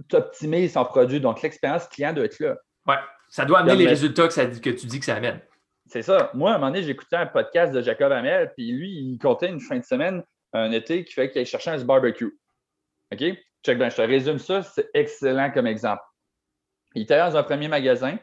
tu 0.10 0.16
optimises 0.16 0.74
son 0.74 0.86
produit. 0.86 1.20
Donc, 1.20 1.42
l'expérience 1.42 1.88
client 1.88 2.14
doit 2.14 2.26
être 2.26 2.40
là. 2.40 2.56
Oui, 2.88 2.96
ça 3.30 3.46
doit 3.46 3.60
amener 3.60 3.76
les 3.76 3.88
résultats 3.88 4.28
que, 4.28 4.60
que 4.60 4.70
tu 4.70 4.86
dis 4.88 5.00
que 5.00 5.06
ça 5.06 5.16
amène. 5.16 5.40
C'est 5.86 6.02
ça. 6.02 6.32
Moi, 6.34 6.52
à 6.52 6.56
un 6.56 6.58
moment 6.58 6.72
donné, 6.72 6.84
j'écoutais 6.84 7.18
un 7.18 7.26
podcast 7.26 7.74
de 7.74 7.82
Jacob 7.82 8.12
Hamel, 8.12 8.54
puis 8.56 8.72
lui, 8.72 8.92
il 8.92 9.18
comptait 9.20 9.50
une 9.50 9.60
fin 9.60 9.78
de 9.78 9.84
semaine, 9.84 10.24
un 10.54 10.72
été, 10.72 11.04
qui 11.04 11.14
fait 11.14 11.30
qu'il 11.30 11.46
cherchait 11.46 11.72
un 11.72 11.84
barbecue. 11.84 12.38
OK? 13.14 13.38
Check 13.66 13.78
bien, 13.78 13.90
je 13.90 13.96
te 13.96 14.02
résume 14.02 14.40
ça, 14.40 14.62
c'est 14.62 14.90
excellent 14.94 15.52
comme 15.52 15.68
exemple. 15.68 16.02
Il 16.96 17.04
était 17.04 17.18
dans 17.18 17.36
un 17.38 17.44
premier 17.44 17.68
magasin. 17.68 18.18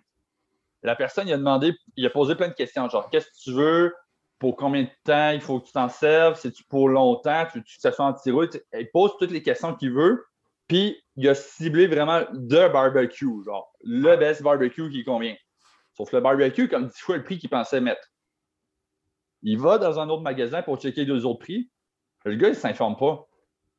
La 0.83 0.97
personne, 0.97 1.29
il 1.29 1.33
a 1.33 1.39
demandé, 1.39 1.75
il 1.97 2.07
a 2.07 2.11
posé 2.11 2.35
plein 2.35 2.49
de 2.49 2.55
questions, 2.55 2.89
genre, 2.89 3.09
qu'est-ce 3.11 3.27
que 3.27 3.43
tu 3.43 3.53
veux? 3.53 3.95
Pour 4.39 4.57
combien 4.57 4.85
de 4.85 4.91
temps 5.05 5.31
il 5.31 5.41
faut 5.41 5.61
que 5.61 5.67
tu 5.67 5.73
t'en 5.73 5.89
serves? 5.89 6.39
C'est-tu 6.39 6.65
pour 6.65 6.89
longtemps? 6.89 7.47
Tu 7.53 7.59
veux 7.59 7.65
que 7.65 7.71
ça 7.79 7.93
soit 7.93 8.07
en 8.07 8.17
Il 8.25 8.91
pose 8.91 9.13
toutes 9.19 9.31
les 9.31 9.43
questions 9.43 9.75
qu'il 9.75 9.93
veut. 9.93 10.25
Puis, 10.67 11.03
il 11.17 11.29
a 11.29 11.35
ciblé 11.35 11.87
vraiment 11.87 12.23
de 12.33 12.69
barbecue, 12.69 13.45
genre 13.45 13.73
le 13.83 14.17
best 14.17 14.43
barbecue 14.43 14.89
qui 14.91 15.05
convient. 15.05 15.37
Sauf 15.95 16.13
le 16.13 16.21
barbecue, 16.21 16.69
comme 16.69 16.87
10 16.87 16.99
fois 17.01 17.17
le 17.17 17.25
prix 17.25 17.39
qu'il 17.39 17.51
pensait 17.51 17.81
mettre. 17.81 18.09
Il 19.43 19.59
va 19.59 19.79
dans 19.79 19.99
un 19.99 20.09
autre 20.09 20.23
magasin 20.23 20.63
pour 20.63 20.81
checker 20.81 21.05
deux 21.05 21.27
autres 21.27 21.41
prix. 21.41 21.71
Le 22.25 22.37
gars, 22.37 22.49
il 22.49 22.53
ne 22.53 22.57
s'informe 22.57 22.97
pas. 22.97 23.27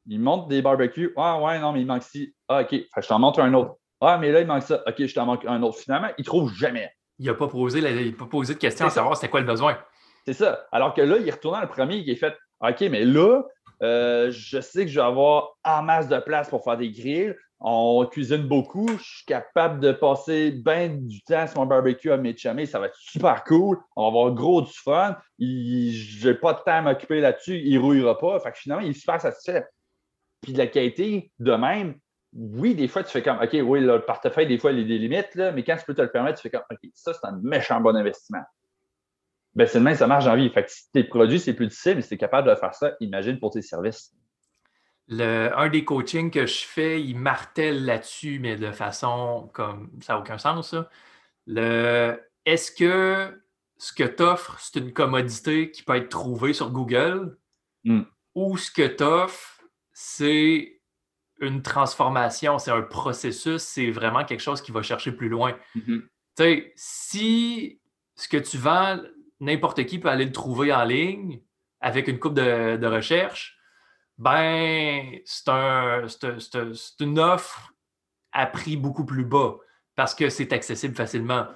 Il 0.07 0.19
monte 0.19 0.47
des 0.47 0.61
barbecues. 0.61 1.13
Ah 1.17 1.39
ouais, 1.41 1.59
non, 1.59 1.73
mais 1.73 1.81
il 1.81 1.87
manque 1.87 2.03
ci. 2.03 2.33
Ah, 2.47 2.61
OK. 2.61 2.71
je 2.71 3.07
t'en 3.07 3.19
montre 3.19 3.39
un 3.39 3.53
autre. 3.53 3.75
Ah, 3.99 4.17
mais 4.17 4.31
là, 4.31 4.41
il 4.41 4.47
manque 4.47 4.63
ça. 4.63 4.83
OK, 4.87 5.05
je 5.05 5.13
t'en 5.13 5.25
manque 5.25 5.45
un 5.45 5.61
autre. 5.61 5.77
Finalement, 5.77 6.09
il 6.17 6.21
ne 6.21 6.25
trouve 6.25 6.53
jamais. 6.53 6.91
Il 7.19 7.27
n'a 7.27 7.35
pas, 7.35 7.47
posé 7.47 7.81
pas 8.13 8.25
posé 8.25 8.55
de 8.55 8.59
questions 8.59 8.87
à 8.87 8.89
savoir 8.89 9.15
c'était 9.15 9.29
quoi 9.29 9.41
le 9.41 9.45
besoin. 9.45 9.77
C'est 10.25 10.33
ça. 10.33 10.65
Alors 10.71 10.93
que 10.93 11.01
là, 11.01 11.17
il 11.17 11.27
est 11.27 11.31
retourné 11.31 11.57
dans 11.57 11.63
le 11.63 11.69
premier, 11.69 11.97
il 11.97 12.09
est 12.09 12.15
fait 12.15 12.35
OK, 12.61 12.81
mais 12.89 13.05
là, 13.05 13.43
euh, 13.83 14.31
je 14.31 14.59
sais 14.59 14.85
que 14.85 14.91
je 14.91 14.99
vais 14.99 15.05
avoir 15.05 15.51
en 15.63 15.83
masse 15.83 16.07
de 16.07 16.19
place 16.19 16.49
pour 16.49 16.63
faire 16.63 16.77
des 16.77 16.91
grilles. 16.91 17.35
On 17.59 18.07
cuisine 18.07 18.47
beaucoup. 18.47 18.87
Je 18.87 19.03
suis 19.03 19.25
capable 19.25 19.79
de 19.79 19.91
passer 19.91 20.51
bien 20.51 20.89
du 20.89 21.21
temps 21.21 21.45
sur 21.45 21.59
mon 21.59 21.67
barbecue 21.67 22.11
à 22.11 22.17
mes. 22.17 22.35
Ça 22.65 22.79
va 22.79 22.87
être 22.87 22.97
super 22.97 23.43
cool. 23.43 23.77
On 23.95 24.03
va 24.03 24.07
avoir 24.07 24.33
gros 24.33 24.63
du 24.63 24.73
fun. 24.73 25.15
Je 25.37 26.27
n'ai 26.27 26.33
pas 26.33 26.53
de 26.53 26.59
temps 26.59 26.71
à 26.71 26.81
m'occuper 26.81 27.19
là-dessus. 27.21 27.59
Il 27.63 27.75
ne 27.75 27.79
rouillera 27.79 28.17
pas. 28.17 28.39
Fait 28.39 28.51
que 28.51 28.57
finalement, 28.57 28.85
il 28.85 28.95
se 28.95 29.05
passe 29.05 29.21
satisfait. 29.21 29.67
Puis 30.41 30.53
de 30.53 30.57
la 30.57 30.67
qualité, 30.67 31.31
de 31.39 31.53
même, 31.53 31.95
oui, 32.33 32.75
des 32.75 32.87
fois, 32.87 33.03
tu 33.03 33.11
fais 33.11 33.21
comme, 33.21 33.37
OK, 33.41 33.53
oui, 33.53 33.81
le 33.81 33.99
portefeuille, 34.01 34.47
des 34.47 34.57
fois, 34.57 34.71
il 34.71 34.79
y 34.79 34.83
a 34.83 34.87
des 34.87 34.97
limites, 34.97 35.35
là, 35.35 35.51
mais 35.51 35.63
quand 35.63 35.75
tu 35.77 35.85
peux 35.85 35.93
te 35.93 36.01
le 36.01 36.11
permettre, 36.11 36.39
tu 36.39 36.43
fais 36.43 36.49
comme, 36.49 36.65
OK, 36.71 36.79
ça, 36.93 37.13
c'est 37.13 37.25
un 37.25 37.37
méchant 37.43 37.81
bon 37.81 37.95
investissement. 37.95 38.43
Ben, 39.53 39.67
c'est 39.67 39.79
le 39.79 39.83
même, 39.83 39.95
ça 39.95 40.07
marche 40.07 40.27
en 40.27 40.35
vie. 40.35 40.49
Fait 40.49 40.63
que 40.63 40.71
si 40.71 40.89
tes 40.91 41.03
produits, 41.03 41.39
c'est 41.39 41.53
plus 41.53 41.67
difficile, 41.67 41.95
mais 41.95 42.01
si 42.01 42.09
tu 42.09 42.13
es 42.15 42.17
capable 42.17 42.49
de 42.49 42.55
faire 42.55 42.73
ça, 42.73 42.93
imagine 43.01 43.37
pour 43.37 43.51
tes 43.51 43.61
services. 43.61 44.13
Le, 45.07 45.49
un 45.57 45.67
des 45.67 45.83
coachings 45.83 46.31
que 46.31 46.45
je 46.45 46.63
fais, 46.63 47.01
il 47.01 47.17
martèle 47.17 47.83
là-dessus, 47.83 48.39
mais 48.39 48.55
de 48.55 48.71
façon 48.71 49.49
comme 49.53 49.91
ça 50.01 50.13
n'a 50.13 50.19
aucun 50.19 50.37
sens. 50.37 50.73
Le, 51.47 52.17
est-ce 52.45 52.71
que 52.71 53.43
ce 53.77 53.91
que 53.91 54.03
tu 54.03 54.23
offres, 54.23 54.57
c'est 54.59 54.79
une 54.79 54.93
commodité 54.93 55.69
qui 55.71 55.83
peut 55.83 55.95
être 55.95 56.09
trouvée 56.09 56.53
sur 56.53 56.71
Google? 56.71 57.37
Hmm. 57.83 58.03
ou 58.35 58.57
ce 58.57 58.69
que 58.69 58.85
tu 58.85 59.03
offres, 59.03 59.50
c'est 60.03 60.81
une 61.39 61.61
transformation, 61.61 62.57
c'est 62.57 62.71
un 62.71 62.81
processus, 62.81 63.61
c'est 63.61 63.91
vraiment 63.91 64.25
quelque 64.25 64.39
chose 64.39 64.61
qui 64.61 64.71
va 64.71 64.81
chercher 64.81 65.11
plus 65.11 65.29
loin. 65.29 65.55
Mm-hmm. 65.75 66.01
Tu 66.01 66.07
sais, 66.37 66.73
si 66.75 67.81
ce 68.15 68.27
que 68.27 68.37
tu 68.37 68.57
vends, 68.57 68.99
n'importe 69.39 69.85
qui 69.85 69.99
peut 69.99 70.09
aller 70.09 70.25
le 70.25 70.31
trouver 70.31 70.73
en 70.73 70.83
ligne 70.85 71.41
avec 71.81 72.07
une 72.07 72.17
coupe 72.19 72.33
de, 72.33 72.85
recherche, 72.87 73.59
ben, 74.17 75.19
c'est 75.23 75.49
un, 75.49 76.07
une 76.99 77.19
offre 77.19 77.73
à 78.31 78.47
prix 78.47 78.77
beaucoup 78.77 79.05
plus 79.05 79.25
bas 79.25 79.57
parce 79.95 80.15
que 80.15 80.29
c'est 80.29 80.51
accessible 80.51 80.95
facilement. 80.95 81.47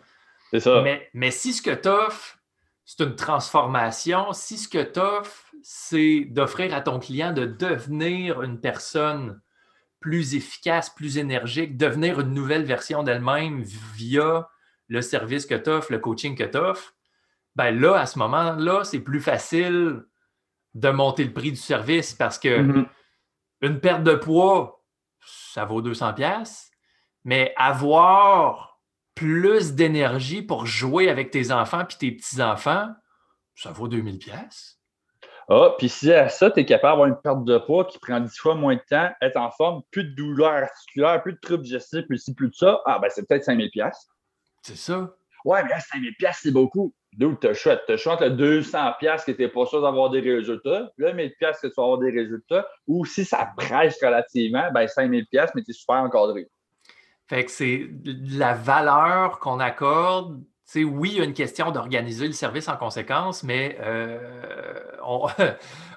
C'est 0.52 0.60
ça. 0.60 0.82
Mais, 0.84 1.10
mais 1.14 1.32
si 1.32 1.52
ce 1.52 1.64
que 1.64 1.72
tu 1.74 1.88
offres, 1.88 2.38
c'est 2.86 3.04
une 3.04 3.16
transformation, 3.16 4.32
si 4.32 4.58
ce 4.58 4.68
que 4.68 4.84
tu 4.84 5.00
offres, 5.00 5.52
c'est 5.64 6.26
d'offrir 6.30 6.74
à 6.74 6.82
ton 6.82 7.00
client 7.00 7.34
de 7.34 7.46
devenir 7.46 8.44
une 8.44 8.62
personne 8.62 9.42
plus 10.00 10.36
efficace, 10.36 10.92
plus 10.92 11.18
énergique, 11.18 11.78
devenir 11.78 12.20
une 12.20 12.34
nouvelle 12.34 12.64
version 12.64 13.02
d'elle-même 13.02 13.64
via 13.64 14.48
le 14.88 15.02
service 15.02 15.48
que 15.48 15.56
tu 15.56 15.70
offres, 15.72 15.92
le 15.92 15.98
coaching 15.98 16.36
que 16.36 16.44
tu 16.44 16.58
offres, 16.58 16.94
ben 17.56 17.72
là, 17.72 17.96
à 17.96 18.06
ce 18.06 18.20
moment-là, 18.20 18.84
c'est 18.84 19.00
plus 19.00 19.22
facile 19.22 20.04
de 20.76 20.90
monter 20.90 21.24
le 21.24 21.34
prix 21.34 21.52
du 21.52 21.58
service 21.58 22.14
parce 22.14 22.38
que 22.38 22.50
mm-hmm. 22.50 22.86
une 23.62 23.80
perte 23.80 24.04
de 24.04 24.14
poids, 24.14 24.86
ça 25.26 25.66
vaut 25.66 25.82
200 25.82 26.14
pièces, 26.14 26.70
mais 27.24 27.54
avoir 27.58 28.75
plus 29.16 29.74
d'énergie 29.74 30.42
pour 30.42 30.66
jouer 30.66 31.10
avec 31.10 31.32
tes 31.32 31.52
enfants 31.52 31.86
puis 31.86 31.98
tes 31.98 32.12
petits-enfants, 32.12 32.90
ça 33.56 33.72
vaut 33.72 33.88
2000 33.88 34.20
pièces. 34.20 34.80
Ah, 35.48 35.76
puis 35.78 35.90
si 35.90 36.12
à 36.12 36.28
ça, 36.28 36.50
tu 36.50 36.60
es 36.60 36.66
capable 36.66 36.94
d'avoir 36.94 37.08
une 37.08 37.22
perte 37.22 37.46
de 37.46 37.58
poids 37.60 37.86
qui 37.86 38.00
prend 38.00 38.20
10 38.20 38.36
fois 38.38 38.56
moins 38.56 38.76
de 38.76 38.82
temps, 38.90 39.10
être 39.22 39.38
en 39.38 39.52
forme, 39.52 39.84
plus 39.92 40.04
de 40.04 40.16
douleur 40.16 40.64
articulaire, 40.64 41.22
plus 41.22 41.34
de 41.34 41.40
troubles 41.40 41.64
digestifs, 41.64 42.06
plus 42.08 42.18
ci, 42.18 42.34
plus 42.34 42.50
de 42.50 42.56
ça, 42.56 42.82
ah 42.86 42.98
ben 43.00 43.10
c'est 43.10 43.28
peut-être 43.28 43.44
5000 43.44 43.70
pièces. 43.70 44.08
C'est 44.64 44.76
ça. 44.76 45.14
Ouais, 45.46 45.64
mais 45.64 45.80
5000 45.80 46.16
pièces 46.16 46.40
c'est 46.42 46.52
beaucoup. 46.52 46.94
D'où 47.14 47.36
tu 47.36 47.54
chouette. 47.54 47.82
Tu 47.88 47.98
chouette 47.98 48.22
le 48.22 48.32
200 48.32 48.94
pièces 49.00 49.24
que 49.24 49.32
tu 49.32 49.42
n'es 49.42 49.48
pas 49.48 49.66
sûr 49.68 49.82
d'avoir 49.82 50.10
des 50.10 50.20
résultats, 50.20 50.92
le 50.98 51.14
1000 51.14 51.36
pièces 51.38 51.62
que 51.62 51.68
tu 51.68 51.74
vas 51.78 51.84
avoir 51.84 52.00
des 52.00 52.12
résultats, 52.12 52.68
ou 52.88 53.06
si 53.06 53.24
ça 53.24 53.54
presse 53.56 54.04
relativement, 54.04 54.72
ben 54.74 54.88
5000 54.88 55.28
pièces 55.28 55.52
mais 55.54 55.64
tu 55.64 55.72
es 55.72 55.74
super 55.74 55.98
encadré. 55.98 56.50
Fait 57.28 57.46
que 57.46 57.52
c'est 57.52 57.90
la 58.04 58.54
valeur 58.54 59.40
qu'on 59.40 59.60
accorde 59.60 60.44
oui, 60.84 61.12
il 61.14 61.18
y 61.18 61.22
a 61.22 61.24
une 61.24 61.34
question 61.34 61.72
d'organiser 61.72 62.28
le 62.28 62.34
service 62.34 62.68
en 62.68 62.78
conséquence, 62.78 63.44
mais 63.44 63.78
euh, 63.82 64.92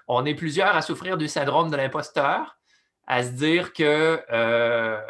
on, 0.06 0.24
est 0.26 0.34
plusieurs 0.34 0.76
à 0.76 0.82
souffrir 0.82 1.16
du 1.16 1.26
syndrome 1.26 1.70
de 1.70 1.76
l'imposteur, 1.76 2.58
à 3.06 3.22
se 3.22 3.30
dire 3.30 3.72
que 3.72 4.22
euh, 4.30 5.00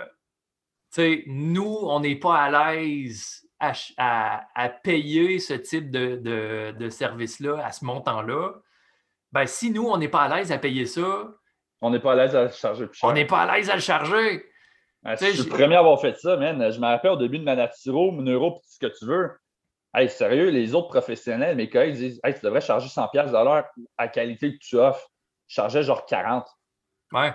nous, 1.27 1.79
on 1.83 2.01
n'est 2.01 2.17
pas 2.17 2.37
à 2.37 2.73
l'aise 2.73 3.47
à, 3.61 4.69
payer 4.83 5.39
ce 5.41 5.55
type 5.55 5.91
de, 5.91 6.89
service-là, 6.89 7.65
à 7.65 7.73
ce 7.73 7.85
montant-là. 7.85 8.53
Ben, 9.33 9.47
si 9.47 9.71
nous, 9.71 9.87
on 9.87 9.99
n'est 9.99 10.09
pas 10.09 10.23
à 10.23 10.37
l'aise 10.37 10.53
à 10.53 10.59
payer 10.59 10.87
ça, 10.87 11.29
on 11.81 11.91
n'est 11.91 12.01
pas 12.01 12.13
à 12.13 12.17
l'aise 12.17 12.35
à 12.35 12.45
le 12.45 12.51
charger 12.51 12.87
plus 12.87 12.99
cher. 12.99 13.09
On 13.09 13.13
n'est 13.13 13.27
pas 13.27 13.43
à 13.43 13.57
l'aise 13.57 13.69
à 13.69 13.75
le 13.75 13.81
charger. 13.81 14.47
Ah, 15.05 15.15
je 15.17 15.27
suis 15.27 15.43
le 15.45 15.49
premier 15.49 15.77
à 15.77 15.81
avoir 15.81 16.01
fait 16.01 16.17
ça, 16.19 16.37
man. 16.37 16.71
Je 16.73 16.81
me 16.81 16.87
rappelle 16.87 17.13
au 17.13 17.17
début 17.17 17.39
de 17.39 17.45
ma 17.45 17.55
naturo, 17.55 18.11
mon 18.11 18.23
euro, 18.23 18.61
ce 18.67 18.79
que 18.79 18.93
tu 18.93 19.07
veux. 19.07 19.31
Hey, 19.95 20.09
sérieux, 20.09 20.51
les 20.51 20.75
autres 20.75 20.89
professionnels, 20.89 21.57
mes 21.57 21.69
collègues 21.69 21.95
disent 21.95 22.21
Hey, 22.25 22.35
tu 22.35 22.41
devrais 22.43 22.61
charger 22.61 22.89
100$ 22.89 23.29
de 23.29 23.33
l'heure 23.33 23.65
à 23.97 24.09
qualité 24.09 24.53
que 24.53 24.59
tu 24.61 24.77
offres. 24.77 25.09
Je 25.47 25.55
chargeais 25.55 25.83
genre 25.83 26.05
40. 26.05 26.47
Ouais. 27.13 27.33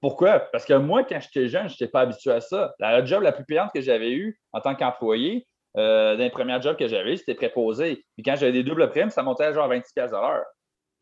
Pourquoi? 0.00 0.40
Parce 0.40 0.64
que 0.64 0.74
moi, 0.74 1.04
quand 1.04 1.20
j'étais 1.20 1.48
jeune, 1.48 1.68
je 1.68 1.74
n'étais 1.74 1.88
pas 1.88 2.00
habitué 2.00 2.32
à 2.32 2.40
ça. 2.40 2.74
La 2.78 3.04
job 3.04 3.22
la 3.22 3.32
plus 3.32 3.44
payante 3.44 3.70
que 3.74 3.80
j'avais 3.80 4.12
eue 4.12 4.38
en 4.52 4.60
tant 4.60 4.74
qu'employé, 4.74 5.46
euh, 5.76 6.16
dans 6.16 6.22
les 6.22 6.30
premiers 6.30 6.60
jobs 6.60 6.76
que 6.76 6.88
j'avais, 6.88 7.16
c'était 7.16 7.34
préposé. 7.34 8.04
Puis 8.16 8.22
quand 8.24 8.36
j'avais 8.36 8.52
des 8.52 8.62
doubles 8.62 8.88
primes, 8.90 9.10
ça 9.10 9.22
montait 9.22 9.44
à 9.44 9.52
genre 9.52 9.68
26$ 9.68 10.08
de 10.08 10.12
l'heure. 10.12 10.44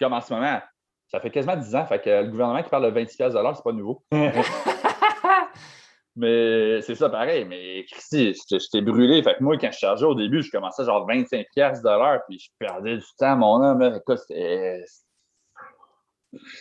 Comme 0.00 0.12
en 0.12 0.20
ce 0.20 0.32
moment. 0.34 0.60
Ça 1.08 1.20
fait 1.20 1.30
quasiment 1.30 1.56
10 1.56 1.76
ans. 1.76 1.86
Fait 1.86 2.00
que 2.00 2.10
le 2.10 2.28
gouvernement 2.28 2.62
qui 2.62 2.70
parle 2.70 2.92
de 2.92 3.00
26$ 3.00 3.30
de 3.30 3.38
l'heure, 3.38 3.56
c'est 3.56 3.62
pas 3.62 3.72
nouveau. 3.72 4.04
Mais 6.16 6.80
c'est 6.82 6.94
ça 6.94 7.08
pareil. 7.08 7.44
Mais 7.44 7.84
Christy, 7.90 8.34
je 8.34 8.70
t'ai 8.70 8.80
brûlé. 8.80 9.22
Fait 9.22 9.34
que 9.34 9.42
moi, 9.42 9.56
quand 9.58 9.72
je 9.72 9.78
chargeais 9.78 10.06
au 10.06 10.14
début, 10.14 10.42
je 10.42 10.50
commençais 10.50 10.84
genre 10.84 11.08
25$ 11.08 11.82
de 11.82 11.88
l'heure, 11.88 12.20
puis 12.28 12.38
je 12.38 12.50
perdais 12.58 12.96
du 12.98 13.06
temps, 13.18 13.36
mon 13.36 13.62
homme. 13.62 13.82
Écoute, 13.96 14.18
c'était. 14.18 14.84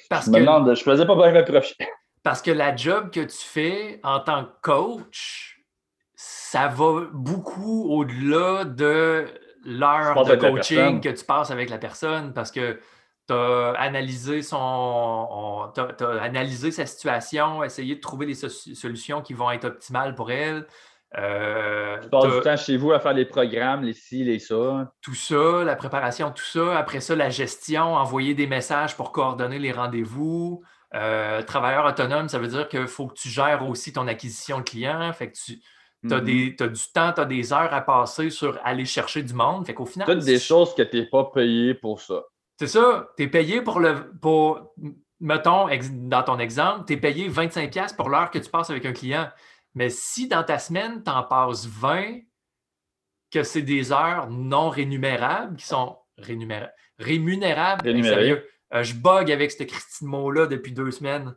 Parce 0.10 0.30
demande, 0.30 0.76
je 0.76 0.84
faisais 0.84 1.06
pas 1.06 1.16
bien 1.16 1.32
mes 1.32 1.44
profit. 1.44 1.76
Parce 2.24 2.42
que 2.42 2.52
la 2.52 2.76
job 2.76 3.10
que 3.12 3.20
tu 3.20 3.38
fais 3.38 4.00
en 4.04 4.20
tant 4.20 4.46
que 4.46 4.52
coach, 4.62 5.60
ça 6.16 6.68
va 6.68 7.08
beaucoup 7.12 7.90
au-delà 7.90 8.66
de 8.66 9.26
l'heure 9.66 10.24
de 10.26 10.36
coaching 10.36 11.02
que 11.02 11.10
tu 11.10 11.26
passes 11.26 11.52
avec 11.52 11.70
la 11.70 11.78
personne. 11.78 12.34
Parce 12.34 12.52
que 12.52 12.80
tu 13.28 13.34
as 13.34 13.74
analysé 13.78 14.42
son. 14.42 15.72
analysé 16.22 16.72
sa 16.72 16.86
situation, 16.86 17.64
essayé 17.64 17.96
de 17.96 18.02
trouver 18.02 18.26
des 18.26 18.36
solutions 18.36 19.22
qui 19.22 19.34
vont 19.34 19.52
être 19.52 19.66
optimales 19.66 20.16
pour 20.16 20.32
elle. 20.32 20.66
Euh, 21.16 22.00
tu 22.02 22.10
passes 22.10 22.34
du 22.34 22.42
temps 22.42 22.58
chez 22.58 22.78
vous 22.78 22.92
à 22.92 23.00
faire 23.00 23.14
les 23.14 23.26
programmes, 23.26 23.84
les 23.84 23.94
ci, 23.94 24.24
les 24.24 24.40
ça. 24.40 24.94
Tout 25.02 25.14
ça, 25.14 25.64
la 25.64 25.76
préparation, 25.76 26.32
tout 26.32 26.44
ça. 26.44 26.78
Après 26.78 27.02
ça, 27.02 27.16
la 27.16 27.30
gestion, 27.30 27.96
envoyer 27.96 28.34
des 28.34 28.48
messages 28.48 28.96
pour 28.96 29.12
coordonner 29.12 29.60
les 29.60 29.72
rendez-vous. 29.72 30.64
Euh, 30.96 31.42
travailleur 31.44 31.86
autonome, 31.86 32.30
ça 32.30 32.40
veut 32.40 32.48
dire 32.48 32.68
qu'il 32.68 32.88
faut 32.88 33.08
que 33.08 33.14
tu 33.14 33.30
gères 33.30 33.68
aussi 33.68 33.94
ton 33.94 34.08
acquisition 34.08 34.60
de 34.60 34.64
clients. 34.64 35.14
Fait 35.14 35.32
que 35.32 35.38
tu 35.38 35.62
as, 36.12 36.20
mm-hmm. 36.20 36.24
du 36.24 36.56
temps, 36.56 37.14
tu 37.14 37.22
as 37.22 37.26
des 37.26 37.54
heures 37.54 37.74
à 37.74 37.82
passer 37.82 38.32
sur 38.32 38.60
aller 38.64 38.86
chercher 38.86 39.22
du 39.22 39.34
monde. 39.34 39.68
Fait 39.68 39.74
qu'au 39.76 39.86
final. 39.86 40.08
Toutes 40.08 40.26
des 40.26 40.40
choses 40.40 40.74
que 40.74 40.82
tu 40.82 40.98
n'es 40.98 41.06
pas 41.06 41.26
payé 41.26 41.76
pour 41.76 42.02
ça. 42.02 42.24
C'est 42.60 42.68
ça. 42.68 43.10
Tu 43.18 43.24
es 43.24 43.28
payé 43.28 43.62
pour 43.62 43.80
le. 43.80 44.12
Pour, 44.22 44.74
mettons, 45.20 45.68
dans 45.92 46.24
ton 46.24 46.40
exemple, 46.40 46.86
tu 46.88 46.94
es 46.94 46.98
payé 46.98 47.30
25$ 47.30 47.96
pour 47.96 48.10
l'heure 48.10 48.32
que 48.32 48.40
tu 48.40 48.50
passes 48.50 48.70
avec 48.70 48.86
un 48.86 48.94
client. 48.94 49.30
Mais 49.76 49.90
si 49.90 50.28
dans 50.28 50.44
ta 50.44 50.60
semaine, 50.60 51.04
tu 51.04 51.10
en 51.10 51.24
passes 51.24 51.66
20, 51.66 52.20
que 53.32 53.44
c'est 53.44 53.64
des 53.64 53.92
heures 53.92 54.30
non 54.30 54.70
rémunérables, 54.70 55.56
qui 55.58 55.66
sont 55.66 55.98
rémunérables, 56.18 56.72
rémunérables, 57.00 58.04
sérieux, 58.04 58.46
euh, 58.74 58.84
je 58.84 58.94
bug 58.94 59.32
avec 59.32 59.52
ce 59.52 59.64
Christine 59.64 60.08
mot-là 60.08 60.46
depuis 60.46 60.72
deux 60.72 60.92
semaines. 60.92 61.36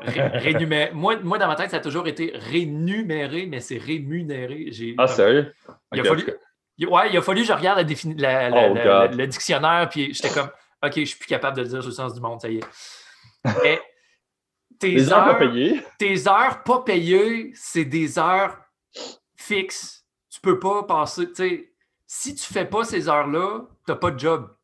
moi, 0.92 1.16
moi, 1.22 1.38
dans 1.38 1.48
ma 1.48 1.56
tête, 1.56 1.70
ça 1.70 1.78
a 1.78 1.80
toujours 1.80 2.06
été 2.06 2.32
rémunéré, 2.34 3.46
mais 3.46 3.60
c'est 3.60 3.78
rémunéré. 3.78 4.70
Ah, 4.98 5.08
sérieux? 5.08 5.52
Il 5.92 6.00
a 6.00 6.04
fallu, 6.04 6.24
Ouais, 6.80 7.10
il 7.10 7.16
a 7.16 7.22
fallu 7.22 7.42
que 7.42 7.46
je 7.46 7.52
regarde 7.52 7.78
oh, 7.78 7.84
le 7.84 9.26
dictionnaire, 9.26 9.88
puis 9.88 10.12
j'étais 10.12 10.30
comme, 10.30 10.50
OK, 10.82 10.92
je 10.96 11.04
suis 11.04 11.18
plus 11.18 11.28
capable 11.28 11.56
de 11.56 11.62
le 11.62 11.68
dire 11.68 11.80
sur 11.80 11.90
le 11.90 11.94
sens 11.94 12.14
du 12.14 12.20
monde, 12.20 12.40
ça 12.40 12.48
y 12.48 12.58
est. 12.58 12.64
Mais 13.62 13.80
tes 14.80 15.12
heures, 15.12 15.24
pas 15.24 15.34
payées. 15.34 15.84
Tes 15.98 16.28
heures 16.28 16.62
pas 16.64 16.80
payées, 16.80 17.52
c'est 17.54 17.84
des 17.84 18.18
heures 18.18 18.58
fixes. 19.36 20.04
Tu 20.30 20.40
peux 20.40 20.58
pas 20.58 20.82
passer, 20.82 21.28
tu 21.28 21.34
sais, 21.34 21.72
si 22.06 22.34
tu 22.34 22.52
fais 22.52 22.64
pas 22.64 22.84
ces 22.84 23.08
heures-là, 23.08 23.60
tu 23.86 23.92
n'as 23.92 23.96
pas 23.96 24.10
de 24.10 24.18
job. 24.18 24.54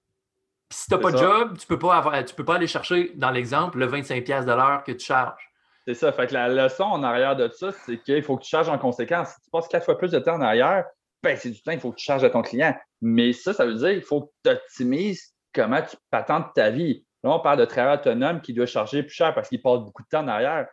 Puis 0.69 0.79
si 0.79 0.87
tu 0.87 0.95
n'as 0.95 1.01
pas 1.01 1.13
de 1.13 1.17
job, 1.17 1.59
tu 1.59 1.65
ne 1.65 1.69
peux, 1.69 1.79
pas 1.79 1.97
avoir, 1.97 2.25
tu 2.25 2.35
peux 2.35 2.45
pas 2.45 2.57
aller 2.57 2.67
chercher, 2.67 3.13
dans 3.15 3.31
l'exemple, 3.31 3.79
le 3.79 3.89
25$ 3.89 4.45
de 4.45 4.53
l'heure 4.53 4.83
que 4.85 4.93
tu 4.93 5.07
charges. 5.07 5.51
C'est 5.87 5.95
ça. 5.95 6.13
Fait 6.13 6.27
que 6.27 6.35
la 6.35 6.49
leçon 6.49 6.85
en 6.85 7.03
arrière 7.03 7.37
de 7.37 7.49
ça, 7.49 7.73
c'est 7.73 7.99
qu'il 7.99 8.23
faut 8.23 8.37
que 8.37 8.43
tu 8.43 8.51
charges 8.51 8.69
en 8.69 8.79
conséquence. 8.79 9.31
Si 9.31 9.43
tu 9.43 9.51
passes 9.51 9.69
quatre 9.69 9.85
fois 9.85 9.97
plus 9.97 10.11
de 10.11 10.19
temps 10.19 10.35
en 10.35 10.43
arrière, 10.43 10.85
ben, 11.23 11.37
c'est 11.37 11.51
du 11.51 11.62
temps 11.62 11.73
qu'il 11.73 11.81
faut 11.81 11.93
que 11.93 11.97
tu 11.97 12.05
charges 12.05 12.25
à 12.25 12.31
ton 12.31 12.43
client. 12.43 12.75
Mais 13.01 13.33
ça, 13.33 13.53
ça 13.53 13.66
veut 13.66 13.75
dire 13.75 13.91
qu'il 13.91 14.03
faut 14.03 14.23
que 14.23 14.31
tu 14.45 14.51
optimises 14.51 15.35
comment 15.55 15.83
tu 15.83 15.97
patentes 16.11 16.53
ta 16.55 16.71
vie. 16.71 17.05
Là, 17.23 17.35
on 17.35 17.41
parle 17.41 17.59
de 17.59 17.64
travail 17.64 17.99
autonome 17.99 18.41
qui 18.41 18.55
doit 18.55 18.66
charger 18.66 19.03
plus 19.03 19.12
cher 19.12 19.35
parce 19.35 19.49
qu'il 19.49 19.61
passe 19.61 19.81
beaucoup 19.81 20.03
de 20.03 20.09
temps 20.09 20.23
en 20.23 20.29
arrière. 20.29 20.66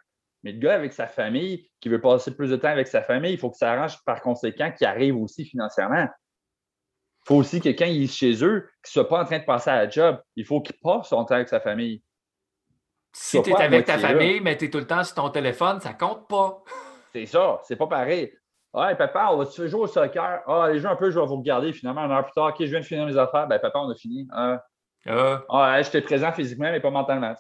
Mais 0.44 0.54
le 0.54 0.60
gars 0.60 0.76
avec 0.76 0.94
sa 0.94 1.08
famille, 1.08 1.70
qui 1.82 1.90
veut 1.90 2.00
passer 2.00 2.36
plus 2.36 2.50
de 2.50 2.56
temps 2.56 2.70
avec 2.70 2.88
sa 2.88 3.02
famille, 3.02 3.34
il 3.34 3.40
faut 3.40 3.50
que 3.50 3.58
ça 3.58 3.74
arrange 3.74 3.98
par 4.06 4.22
conséquent 4.22 4.72
qu'il 4.72 4.88
arrive 4.88 5.18
aussi 5.18 5.46
financièrement. 5.46 6.06
Il 6.06 7.28
faut 7.28 7.36
aussi 7.36 7.60
que 7.60 7.70
quand 7.70 7.86
il 7.86 8.04
est 8.04 8.08
chez 8.08 8.32
eux, 8.46 8.70
qu'il 8.84 8.90
ne 8.90 9.04
soit 9.04 9.10
pas 9.10 9.22
en 9.22 9.26
train 9.26 9.40
de 9.40 9.44
passer 9.44 9.70
à 9.70 9.76
la 9.84 9.90
job. 9.90 10.22
Il 10.38 10.46
faut 10.46 10.62
qu'il 10.62 10.78
passe 10.82 11.10
son 11.10 11.26
temps 11.26 11.36
avec 11.36 11.50
sa 11.50 11.60
famille. 11.60 12.02
Si 13.12 13.42
tu 13.42 13.50
es 13.50 13.56
avec 13.56 13.86
ta 13.86 13.98
famille, 13.98 14.40
mais 14.40 14.56
tu 14.56 14.66
es 14.66 14.70
tout 14.70 14.78
le 14.78 14.88
temps 14.88 15.04
sur 15.04 15.16
ton 15.16 15.30
téléphone, 15.30 15.82
ça 15.82 15.94
compte 15.94 16.30
pas. 16.30 16.64
C'est 17.12 17.26
ça, 17.26 17.60
c'est 17.64 17.76
pas 17.76 17.88
pareil. 17.88 18.32
Ouais, 18.78 18.94
papa, 18.96 19.30
on 19.32 19.38
va 19.38 19.46
se 19.46 19.68
jouer 19.68 19.82
au 19.82 19.88
soccer? 19.88 20.42
Ah, 20.46 20.70
les 20.72 20.80
jeux 20.80 20.88
un 20.88 20.96
peu, 20.96 21.10
je 21.10 21.20
vais 21.20 21.26
vous 21.26 21.38
regarder 21.38 21.74
finalement 21.74 22.02
une 22.02 22.12
heure 22.12 22.24
plus 22.24 22.34
tard. 22.34 22.50
OK, 22.50 22.58
je 22.60 22.66
viens 22.66 22.80
de 22.80 22.86
finir 22.86 23.08
mes 23.08 23.18
affaires. 23.18 23.48
Ben, 23.48 23.58
papa, 23.58 23.80
on 23.80 23.90
a 23.90 23.96
fini. 23.96 24.28
Ah, 24.32 24.64
ah. 25.08 25.42
ah 25.50 25.82
j'étais 25.82 26.02
présent 26.02 26.32
physiquement, 26.32 26.70
mais 26.70 26.80
pas 26.80 26.92
mentalement. 26.92 27.34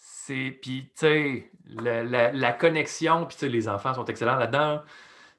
C'est, 0.00 0.58
puis, 0.60 0.92
tu 0.98 1.06
sais, 1.06 1.50
la, 1.64 2.52
connexion, 2.52 3.24
puis, 3.24 3.36
tu 3.36 3.46
sais, 3.46 3.48
les 3.48 3.70
enfants 3.70 3.94
sont 3.94 4.04
excellents 4.04 4.36
là-dedans. 4.36 4.82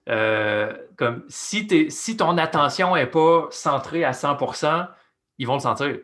Euh, 0.09 0.73
comme 0.95 1.23
si, 1.27 1.67
si 1.91 2.17
ton 2.17 2.37
attention 2.39 2.95
n'est 2.95 3.05
pas 3.05 3.47
centrée 3.51 4.05
à 4.05 4.11
100% 4.11 4.87
ils 5.37 5.45
vont 5.45 5.55
le 5.55 5.59
sentir. 5.59 5.97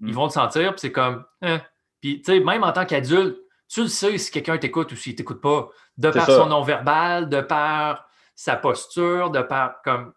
Ils 0.00 0.08
hmm. 0.08 0.12
vont 0.12 0.24
le 0.24 0.30
sentir, 0.30 0.70
puis 0.70 0.80
c'est 0.80 0.92
comme, 0.92 1.24
hein. 1.40 1.60
puis, 2.00 2.22
tu 2.22 2.32
sais, 2.32 2.38
même 2.38 2.62
en 2.62 2.72
tant 2.72 2.84
qu'adulte, 2.84 3.38
tu 3.68 3.82
le 3.82 3.88
sais 3.88 4.18
si 4.18 4.30
quelqu'un 4.30 4.58
t'écoute 4.58 4.92
ou 4.92 4.96
s'il 4.96 5.14
ne 5.14 5.16
t'écoute 5.16 5.40
pas, 5.40 5.68
de 5.96 6.10
par 6.10 6.26
son 6.26 6.46
non-verbal, 6.46 7.28
de 7.28 7.40
par 7.40 8.06
sa 8.42 8.56
posture, 8.56 9.30
de 9.30 9.40
par, 9.40 9.82
comme, 9.82 10.12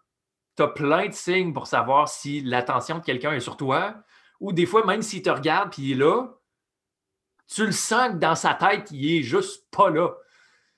tu 0.56 0.62
as 0.64 0.66
plein 0.66 1.06
de 1.06 1.12
signes 1.12 1.52
pour 1.52 1.68
savoir 1.68 2.08
si 2.08 2.40
l'attention 2.40 2.98
de 2.98 3.04
quelqu'un 3.04 3.30
est 3.30 3.40
sur 3.40 3.56
toi, 3.56 3.94
ou 4.40 4.52
des 4.52 4.66
fois, 4.66 4.84
même 4.84 5.00
s'il 5.00 5.22
te 5.22 5.30
regarde 5.30 5.70
puis 5.70 5.82
il 5.82 5.92
est 5.92 5.94
là, 5.94 6.26
tu 7.46 7.64
le 7.64 7.70
sens 7.70 8.08
que 8.08 8.16
dans 8.16 8.34
sa 8.34 8.54
tête, 8.54 8.90
il 8.90 9.18
est 9.18 9.22
juste 9.22 9.68
pas 9.70 9.90
là. 9.90 10.08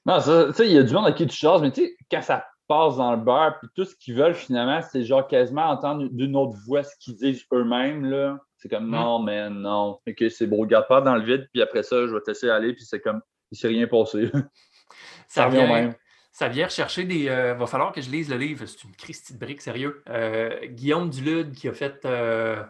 Non, 0.05 0.19
tu 0.19 0.53
sais, 0.53 0.67
il 0.67 0.73
y 0.75 0.79
a 0.79 0.83
du 0.83 0.93
monde 0.93 1.07
à 1.07 1.13
qui 1.13 1.27
tu 1.27 1.35
choses, 1.35 1.63
mais 1.63 1.73
tu 1.73 1.87
sais, 1.87 1.97
quand 2.11 2.21
ça 2.21 2.47
passe 2.67 2.99
dans 2.99 3.13
le 3.13 3.23
beurre, 3.23 3.59
puis 3.61 3.71
tout 3.75 3.87
ce 3.87 3.97
qu'ils 3.97 4.15
veulent 4.15 4.35
finalement, 4.35 4.83
c'est 4.83 5.03
genre 5.05 5.27
quasiment 5.27 5.71
entendre 5.71 6.07
d'une 6.11 6.37
autre 6.37 6.59
voix 6.67 6.83
ce 6.83 6.95
qu'ils 7.01 7.17
disent 7.17 7.47
eux-mêmes, 7.55 8.05
là. 8.05 8.39
C'est 8.59 8.69
comme, 8.69 8.89
mm. 8.89 8.91
non, 8.91 9.23
mais 9.23 9.49
non. 9.49 9.99
Ok, 10.07 10.23
c'est 10.29 10.47
beau, 10.47 10.59
regarde 10.59 10.87
pas 10.87 11.01
dans 11.01 11.15
le 11.15 11.23
vide, 11.23 11.49
puis 11.51 11.63
après 11.63 11.83
ça, 11.83 12.07
je 12.07 12.13
vais 12.13 12.21
te 12.21 12.31
laisser 12.31 12.51
aller, 12.51 12.75
puis 12.75 12.85
c'est 12.85 13.01
comme, 13.01 13.23
il 13.51 13.57
s'est 13.57 13.69
rien 13.69 13.87
passé. 13.87 14.31
ça, 15.29 15.47
revient 15.47 15.67
même. 15.67 15.95
Ça 16.39 16.47
vient 16.47 16.67
rechercher 16.67 17.03
des. 17.03 17.23
Il 17.23 17.31
euh, 17.31 17.55
va 17.55 17.67
falloir 17.67 17.91
que 17.91 18.01
je 18.01 18.11
lise 18.11 18.31
le 18.31 18.37
livre. 18.37 18.65
C'est 18.65 18.85
une 18.85 18.95
Christie 18.95 19.35
de 19.35 19.41
brique, 19.41 19.61
sérieux. 19.61 20.05
Euh, 20.09 20.57
Guillaume 20.67 21.11
Dulude 21.11 21.53
qui 21.53 21.67
a 21.67 21.73
fait. 21.73 22.05
Euh, 22.05 22.63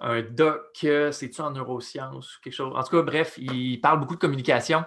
un 0.00 0.22
doc, 0.22 0.62
c'est-tu 1.12 1.42
en 1.42 1.50
neurosciences 1.50 2.38
ou 2.38 2.40
quelque 2.40 2.54
chose? 2.54 2.72
En 2.74 2.82
tout 2.82 2.96
cas, 2.96 3.02
bref, 3.02 3.34
il 3.36 3.82
parle 3.82 4.00
beaucoup 4.00 4.14
de 4.14 4.20
communication. 4.20 4.86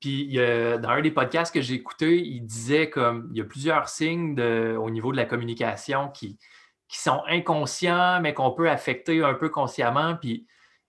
Puis 0.00 0.34
dans 0.34 0.88
un 0.88 1.00
des 1.00 1.12
podcasts 1.12 1.54
que 1.54 1.60
j'ai 1.60 1.74
écouté, 1.74 2.20
il 2.20 2.40
disait 2.40 2.90
comme 2.90 3.28
il 3.30 3.38
y 3.38 3.40
a 3.40 3.44
plusieurs 3.44 3.88
signes 3.88 4.40
au 4.40 4.90
niveau 4.90 5.12
de 5.12 5.16
la 5.16 5.24
communication 5.24 6.08
qui, 6.08 6.40
sont 6.88 7.22
inconscients, 7.28 8.20
mais 8.20 8.34
qu'on 8.34 8.50
peut 8.50 8.68
affecter 8.68 9.22
un 9.22 9.34
peu 9.34 9.48
consciemment. 9.48 10.16
Puis 10.16 10.48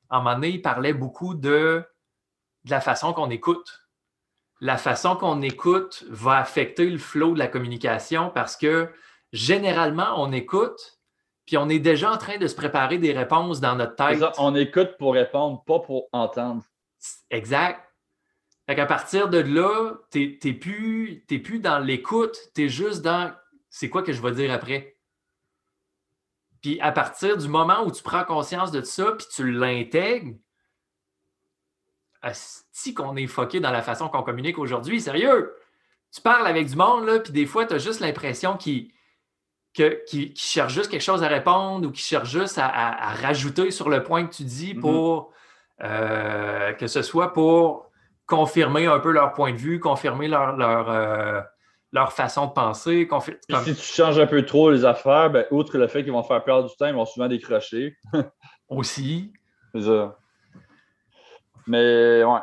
à 0.10 0.18
un 0.18 0.24
moment 0.24 0.42
il 0.42 0.64
parlait 0.64 0.94
beaucoup 0.94 1.36
de 1.36 1.84
la 2.68 2.82
façon 2.82 3.14
qu'on 3.14 3.30
écoute. 3.30 3.89
La 4.62 4.78
façon 4.78 5.16
qu'on 5.16 5.42
écoute 5.42 6.04
va 6.10 6.38
affecter 6.38 6.90
le 6.90 6.98
flow 6.98 7.34
de 7.34 7.40
la 7.40 7.48
communication 7.48 8.30
parce 8.30 8.58
que 8.58 8.90
généralement, 9.32 10.22
on 10.22 10.32
écoute, 10.32 11.00
puis 11.46 11.58
on 11.58 11.70
est 11.70 11.80
déjà 11.80 12.12
en 12.12 12.18
train 12.18 12.38
de 12.38 12.48
se 12.48 12.56
préparer 12.56 12.98
des 12.98 13.14
réponses 13.14 13.62
dans 13.62 13.76
notre 13.76 13.96
tête. 13.96 14.24
on 14.38 14.56
écoute 14.56 14.98
pour 15.00 15.14
répondre, 15.14 15.64
pas 15.66 15.80
pour 15.80 16.10
entendre. 16.12 16.64
Exact. 17.30 17.82
Fait 18.68 18.76
qu'à 18.76 18.86
partir 18.86 19.30
de 19.30 19.40
là, 19.40 19.96
tu 20.12 20.38
n'es 20.44 20.54
plus, 20.54 21.26
plus 21.28 21.60
dans 21.60 21.80
l'écoute, 21.80 22.38
tu 22.54 22.66
es 22.66 22.70
juste 22.70 23.02
dans 23.02 23.34
c'est 23.70 23.90
quoi 23.90 24.04
que 24.04 24.14
je 24.14 24.22
vais 24.22 24.32
dire 24.32 24.52
après. 24.52 24.98
Puis 26.62 26.80
à 26.82 26.92
partir 26.92 27.38
du 27.38 27.48
moment 27.48 27.84
où 27.84 27.92
tu 27.92 28.04
prends 28.04 28.26
conscience 28.26 28.72
de 28.72 28.82
ça, 28.82 29.14
puis 29.14 29.26
tu 29.34 29.52
l'intègres, 29.52 30.36
si 32.32 32.94
qu'on 32.94 33.16
est 33.16 33.28
foqué 33.28 33.60
dans 33.60 33.72
la 33.72 33.82
façon 33.82 34.10
qu'on 34.10 34.24
communique 34.24 34.58
aujourd'hui, 34.58 35.02
sérieux? 35.02 35.54
Tu 36.14 36.22
parles 36.22 36.48
avec 36.48 36.68
du 36.68 36.76
monde, 36.76 37.06
là, 37.06 37.20
puis 37.20 37.32
des 37.32 37.46
fois, 37.46 37.66
tu 37.66 37.76
as 37.76 37.78
juste 37.78 38.00
l'impression 38.00 38.58
qu'il 38.58 38.90
qui, 39.74 40.34
cherche 40.36 40.74
juste 40.74 40.90
quelque 40.90 41.04
chose 41.04 41.24
à 41.24 41.28
répondre 41.28 41.88
ou 41.88 41.92
qui 41.92 42.02
cherche 42.02 42.30
juste 42.30 42.58
à, 42.58 43.14
rajouter 43.22 43.72
sur 43.72 43.90
le 43.90 44.04
point 44.04 44.26
que 44.26 44.34
tu 44.34 44.44
dis 44.44 44.74
mm-hmm. 44.74 44.80
pour 44.80 45.32
euh, 45.84 46.74
que 46.74 46.88
ce 46.88 47.02
soit 47.02 47.32
pour 47.34 47.90
confirmer 48.26 48.86
un 48.88 49.00
peu 49.00 49.12
leur 49.12 49.34
point 49.34 49.52
de 49.52 49.58
vue, 49.58 49.80
confirmer 49.80 50.28
leur, 50.28 50.56
leur, 50.56 50.90
euh, 50.90 51.42
leur 51.92 52.14
façon 52.14 52.48
de 52.48 52.52
penser. 52.52 53.08
Si 53.64 53.76
tu 53.76 53.82
changes 53.82 54.20
un 54.20 54.28
peu 54.28 54.46
trop 54.46 54.72
les 54.72 54.86
affaires, 54.86 55.30
ben, 55.30 55.46
outre 55.52 55.78
le 55.78 55.88
fait 55.88 56.04
qu'ils 56.04 56.12
vont 56.12 56.24
faire 56.24 56.44
perdre 56.44 56.70
du 56.70 56.76
temps, 56.76 56.88
ils 56.88 56.94
vont 56.94 57.06
souvent 57.06 57.28
décrocher. 57.28 57.98
Aussi. 58.70 59.34
C'est 59.74 59.82
ça. 59.82 60.18
Mais 61.70 62.24
ouais, 62.24 62.40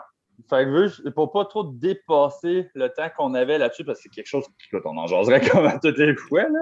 fait 0.48 0.64
que 0.64 1.08
pour 1.10 1.32
pas 1.32 1.44
trop 1.46 1.64
dépasser 1.64 2.70
le 2.74 2.88
temps 2.88 3.08
qu'on 3.16 3.34
avait 3.34 3.58
là-dessus, 3.58 3.84
parce 3.84 3.98
que 3.98 4.02
c'est 4.04 4.08
quelque 4.10 4.28
chose 4.28 4.44
qu'on 4.70 4.96
en 4.96 5.06
jaserait 5.06 5.40
comme 5.50 5.66
à 5.66 5.78
toutes 5.78 5.98
les 5.98 6.14
fois. 6.14 6.42
Là. 6.42 6.60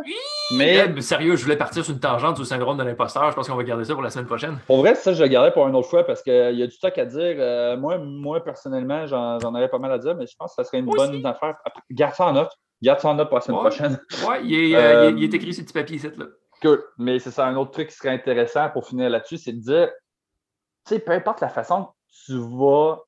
Mais... 0.57 1.01
sérieux, 1.03 1.37
je 1.37 1.43
voulais 1.43 1.57
partir 1.57 1.85
sur 1.85 1.93
une 1.93 2.01
tangente 2.01 2.37
sur 2.37 2.45
le 2.45 2.49
syndrome 2.49 2.79
de 2.79 2.85
l'imposteur. 2.85 3.31
Je 3.31 3.37
pense 3.37 3.49
qu'on 3.49 3.57
va 3.57 3.65
garder 3.65 3.85
ça 3.85 3.93
pour 3.93 4.03
la 4.03 4.11
semaine 4.11 4.27
prochaine. 4.27 4.59
Pour 4.67 4.79
vrai, 4.79 4.95
ça, 4.95 5.13
je 5.13 5.23
le 5.23 5.29
gardais 5.29 5.53
pour 5.53 5.67
une 5.69 5.75
autre 5.75 5.89
fois 5.89 6.05
parce 6.05 6.23
qu'il 6.23 6.33
y 6.33 6.63
a 6.63 6.67
du 6.67 6.73
stock 6.73 6.97
à 6.97 7.05
dire. 7.05 7.37
Euh, 7.39 7.77
moi, 7.77 7.99
moi, 7.99 8.43
personnellement, 8.43 9.07
j'en 9.07 9.55
avais 9.55 9.69
pas 9.69 9.79
mal 9.79 9.93
à 9.93 9.99
dire, 9.99 10.15
mais 10.17 10.27
je 10.27 10.37
pense 10.39 10.55
que 10.55 10.63
ça 10.63 10.65
serait 10.65 10.79
une 10.79 10.87
bonne 10.87 11.25
affaire. 11.27 11.57
Garde 11.91 12.15
ça 12.15 12.27
en 12.27 12.33
note. 12.33 12.53
Garde 12.81 13.01
ça 13.01 13.11
en 13.11 13.15
note 13.15 13.29
pour 13.29 13.37
la 13.37 13.43
semaine 13.43 13.61
prochaine. 13.61 14.01
Oui, 14.29 14.37
il, 14.45 14.77
euh, 14.77 15.11
il, 15.11 15.25
est 15.25 15.35
écrit 15.35 15.53
sur 15.53 15.63
le 15.63 15.67
petit 15.67 15.75
papier 15.75 15.97
ici. 15.97 16.09
Là. 16.17 16.27
Cool. 16.63 16.83
Mais 16.99 17.19
c'est 17.19 17.31
ça, 17.31 17.47
un 17.47 17.57
autre 17.57 17.73
truc 17.73 17.89
qui 17.89 17.95
serait 17.95 18.11
intéressant 18.11 18.71
pour 18.71 18.87
finir 18.87 19.11
là-dessus, 19.11 19.37
c'est 19.37 19.53
de 19.53 19.61
dire, 19.61 19.89
tu 20.87 20.95
sais, 20.95 20.99
peu 21.01 21.13
importe 21.13 21.41
la 21.41 21.49
façon 21.49 21.89
tu 22.25 22.39
vas 22.39 23.03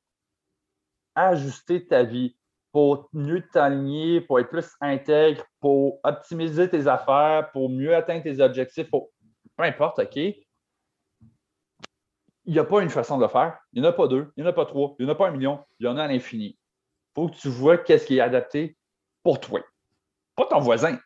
ajuster 1.15 1.87
ta 1.87 2.03
vie 2.03 2.37
pour 2.73 3.09
mieux 3.13 3.47
t'aligner, 3.49 4.21
pour 4.21 4.39
être 4.39 4.51
plus 4.51 4.69
intègre, 4.81 5.45
pour 5.61 5.99
optimiser 6.05 6.69
tes 6.69 6.87
affaires, 6.87 7.51
pour 7.53 7.71
mieux 7.71 7.95
atteindre 7.95 8.23
tes 8.23 8.41
objectifs, 8.41 8.91
peu 8.91 9.63
importe, 9.63 10.01
OK? 10.01 10.17
Il 10.17 10.45
n'y 12.53 12.59
a 12.59 12.65
pas 12.65 12.83
une 12.83 12.91
façon 12.91 13.17
de 13.17 13.23
le 13.23 13.29
faire. 13.29 13.59
Il 13.73 13.81
n'y 13.81 13.89
en 13.89 13.91
a 13.91 13.95
pas 13.95 14.07
deux, 14.07 14.31
il 14.37 14.43
n'y 14.43 14.47
en 14.47 14.51
a 14.51 14.53
pas 14.53 14.67
trois, 14.67 14.95
il 14.99 15.07
n'y 15.07 15.11
en 15.11 15.15
a 15.15 15.17
pas 15.17 15.29
un 15.29 15.31
million, 15.31 15.65
il 15.81 15.87
y 15.87 15.89
en 15.89 15.97
a 15.97 16.05
à 16.05 16.09
l'infini. 16.09 16.49
Il 16.49 16.59
faut 17.15 17.29
que 17.29 17.37
tu 17.37 17.49
vois 17.49 17.79
qu'est-ce 17.79 18.07
qui 18.07 18.19
est 18.19 18.21
adapté 18.21 18.77
pour 19.23 19.41
toi. 19.41 19.61
Pas 20.35 20.47
ton 20.47 20.61
voisin, 20.61 20.99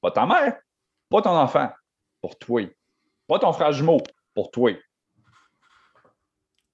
pas 0.00 0.10
ta 0.10 0.26
mère, 0.26 0.60
pas 1.08 1.22
ton 1.22 1.30
enfant, 1.30 1.70
pour 2.20 2.38
toi. 2.38 2.62
Pas 3.26 3.38
ton 3.38 3.52
frère 3.52 3.72
jumeau, 3.72 3.98
pour 4.34 4.50
toi 4.50 4.72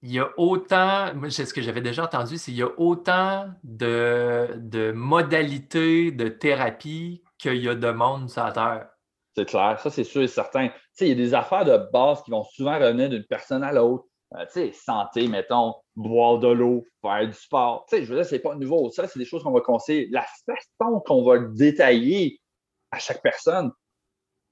il 0.03 0.11
y 0.11 0.19
a 0.19 0.29
autant, 0.37 1.13
moi, 1.13 1.29
ce 1.29 1.53
que 1.53 1.61
j'avais 1.61 1.81
déjà 1.81 2.05
entendu, 2.05 2.37
c'est 2.37 2.45
qu'il 2.45 2.59
y 2.59 2.63
a 2.63 2.71
autant 2.77 3.49
de, 3.63 4.91
modalités 4.93 6.11
de 6.11 6.27
thérapie 6.27 7.23
qu'il 7.37 7.57
y 7.57 7.69
a 7.69 7.75
de 7.75 7.91
monde 7.91 8.29
sur 8.29 8.43
la 8.43 8.51
Terre. 8.51 8.87
C'est 9.35 9.45
clair, 9.45 9.79
ça 9.79 9.89
c'est 9.89 10.03
sûr 10.03 10.23
et 10.23 10.27
certain. 10.27 10.69
Il 10.99 11.07
y 11.07 11.11
a 11.11 11.15
des 11.15 11.33
affaires 11.33 11.65
de 11.65 11.77
base 11.93 12.21
qui 12.23 12.31
vont 12.31 12.43
souvent 12.43 12.77
revenir 12.77 13.09
d'une 13.09 13.23
personne 13.23 13.63
à 13.63 13.71
l'autre. 13.71 14.05
Euh, 14.33 14.71
santé, 14.73 15.27
mettons, 15.27 15.75
boire 15.95 16.39
de 16.39 16.47
l'eau, 16.47 16.85
faire 17.01 17.27
du 17.27 17.33
sport. 17.33 17.85
Je 17.91 17.97
veux 17.97 18.15
dire, 18.15 18.25
c'est 18.25 18.39
pas 18.39 18.55
nouveau. 18.55 18.89
Ça, 18.89 19.07
c'est 19.07 19.19
des 19.19 19.25
choses 19.25 19.43
qu'on 19.43 19.51
va 19.51 19.61
conseiller. 19.61 20.07
La 20.09 20.25
façon 20.45 21.01
qu'on 21.05 21.23
va 21.23 21.39
détailler 21.39 22.39
à 22.91 22.99
chaque 22.99 23.21
personne, 23.21 23.71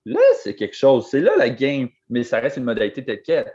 là, 0.06 0.20
c'est 0.42 0.56
quelque 0.56 0.76
chose. 0.76 1.08
C'est 1.10 1.22
là 1.22 1.36
la 1.38 1.50
game, 1.50 1.88
mais 2.10 2.24
ça 2.24 2.40
reste 2.40 2.58
une 2.58 2.66
modalité 2.66 3.06
telle 3.06 3.22
qu'elle. 3.22 3.54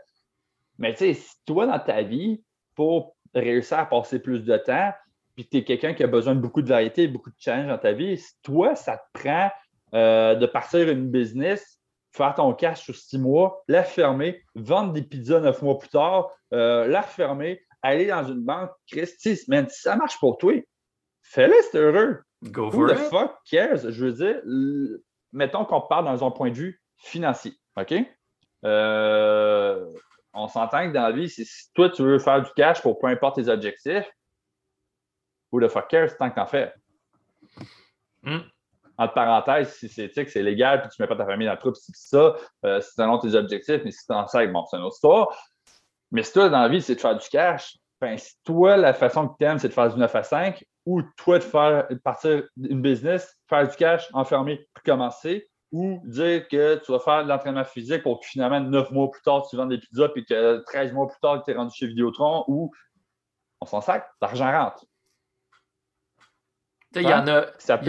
Mais 0.78 0.92
tu 0.92 0.98
sais, 0.98 1.14
si 1.14 1.34
toi, 1.46 1.66
dans 1.66 1.78
ta 1.78 2.02
vie, 2.02 2.42
pour 2.74 3.16
réussir 3.34 3.78
à 3.78 3.86
passer 3.86 4.18
plus 4.18 4.44
de 4.44 4.56
temps, 4.56 4.92
puis 5.34 5.48
tu 5.48 5.58
es 5.58 5.64
quelqu'un 5.64 5.94
qui 5.94 6.02
a 6.02 6.06
besoin 6.06 6.34
de 6.34 6.40
beaucoup 6.40 6.62
de 6.62 6.68
variété, 6.68 7.08
beaucoup 7.08 7.30
de 7.30 7.36
challenge 7.38 7.68
dans 7.68 7.78
ta 7.78 7.92
vie, 7.92 8.16
si 8.18 8.32
toi, 8.42 8.74
ça 8.74 8.98
te 8.98 9.20
prend 9.20 9.50
euh, 9.94 10.34
de 10.34 10.46
partir 10.46 10.88
une 10.88 11.10
business, 11.10 11.80
faire 12.12 12.34
ton 12.34 12.52
cash 12.54 12.82
sur 12.82 12.94
six 12.94 13.18
mois, 13.18 13.62
la 13.68 13.82
fermer, 13.82 14.42
vendre 14.54 14.92
des 14.92 15.02
pizzas 15.02 15.40
neuf 15.40 15.62
mois 15.62 15.78
plus 15.78 15.88
tard, 15.88 16.30
euh, 16.52 16.86
la 16.86 17.00
refermer, 17.00 17.60
aller 17.82 18.06
dans 18.06 18.24
une 18.24 18.42
banque, 18.44 18.70
Christy, 18.90 19.38
man, 19.48 19.68
si 19.68 19.82
ça 19.82 19.96
marche 19.96 20.18
pour 20.20 20.38
toi, 20.38 20.54
fais-le, 21.22 21.54
c'est 21.70 21.78
heureux. 21.78 22.20
Go 22.44 22.70
for 22.70 22.80
Who 22.80 22.88
the 22.88 22.96
fuck 22.96 23.36
cares? 23.50 23.90
Je 23.90 24.04
veux 24.04 24.12
dire, 24.12 24.40
mettons 25.32 25.64
qu'on 25.64 25.80
part 25.80 26.04
dans 26.04 26.24
un 26.24 26.30
point 26.30 26.50
de 26.50 26.56
vue 26.56 26.82
financier, 26.96 27.54
OK? 27.76 27.94
Euh, 28.64 29.86
on 30.34 30.48
s'entend 30.48 30.88
que 30.88 30.92
dans 30.92 31.02
la 31.02 31.12
vie, 31.12 31.28
si 31.28 31.46
toi, 31.74 31.88
tu 31.88 32.02
veux 32.02 32.18
faire 32.18 32.42
du 32.42 32.50
cash 32.56 32.82
pour 32.82 32.98
peu 32.98 33.06
importe 33.06 33.36
tes 33.36 33.48
objectifs, 33.48 34.10
ou 35.52 35.58
le 35.58 35.68
fuck 35.68 35.88
care, 35.88 36.10
c'est 36.10 36.16
tant 36.16 36.30
que 36.30 36.34
t'en 36.34 36.46
fais. 36.46 36.72
Hmm. 38.22 38.40
Entre 38.96 39.14
parenthèses, 39.14 39.74
si 39.74 39.88
c'est 39.88 40.10
c'est 40.12 40.42
légal, 40.42 40.80
puis 40.80 40.90
tu 40.90 41.00
mets 41.00 41.08
pas 41.08 41.16
ta 41.16 41.26
famille 41.26 41.46
dans 41.46 41.52
le 41.52 41.58
trou, 41.58 41.72
c'est 41.74 41.92
ça, 41.94 42.34
euh, 42.64 42.80
c'est 42.80 43.02
un 43.02 43.10
autre 43.10 43.28
tes 43.28 43.34
objectifs, 43.34 43.82
mais 43.84 43.90
si 43.90 44.06
tu 44.06 44.12
en 44.12 44.26
sais, 44.26 44.46
bon, 44.48 44.64
c'est 44.66 44.76
une 44.76 44.82
autre 44.82 44.96
histoire. 44.96 45.36
Mais 46.10 46.22
si 46.22 46.32
toi, 46.32 46.48
dans 46.48 46.60
la 46.60 46.68
vie, 46.68 46.82
c'est 46.82 46.94
de 46.94 47.00
faire 47.00 47.16
du 47.16 47.28
cash, 47.28 47.76
ben, 48.00 48.16
si 48.18 48.34
toi, 48.44 48.76
la 48.76 48.94
façon 48.94 49.28
que 49.28 49.36
tu 49.38 49.44
aimes, 49.44 49.58
c'est 49.58 49.68
de 49.68 49.72
faire 49.72 49.92
du 49.92 49.98
9 49.98 50.14
à 50.14 50.22
5, 50.22 50.64
ou 50.86 51.02
toi, 51.16 51.38
de 51.38 51.44
faire 51.44 51.88
partir 52.02 52.44
une 52.56 52.82
business, 52.82 53.36
faire 53.48 53.66
du 53.66 53.76
cash, 53.76 54.08
enfermer, 54.12 54.68
puis 54.74 54.84
commencer, 54.84 55.48
ou 55.74 56.00
dire 56.04 56.46
que 56.46 56.76
tu 56.76 56.92
vas 56.92 57.00
faire 57.00 57.24
de 57.24 57.28
l'entraînement 57.28 57.64
physique 57.64 58.04
pour 58.04 58.20
que 58.20 58.26
finalement, 58.26 58.60
9 58.60 58.92
mois 58.92 59.10
plus 59.10 59.22
tard, 59.22 59.44
tu 59.50 59.56
vends 59.56 59.66
des 59.66 59.78
pizzas, 59.78 60.08
puis 60.10 60.24
que 60.24 60.62
13 60.66 60.92
mois 60.92 61.08
plus 61.08 61.18
tard, 61.20 61.42
tu 61.44 61.50
es 61.50 61.54
rendu 61.54 61.74
chez 61.74 61.88
Vidéotron, 61.88 62.44
ou 62.46 62.70
on 63.60 63.66
s'en 63.66 63.80
sac, 63.80 64.08
l'argent 64.22 64.52
rentre. 64.52 64.84
Il 66.94 67.02
y 67.02 67.12
en 67.12 67.26
a. 67.26 67.46
Ça 67.58 67.80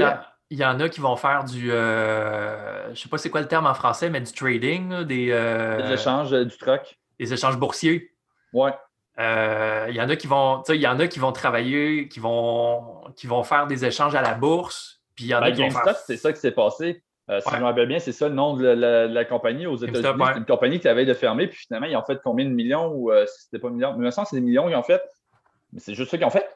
il 0.52 0.60
y 0.60 0.66
en 0.66 0.80
a 0.80 0.90
qui 0.90 1.00
vont 1.00 1.16
faire 1.16 1.44
du. 1.44 1.72
Euh, 1.72 2.94
je 2.94 3.02
sais 3.02 3.10
pas 3.10 3.18
c'est 3.18 3.30
quoi 3.30 3.42
le 3.42 3.48
terme 3.48 3.68
en 3.68 3.74
français, 3.74 4.10
mais 4.10 4.22
du 4.22 4.32
trading, 4.32 5.04
des, 5.04 5.30
euh, 5.32 5.82
des 5.82 5.94
échanges 5.94 6.34
euh, 6.34 6.46
du 6.46 6.58
truck. 6.58 6.98
Des 7.20 7.34
échanges 7.34 7.58
boursiers. 7.58 8.16
Ouais. 8.54 8.74
Euh, 9.20 9.86
il 9.90 9.96
y 9.96 10.02
en 10.02 10.10
a 10.10 10.16
qui 10.16 10.28
vont, 10.28 10.64
il 10.70 10.82
y 10.82 10.88
en 10.88 11.00
a 11.00 11.08
qui 11.08 11.20
vont 11.20 11.32
travailler, 11.32 12.08
qui 12.10 12.20
vont, 12.20 13.04
qui 13.16 13.28
vont 13.28 13.44
faire 13.44 13.68
des 13.68 13.86
échanges 13.86 14.16
à 14.16 14.22
la 14.22 14.34
bourse. 14.34 15.02
Puis 15.16 15.26
il 15.26 15.28
y 15.30 15.36
en 15.36 15.42
a 15.42 15.52
ben, 15.52 15.70
qui 15.70 15.78
c'est 16.06 16.18
ça 16.18 16.34
qui 16.34 16.40
s'est 16.40 16.52
passé. 16.52 17.05
Si 17.30 17.50
je 17.50 17.60
me 17.60 17.64
rappelle 17.64 17.88
bien, 17.88 18.00
c'est 18.00 18.12
ça 18.12 18.30
le 18.30 18.36
nom 18.36 18.56
de 18.56 18.66
la, 18.66 19.26
compagnie 19.26 19.66
aux 19.66 19.78
États-Unis. 19.78 20.24
C'est 20.34 20.38
une 20.38 20.46
compagnie 20.46 20.80
qui 20.80 20.88
avait 20.88 21.06
de 21.06 21.14
fermer, 21.14 21.48
puis 21.48 21.58
finalement, 21.58 21.88
ils 21.88 21.96
ont 21.96 22.04
fait 22.04 22.20
combien 22.24 22.46
de 22.46 22.52
millions 22.52 22.92
ou 22.94 23.12
c'était 23.26 23.60
pas 23.60 23.70
millions? 23.70 23.96
Mais 23.98 24.12
c'est 24.12 24.34
des 24.34 24.42
millions 24.42 24.68
qu'ils 24.68 24.76
ont 24.76 24.84
fait. 24.84 25.02
Mais 25.74 25.80
c'est 25.80 25.94
juste 25.94 26.12
ça 26.12 26.18
qu'ils 26.18 26.26
ont 26.26 26.32
fait. 26.32 26.48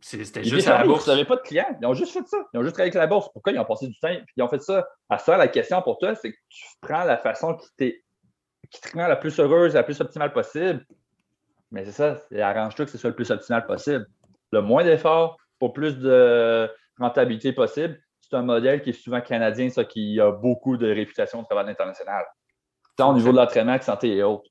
C'était 0.00 0.44
juste 0.44 0.68
à 0.68 0.80
la 0.80 0.84
bourse. 0.84 1.06
Ils 1.06 1.10
n'avaient 1.10 1.24
pas 1.24 1.36
de 1.36 1.40
clients. 1.40 1.78
Ils 1.80 1.86
ont 1.86 1.94
juste 1.94 2.12
fait 2.12 2.26
ça. 2.26 2.36
Ils 2.52 2.58
ont 2.58 2.62
juste 2.62 2.74
travaillé 2.74 2.90
avec 2.90 2.94
la 2.94 3.06
bourse. 3.06 3.30
Pourquoi 3.32 3.54
ils 3.54 3.58
ont 3.58 3.64
passé 3.64 3.86
du 3.86 3.98
temps? 3.98 4.08
Puis 4.08 4.34
ils 4.36 4.42
ont 4.42 4.48
fait 4.48 4.60
ça. 4.60 4.86
À 5.08 5.16
ça, 5.16 5.38
la 5.38 5.48
question 5.48 5.80
pour 5.80 5.96
toi, 5.96 6.14
c'est 6.14 6.32
que 6.32 6.36
tu 6.50 6.66
prends 6.82 7.04
la 7.04 7.16
façon 7.16 7.56
qui, 7.78 7.94
qui 8.70 8.80
te 8.82 8.98
rend 8.98 9.06
la 9.06 9.16
plus 9.16 9.38
heureuse, 9.40 9.72
la 9.72 9.82
plus 9.82 9.98
optimale 10.02 10.34
possible. 10.34 10.84
Mais 11.70 11.86
c'est 11.86 11.92
ça. 11.92 12.20
Arrange-toi 12.38 12.84
que 12.84 12.90
ce 12.90 12.98
soit 12.98 13.10
le 13.10 13.16
plus 13.16 13.30
optimal 13.30 13.64
possible. 13.64 14.06
Le 14.52 14.60
moins 14.60 14.84
d'efforts 14.84 15.38
pour 15.58 15.72
plus 15.72 15.96
de 15.98 16.70
rentabilité 16.98 17.54
possible. 17.54 17.98
C'est 18.34 18.38
un 18.38 18.42
modèle 18.42 18.82
qui 18.82 18.90
est 18.90 18.94
souvent 18.94 19.20
canadien, 19.20 19.68
ça, 19.68 19.84
qui 19.84 20.18
a 20.18 20.32
beaucoup 20.32 20.76
de 20.76 20.92
réputation 20.92 21.38
au 21.38 21.44
travail 21.44 21.70
international. 21.70 22.24
Tant 22.96 23.12
au 23.12 23.14
niveau 23.14 23.30
de 23.30 23.36
l'entraînement 23.36 23.78
que 23.78 23.84
santé 23.84 24.16
et 24.16 24.24
autres. 24.24 24.50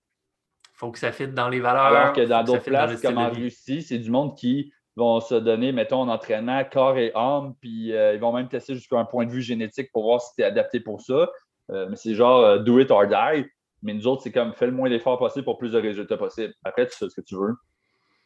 Il 0.73 0.77
faut 0.77 0.89
que 0.89 0.99
ça 0.99 1.11
fitte 1.11 1.33
dans 1.33 1.49
les 1.49 1.59
valeurs. 1.59 1.83
Alors 1.83 2.13
que 2.13 2.21
dans 2.21 2.45
d'autres 2.45 2.63
places, 2.63 3.01
comme 3.01 3.17
en 3.17 3.29
Russie, 3.29 3.81
c'est 3.81 3.99
du 3.99 4.09
monde 4.09 4.37
qui 4.37 4.71
vont 4.95 5.19
se 5.19 5.35
donner, 5.35 5.73
mettons, 5.73 6.03
un 6.03 6.07
entraînement 6.07 6.63
corps 6.63 6.97
et 6.97 7.11
âme, 7.13 7.55
puis 7.59 7.93
euh, 7.93 8.13
ils 8.13 8.21
vont 8.21 8.31
même 8.31 8.47
tester 8.47 8.73
jusqu'à 8.73 8.99
un 8.99 9.03
point 9.03 9.25
de 9.25 9.31
vue 9.31 9.41
génétique 9.41 9.91
pour 9.91 10.03
voir 10.03 10.21
si 10.21 10.33
tu 10.33 10.43
es 10.43 10.45
adapté 10.45 10.79
pour 10.79 11.01
ça. 11.01 11.29
Euh, 11.71 11.87
mais 11.89 11.97
c'est 11.97 12.13
genre 12.13 12.39
euh, 12.39 12.59
do 12.59 12.79
it 12.79 12.89
or 12.89 13.05
die. 13.05 13.45
Mais 13.81 13.93
nous 13.93 14.07
autres, 14.07 14.23
c'est 14.23 14.31
comme 14.31 14.53
fais 14.53 14.67
le 14.67 14.71
moins 14.71 14.89
d'efforts 14.89 15.19
possible 15.19 15.43
pour 15.43 15.57
plus 15.57 15.73
de 15.73 15.77
résultats 15.77 16.15
possibles. 16.15 16.53
Après, 16.63 16.87
tu 16.87 16.95
fais 16.95 17.09
ce 17.09 17.15
que 17.19 17.25
tu 17.25 17.35
veux. 17.35 17.55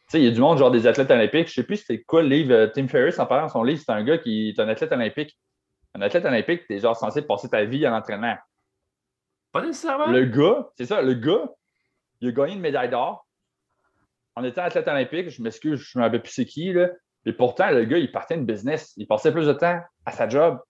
Tu 0.08 0.12
sais, 0.12 0.22
il 0.22 0.26
y 0.26 0.28
a 0.28 0.32
du 0.32 0.40
monde, 0.40 0.60
genre 0.60 0.70
des 0.70 0.86
athlètes 0.86 1.10
olympiques. 1.10 1.48
Je 1.48 1.54
sais 1.54 1.64
plus 1.64 1.78
c'était 1.78 2.04
quoi 2.04 2.22
le 2.22 2.28
livre. 2.28 2.68
Tim 2.76 2.88
Ferriss 2.88 3.18
en 3.18 3.26
parlant 3.26 3.50
son 3.50 3.64
livre, 3.64 3.82
c'est 3.84 3.92
un 3.92 4.04
gars 4.04 4.20
qui 4.20 4.50
est 4.50 4.60
un 4.60 4.70
athlète 4.70 4.92
olympique. 4.92 5.38
Un 5.98 6.02
athlète 6.02 6.26
olympique, 6.26 6.68
tu 6.68 6.76
es 6.76 6.80
genre 6.80 6.96
censé 6.96 7.22
passer 7.22 7.50
ta 7.50 7.66
vie 7.66 7.88
en 7.88 7.94
entraînement. 7.94 8.36
Pas 9.52 9.62
nécessairement. 9.62 10.08
Le 10.08 10.26
gars, 10.26 10.70
c'est 10.78 10.86
ça, 10.86 11.02
le 11.02 11.16
gars, 11.16 11.50
il 12.22 12.30
a 12.30 12.32
gagné 12.32 12.54
une 12.54 12.62
médaille 12.62 12.90
d'or 12.90 13.28
en 14.36 14.44
étant 14.44 14.62
athlète 14.62 14.88
olympique, 14.88 15.30
je 15.30 15.42
m'excuse, 15.42 15.80
je 15.80 15.98
ne 15.98 16.02
me 16.02 16.06
rappelle 16.06 16.22
plus 16.22 16.32
c'est 16.32 16.46
qui, 16.46 16.72
là, 16.72 16.90
et 17.28 17.34
pourtant, 17.34 17.72
le 17.72 17.84
gars, 17.84 17.98
il 17.98 18.10
partait 18.10 18.36
une 18.36 18.46
business. 18.46 18.94
Il 18.96 19.06
passait 19.06 19.34
plus 19.34 19.48
de 19.48 19.54
temps 19.54 19.82
à 20.06 20.12
sa 20.12 20.30
job 20.30 20.62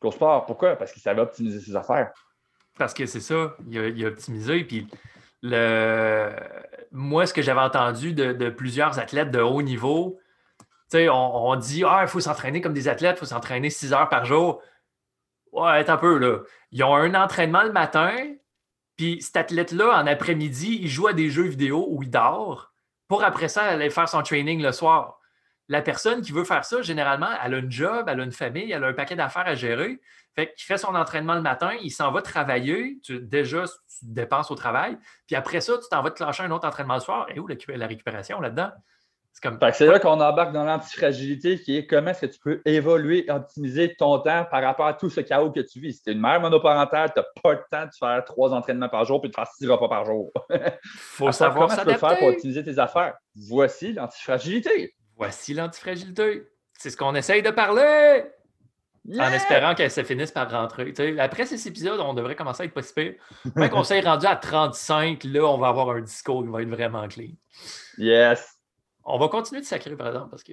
qu'au 0.00 0.10
sport. 0.10 0.46
Pourquoi? 0.46 0.76
Parce 0.76 0.90
qu'il 0.90 1.02
savait 1.02 1.20
optimiser 1.20 1.60
ses 1.60 1.76
affaires. 1.76 2.12
Parce 2.78 2.94
que 2.94 3.04
c'est 3.04 3.20
ça, 3.20 3.54
il 3.68 4.06
a, 4.06 4.08
optimisé. 4.08 4.64
Puis 4.64 4.88
le... 5.42 6.30
moi, 6.92 7.26
ce 7.26 7.34
que 7.34 7.42
j'avais 7.42 7.60
entendu 7.60 8.14
de, 8.14 8.48
plusieurs 8.48 8.98
athlètes 8.98 9.30
de 9.30 9.40
haut 9.40 9.60
niveau, 9.60 10.18
on, 10.94 11.56
dit 11.56 11.84
Ah, 11.84 12.00
il 12.02 12.08
faut 12.08 12.20
s'entraîner 12.20 12.60
comme 12.60 12.72
des 12.74 12.88
athlètes, 12.88 13.16
il 13.16 13.20
faut 13.20 13.26
s'entraîner 13.26 13.70
six 13.70 13.92
heures 13.92 14.08
par 14.08 14.24
jour. 14.24 14.62
Ouais, 15.52 15.88
un 15.88 15.96
peu, 15.96 16.18
là. 16.18 16.40
Ils 16.72 16.84
ont 16.84 16.94
un 16.94 17.14
entraînement 17.14 17.62
le 17.62 17.72
matin, 17.72 18.14
puis 18.96 19.22
cet 19.22 19.36
athlète-là, 19.36 20.00
en 20.02 20.06
après-midi, 20.06 20.78
il 20.82 20.88
joue 20.88 21.06
à 21.06 21.12
des 21.12 21.30
jeux 21.30 21.44
vidéo 21.44 21.86
où 21.88 22.02
il 22.02 22.10
dort 22.10 22.72
pour 23.08 23.24
après 23.24 23.48
ça 23.48 23.62
aller 23.62 23.90
faire 23.90 24.08
son 24.08 24.22
training 24.22 24.62
le 24.62 24.72
soir. 24.72 25.18
La 25.68 25.82
personne 25.82 26.22
qui 26.22 26.32
veut 26.32 26.44
faire 26.44 26.64
ça, 26.64 26.80
généralement, 26.82 27.28
elle 27.44 27.54
a 27.54 27.56
un 27.58 27.70
job, 27.70 28.06
elle 28.08 28.20
a 28.20 28.24
une 28.24 28.32
famille, 28.32 28.70
elle 28.70 28.84
a 28.84 28.86
un 28.86 28.92
paquet 28.92 29.16
d'affaires 29.16 29.46
à 29.46 29.54
gérer. 29.54 30.00
Fait 30.34 30.54
qu'il 30.54 30.64
fait 30.64 30.78
son 30.78 30.94
entraînement 30.94 31.34
le 31.34 31.42
matin, 31.42 31.72
il 31.82 31.90
s'en 31.90 32.10
va 32.10 32.22
travailler. 32.22 32.98
Tu, 33.02 33.20
déjà, 33.20 33.64
tu 33.66 33.72
dépenses 34.02 34.50
au 34.50 34.54
travail. 34.54 34.96
Puis 35.26 35.36
après 35.36 35.60
ça, 35.60 35.76
tu 35.76 35.88
t'en 35.90 36.02
vas 36.02 36.10
te 36.10 36.16
clencher 36.16 36.44
un 36.44 36.50
autre 36.50 36.66
entraînement 36.66 36.94
le 36.94 37.00
soir. 37.00 37.26
Et 37.34 37.40
où 37.40 37.46
la 37.46 37.86
récupération 37.86 38.40
là-dedans? 38.40 38.70
C'est 39.72 39.86
là 39.86 39.98
qu'on 40.00 40.20
embarque 40.20 40.52
dans 40.52 40.64
l'antifragilité 40.64 41.60
qui 41.60 41.76
est 41.76 41.86
comment 41.86 42.10
est-ce 42.10 42.22
que 42.22 42.32
tu 42.32 42.40
peux 42.40 42.60
évoluer, 42.64 43.24
optimiser 43.28 43.94
ton 43.94 44.18
temps 44.18 44.46
par 44.50 44.62
rapport 44.62 44.86
à 44.86 44.94
tout 44.94 45.10
ce 45.10 45.20
chaos 45.20 45.50
que 45.50 45.60
tu 45.60 45.80
vis. 45.80 45.94
Si 45.94 46.02
tu 46.02 46.10
es 46.10 46.12
une 46.12 46.20
mère 46.20 46.40
monoparentale, 46.40 47.12
tu 47.12 47.20
n'as 47.20 47.26
pas 47.42 47.52
le 47.52 47.60
temps 47.70 47.86
de 47.86 47.94
faire 47.98 48.24
trois 48.24 48.52
entraînements 48.52 48.88
par 48.88 49.04
jour 49.04 49.20
puis 49.20 49.30
de 49.30 49.34
faire 49.34 49.46
six 49.46 49.66
repas 49.68 49.88
par 49.88 50.04
jour. 50.04 50.30
Il 50.50 50.60
faut 50.84 51.32
savoir 51.32 51.68
comment 51.68 51.80
tu 51.80 51.86
peux 51.86 51.98
faire 51.98 52.18
pour 52.18 52.28
optimiser 52.28 52.64
tes 52.64 52.78
affaires. 52.78 53.14
Voici 53.36 53.92
l'antifragilité. 53.92 54.94
Voici 55.16 55.54
l'antifragilité. 55.54 56.48
C'est 56.78 56.90
ce 56.90 56.96
qu'on 56.96 57.14
essaye 57.14 57.42
de 57.42 57.50
parler. 57.50 58.24
En 59.18 59.32
espérant 59.32 59.74
qu'elle 59.74 59.90
se 59.90 60.04
finisse 60.04 60.32
par 60.32 60.50
rentrer. 60.50 60.92
après 61.18 61.46
ces 61.46 61.66
épisodes, 61.66 61.98
on 62.00 62.12
devrait 62.12 62.36
commencer 62.36 62.64
à 62.64 62.66
être 62.66 62.74
pas 62.74 62.82
si 62.82 62.92
pire. 62.92 63.14
Quand 63.56 63.70
on 63.72 63.82
s'est 63.82 64.00
rendu 64.04 64.26
à 64.26 64.36
35, 64.36 65.24
là, 65.24 65.44
on 65.46 65.56
va 65.56 65.68
avoir 65.68 65.90
un 65.90 66.00
discours 66.00 66.42
qui 66.42 66.50
va 66.50 66.62
être 66.62 66.68
vraiment 66.68 67.08
clean. 67.08 67.32
Yes. 67.96 68.57
On 69.10 69.18
va 69.18 69.28
continuer 69.28 69.62
de 69.62 69.66
sacrer, 69.66 69.96
par 69.96 70.08
exemple, 70.08 70.30
parce 70.30 70.44
que. 70.44 70.52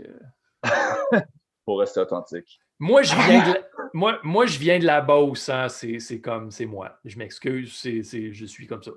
Pour 1.66 1.80
rester 1.80 2.00
authentique. 2.00 2.60
Moi, 2.80 3.02
je 3.02 3.16
viens 3.16 3.48
de 3.48 3.54
la, 3.54 3.60
moi, 3.94 4.20
moi, 4.24 4.46
je 4.46 4.58
viens 4.60 4.80
de 4.80 4.86
la 4.86 5.02
Beauce. 5.02 5.50
Hein. 5.50 5.68
C'est 5.68 6.22
comme, 6.22 6.52
c'est 6.52 6.66
moi. 6.66 6.98
Je 7.04 7.18
m'excuse, 7.18 7.82
je 7.84 8.46
suis 8.46 8.68
comme 8.68 8.84
ça. 8.84 8.92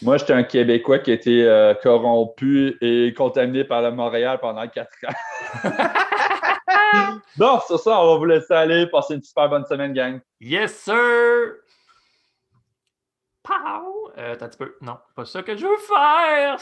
Moi, 0.00 0.16
j'étais 0.16 0.32
un 0.32 0.44
Québécois 0.44 1.00
qui 1.00 1.10
a 1.10 1.14
été 1.14 1.42
euh, 1.44 1.74
corrompu 1.74 2.78
et 2.80 3.12
contaminé 3.14 3.64
par 3.64 3.82
le 3.82 3.90
Montréal 3.90 4.38
pendant 4.40 4.66
quatre 4.68 4.96
ans. 5.06 5.64
bon, 7.36 7.60
sur 7.66 7.80
ça, 7.80 8.00
on 8.00 8.12
va 8.12 8.18
vous 8.18 8.24
laisser 8.24 8.54
aller. 8.54 8.86
Passez 8.86 9.14
une 9.14 9.22
super 9.22 9.48
bonne 9.48 9.66
semaine, 9.66 9.92
gang. 9.92 10.20
Yes, 10.40 10.74
sir! 10.78 11.56
Pow! 13.42 14.12
Euh, 14.16 14.32
attends 14.32 14.46
un 14.46 14.48
petit 14.48 14.58
peu. 14.58 14.76
Non, 14.80 14.98
pas 15.14 15.24
ça 15.24 15.42
que 15.42 15.56
je 15.56 15.66
veux 15.66 15.76
faire! 15.76 16.58